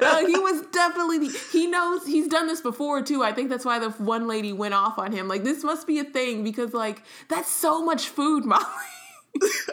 [0.00, 3.22] uh, he was definitely he knows he's done this before too.
[3.22, 5.28] I think that's why the one lady went off on him.
[5.28, 8.64] Like this must be a thing because like that's so much food, Molly.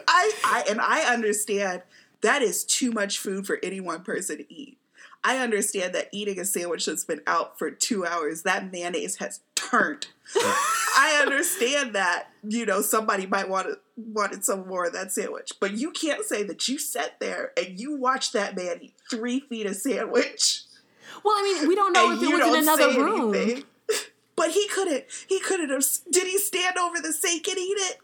[0.08, 1.82] I, I and I understand
[2.22, 4.78] that is too much food for any one person to eat.
[5.22, 9.40] I understand that eating a sandwich that's been out for two hours, that mayonnaise has
[9.54, 10.08] turned.
[10.36, 15.52] I understand that, you know, somebody might want to wanted some more of that sandwich.
[15.60, 19.40] But you can't say that you sat there and you watched that man eat three
[19.40, 20.62] feet of sandwich.
[21.22, 23.34] Well, I mean, we don't know if it was in another room.
[23.34, 23.64] Anything.
[24.36, 25.04] But he couldn't.
[25.28, 25.84] He couldn't have.
[26.10, 27.98] Did he stand over the sink and eat it?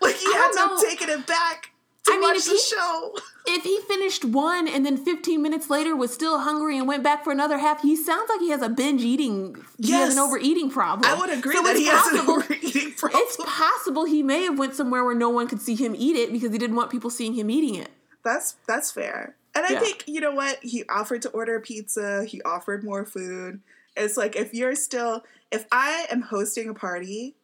[0.00, 1.72] Like he had to have taken it back
[2.04, 3.16] to I mean, watch the he, show.
[3.46, 7.24] If he finished one and then 15 minutes later was still hungry and went back
[7.24, 9.56] for another half, he sounds like he has a binge eating.
[9.76, 9.88] Yes.
[9.88, 11.10] He has an overeating problem.
[11.10, 13.22] I would agree so that he possible, has an overeating problem.
[13.22, 16.32] It's possible he may have went somewhere where no one could see him eat it
[16.32, 17.90] because he didn't want people seeing him eating it.
[18.24, 19.36] That's that's fair.
[19.54, 19.80] And I yeah.
[19.80, 22.24] think you know what he offered to order pizza.
[22.24, 23.60] He offered more food.
[23.94, 27.36] It's like if you're still if I am hosting a party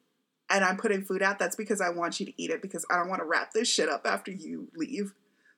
[0.48, 2.96] and I'm putting food out, that's because I want you to eat it because I
[2.96, 5.12] don't want to wrap this shit up after you leave.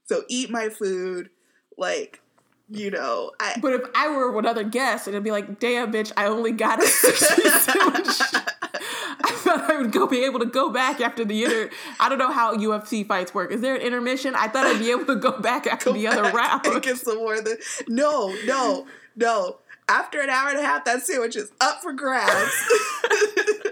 [0.06, 1.30] So eat my food,
[1.78, 2.20] like,
[2.68, 3.32] you know.
[3.40, 6.82] I, but if I were another guest, it'd be like, damn, bitch, I only got
[6.82, 8.08] a sandwich.
[9.24, 11.70] I thought I would go be able to go back after the inter.
[12.00, 13.52] I don't know how UFC fights work.
[13.52, 14.34] Is there an intermission?
[14.34, 16.66] I thought I'd be able to go back after go the other round.
[16.66, 17.40] And get some more.
[17.40, 19.58] The, no, no, no.
[19.88, 22.52] After an hour and a half, that sandwich is up for grabs.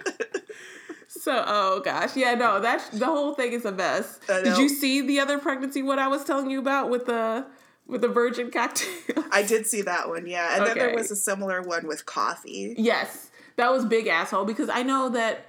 [1.20, 4.18] So, oh gosh, yeah, no, that's the whole thing is a mess.
[4.26, 5.82] Did you see the other pregnancy?
[5.82, 7.44] What I was telling you about with the
[7.86, 9.24] with the virgin cocktail?
[9.30, 10.72] I did see that one, yeah, and okay.
[10.72, 12.74] then there was a similar one with coffee.
[12.78, 15.44] Yes, that was big asshole because I know that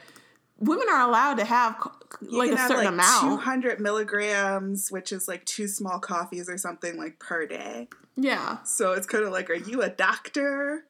[0.60, 1.76] women are allowed to have
[2.19, 6.57] like a certain like amount, two hundred milligrams, which is like two small coffees or
[6.57, 7.88] something like per day.
[8.18, 8.61] Yeah.
[8.64, 10.84] So it's kind of like, are you a doctor?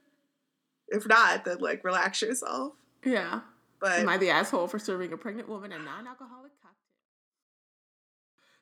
[0.88, 2.74] If not, then like relax yourself.
[3.06, 3.42] Yeah.
[3.82, 6.78] But am I the asshole for serving a pregnant woman a non-alcoholic cocktail?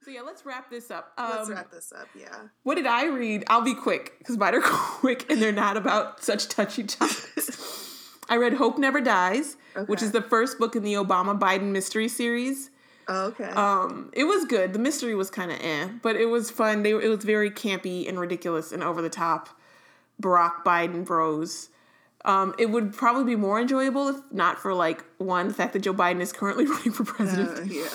[0.04, 1.12] So yeah, let's wrap this up.
[1.18, 2.08] Um, let's wrap this up.
[2.18, 2.48] Yeah.
[2.64, 3.44] What did I read?
[3.48, 8.16] I'll be quick because mine are quick and they're not about such touchy topics.
[8.30, 9.86] I read Hope Never Dies, okay.
[9.86, 12.70] which is the first book in the Obama Biden mystery series.
[13.08, 13.46] Oh, okay.
[13.46, 14.72] Um, it was good.
[14.72, 16.84] The mystery was kind of eh, but it was fun.
[16.84, 19.50] They it was very campy and ridiculous and over the top.
[20.22, 21.70] Barack Biden bros.
[22.26, 25.80] Um, it would probably be more enjoyable if not for like one the fact that
[25.80, 27.88] Joe Biden is currently running for president, uh, yeah,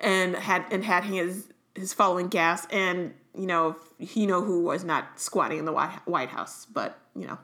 [0.00, 4.84] and had and had his his following gas, and you know you know who was
[4.84, 7.38] not squatting in the White House, but you know,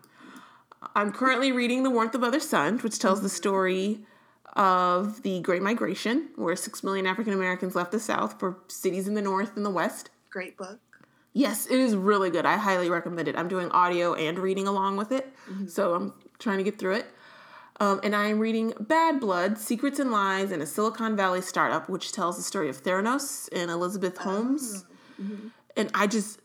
[0.94, 4.00] I'm currently reading The Warmth of Other Suns, which tells the story
[4.54, 9.14] of the Great Migration, where six million African Americans left the South for cities in
[9.14, 10.10] the North and the West.
[10.30, 10.80] Great book.
[11.32, 12.44] Yes, it is really good.
[12.44, 13.36] I highly recommend it.
[13.36, 15.66] I'm doing audio and reading along with it, mm-hmm.
[15.66, 17.06] so I'm trying to get through it.
[17.80, 21.88] Um, and I am reading Bad Blood Secrets and Lies in a Silicon Valley Startup,
[21.88, 24.84] which tells the story of Theranos and Elizabeth Holmes.
[25.18, 25.22] Oh.
[25.22, 25.48] Mm-hmm.
[25.76, 26.38] And I just,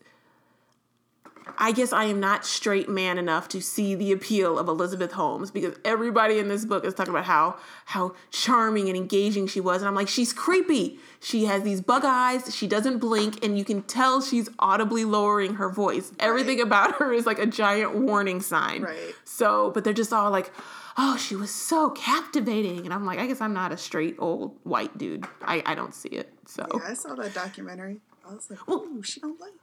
[1.58, 5.52] I guess I am not straight man enough to see the appeal of Elizabeth Holmes
[5.52, 9.82] because everybody in this book is talking about how how charming and engaging she was
[9.82, 11.00] and I'm like she's creepy.
[11.20, 15.56] She has these bug eyes, she doesn't blink and you can tell she's audibly lowering
[15.56, 16.12] her voice.
[16.12, 16.28] Right.
[16.28, 18.84] Everything about her is like a giant warning sign.
[18.84, 19.16] Right.
[19.26, 20.52] So, but they're just all like
[20.98, 22.80] oh, she was so captivating.
[22.86, 25.26] And I'm like, I guess I'm not a straight old white dude.
[25.42, 26.34] I, I don't see it.
[26.48, 28.00] So Yeah, I saw that documentary.
[28.28, 29.54] I was like, oh, she don't like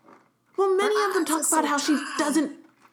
[0.57, 2.53] well, many of them uh, talk about how she doesn't.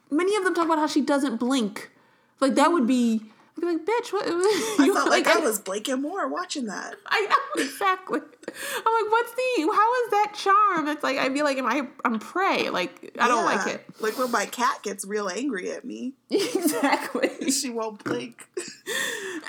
[0.10, 1.92] Many of them talk about how she doesn't blink.
[2.40, 3.22] Like that would be.
[3.58, 4.24] I'd be like, bitch, what?
[4.26, 6.96] I felt like, like I, I was blinking more watching that.
[7.06, 8.20] I know exactly.
[8.20, 9.72] I'm like, what's the?
[9.74, 10.88] How is that charm?
[10.88, 11.88] It's like I feel like am I?
[12.04, 12.70] I'm prey.
[12.70, 13.28] Like I yeah.
[13.28, 13.86] don't like it.
[14.00, 16.14] Like when my cat gets real angry at me.
[16.32, 17.52] Exactly.
[17.52, 18.48] she won't blink.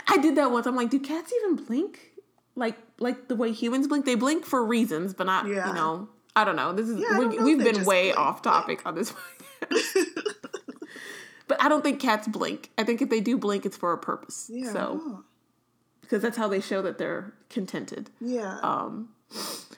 [0.09, 0.67] I did that once.
[0.67, 1.99] I'm like, do cats even blink?
[2.55, 4.05] Like like the way humans blink?
[4.05, 5.69] They blink for reasons, but not yeah.
[5.69, 6.73] you know I don't know.
[6.73, 9.13] This is yeah, we, have been way off topic on this
[11.49, 12.71] but I don't think cats blink.
[12.79, 14.51] I think if they do blink, it's for a purpose.
[14.53, 14.73] Yeah.
[14.73, 15.25] So
[16.01, 18.11] because that's how they show that they're contented.
[18.21, 18.59] Yeah.
[18.63, 19.11] Um.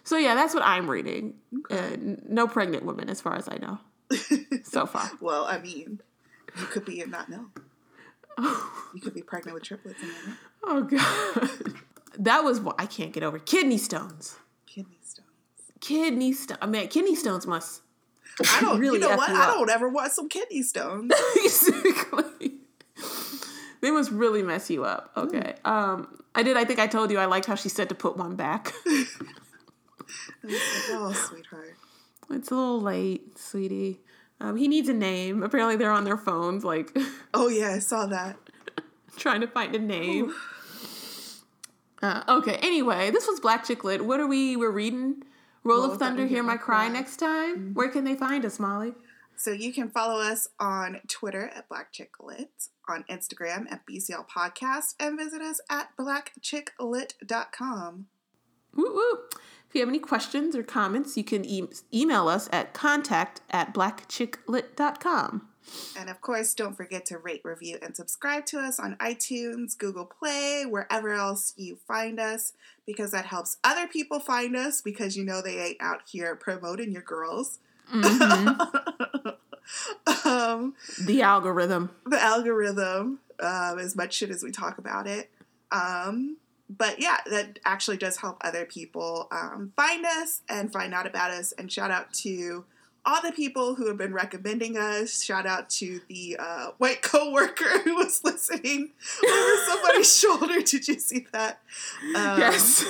[0.04, 1.34] So yeah, that's what I'm reading.
[1.70, 1.94] Okay.
[1.94, 3.78] Uh, no pregnant women, as far as I know,
[4.64, 5.10] so far.
[5.20, 6.00] well, I mean,
[6.58, 7.46] you could be and not know.
[8.94, 11.74] You could be pregnant with triplets and Oh god,
[12.18, 13.38] that was what I can't get over.
[13.38, 14.36] Kidney stones
[15.84, 16.58] kidney stone.
[16.60, 17.82] I mean, kidney stones must.
[18.40, 18.98] I don't really.
[18.98, 19.30] You know what?
[19.30, 21.12] I don't ever want some kidney stones.
[21.34, 22.54] Basically,
[23.80, 25.10] they must really mess you up.
[25.16, 25.54] Okay.
[25.64, 26.56] Um, I did.
[26.56, 28.72] I think I told you I liked how she said to put one back.
[30.42, 30.54] Like,
[30.90, 31.74] oh, sweetheart.
[32.30, 34.00] it's a little late, sweetie.
[34.40, 35.42] Um, he needs a name.
[35.42, 36.94] Apparently, they're on their phones, like
[37.32, 38.36] Oh yeah, I saw that.
[39.16, 40.34] trying to find a name.
[42.02, 42.58] Uh, okay.
[42.62, 44.04] Anyway, this was Black Chick Lit.
[44.04, 44.56] What are we?
[44.56, 45.22] We're reading.
[45.64, 47.56] Roll, of Thunder, Hear My Cry next time.
[47.56, 47.72] Mm-hmm.
[47.72, 48.94] Where can they find us, Molly?
[49.36, 54.26] So you can follow us on Twitter at Black Chick Lit, on Instagram at BCL
[54.28, 58.06] Podcast, and visit us at blackchicklit.com.
[58.76, 59.18] Woo woo.
[59.68, 63.74] If you have any questions or comments, you can e- email us at contact at
[63.74, 65.48] blackchicklit.com.
[65.98, 70.04] And of course, don't forget to rate, review, and subscribe to us on iTunes, Google
[70.04, 72.52] Play, wherever else you find us,
[72.86, 76.92] because that helps other people find us because you know they ain't out here promoting
[76.92, 77.58] your girls.
[80.24, 80.74] um,
[81.04, 81.90] The algorithm.
[82.06, 85.30] the algorithm, um, as much shit as we talk about it.
[85.72, 86.36] Um,
[86.70, 91.30] but yeah, that actually does help other people um, find us and find out about
[91.30, 91.52] us.
[91.52, 92.64] And shout out to
[93.06, 95.22] all the people who have been recommending us.
[95.22, 100.60] Shout out to the uh, white coworker who was listening over somebody's shoulder.
[100.60, 101.60] Did you see that?
[102.16, 102.84] Um, yes.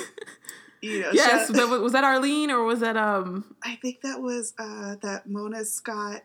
[0.81, 1.47] You know, yes.
[1.47, 5.65] shout- was, that Arlene or was that um I think that was uh, that Mona
[5.65, 6.21] Scott.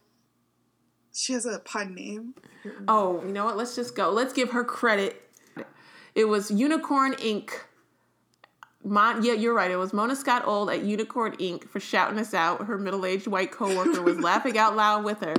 [1.13, 2.35] She has a pun name.
[2.87, 3.57] Oh, you know what?
[3.57, 4.11] Let's just go.
[4.11, 5.21] Let's give her credit.
[6.15, 7.51] It was Unicorn Inc.
[8.83, 9.71] Mon- yeah, you're right.
[9.71, 11.69] It was Mona Scott Old at Unicorn Inc.
[11.69, 12.67] for shouting us out.
[12.67, 15.35] Her middle-aged white coworker was laughing out loud with her,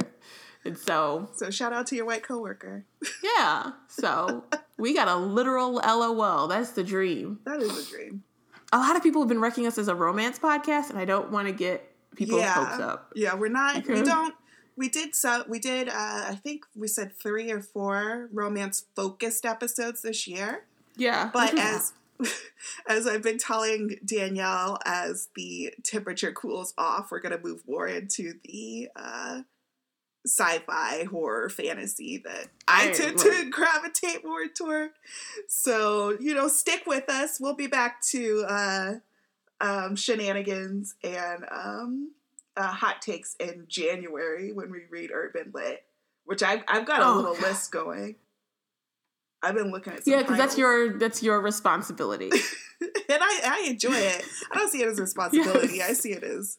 [0.63, 2.85] and so So shout out to your white coworker.
[3.23, 3.71] yeah.
[3.87, 4.43] So
[4.77, 6.47] we got a literal LOL.
[6.47, 7.39] That's the dream.
[7.45, 8.23] That is a dream.
[8.71, 11.31] A lot of people have been wrecking us as a romance podcast, and I don't
[11.31, 12.53] want to get people's yeah.
[12.53, 13.11] hopes up.
[13.15, 13.85] Yeah, we're not.
[13.87, 14.35] We don't.
[14.77, 15.43] We did so.
[15.47, 15.89] We did.
[15.89, 15.93] Uh,
[16.29, 20.65] I think we said three or four romance focused episodes this year.
[20.95, 21.93] Yeah, But as
[22.87, 28.33] as I've been telling Danielle, as the temperature cools off, we're gonna move more into
[28.45, 29.41] the uh,
[30.25, 33.43] sci-fi horror fantasy that I Right, tend right.
[33.43, 34.91] to gravitate more toward.
[35.47, 37.39] So you know, stick with us.
[37.39, 38.93] We'll be back to uh,
[39.59, 42.11] um, shenanigans and um,
[42.55, 45.83] uh, hot takes in January when we read Urban Lit,
[46.25, 47.41] which I've I've got a Oh, little God.
[47.41, 48.15] list going.
[49.43, 52.29] I've been looking at yeah, because that's your that's your responsibility.
[52.81, 54.23] and I, I enjoy it.
[54.51, 55.77] I don't see it as a responsibility.
[55.77, 55.89] Yes.
[55.89, 56.57] I see it as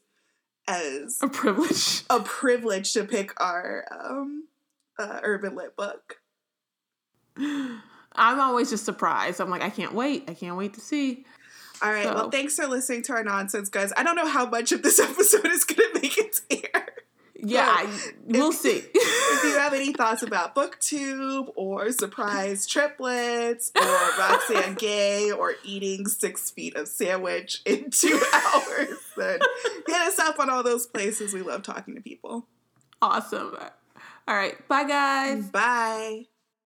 [0.68, 2.02] as a privilege.
[2.10, 4.44] a privilege to pick our um,
[4.98, 6.16] uh, urban lit book.
[7.38, 9.40] I'm always just surprised.
[9.40, 10.24] I'm like, I can't wait.
[10.28, 11.24] I can't wait to see.
[11.82, 12.04] All right.
[12.04, 13.92] So- Well, thanks for listening to our nonsense, guys.
[13.96, 16.71] I don't know how much of this episode is going to make it to air.
[17.44, 18.82] Yeah, Well, I, we'll see.
[19.34, 23.82] If you have any thoughts about BookTube or surprise triplets or
[24.18, 29.40] Roxane Gay or eating six feet of sandwich in two hours, then
[29.86, 31.32] hit us up on all those places.
[31.34, 32.46] We love talking to people.
[33.00, 33.56] awesome.
[34.28, 34.56] All right.
[34.68, 35.46] Bye, guys.
[35.46, 36.26] Bye.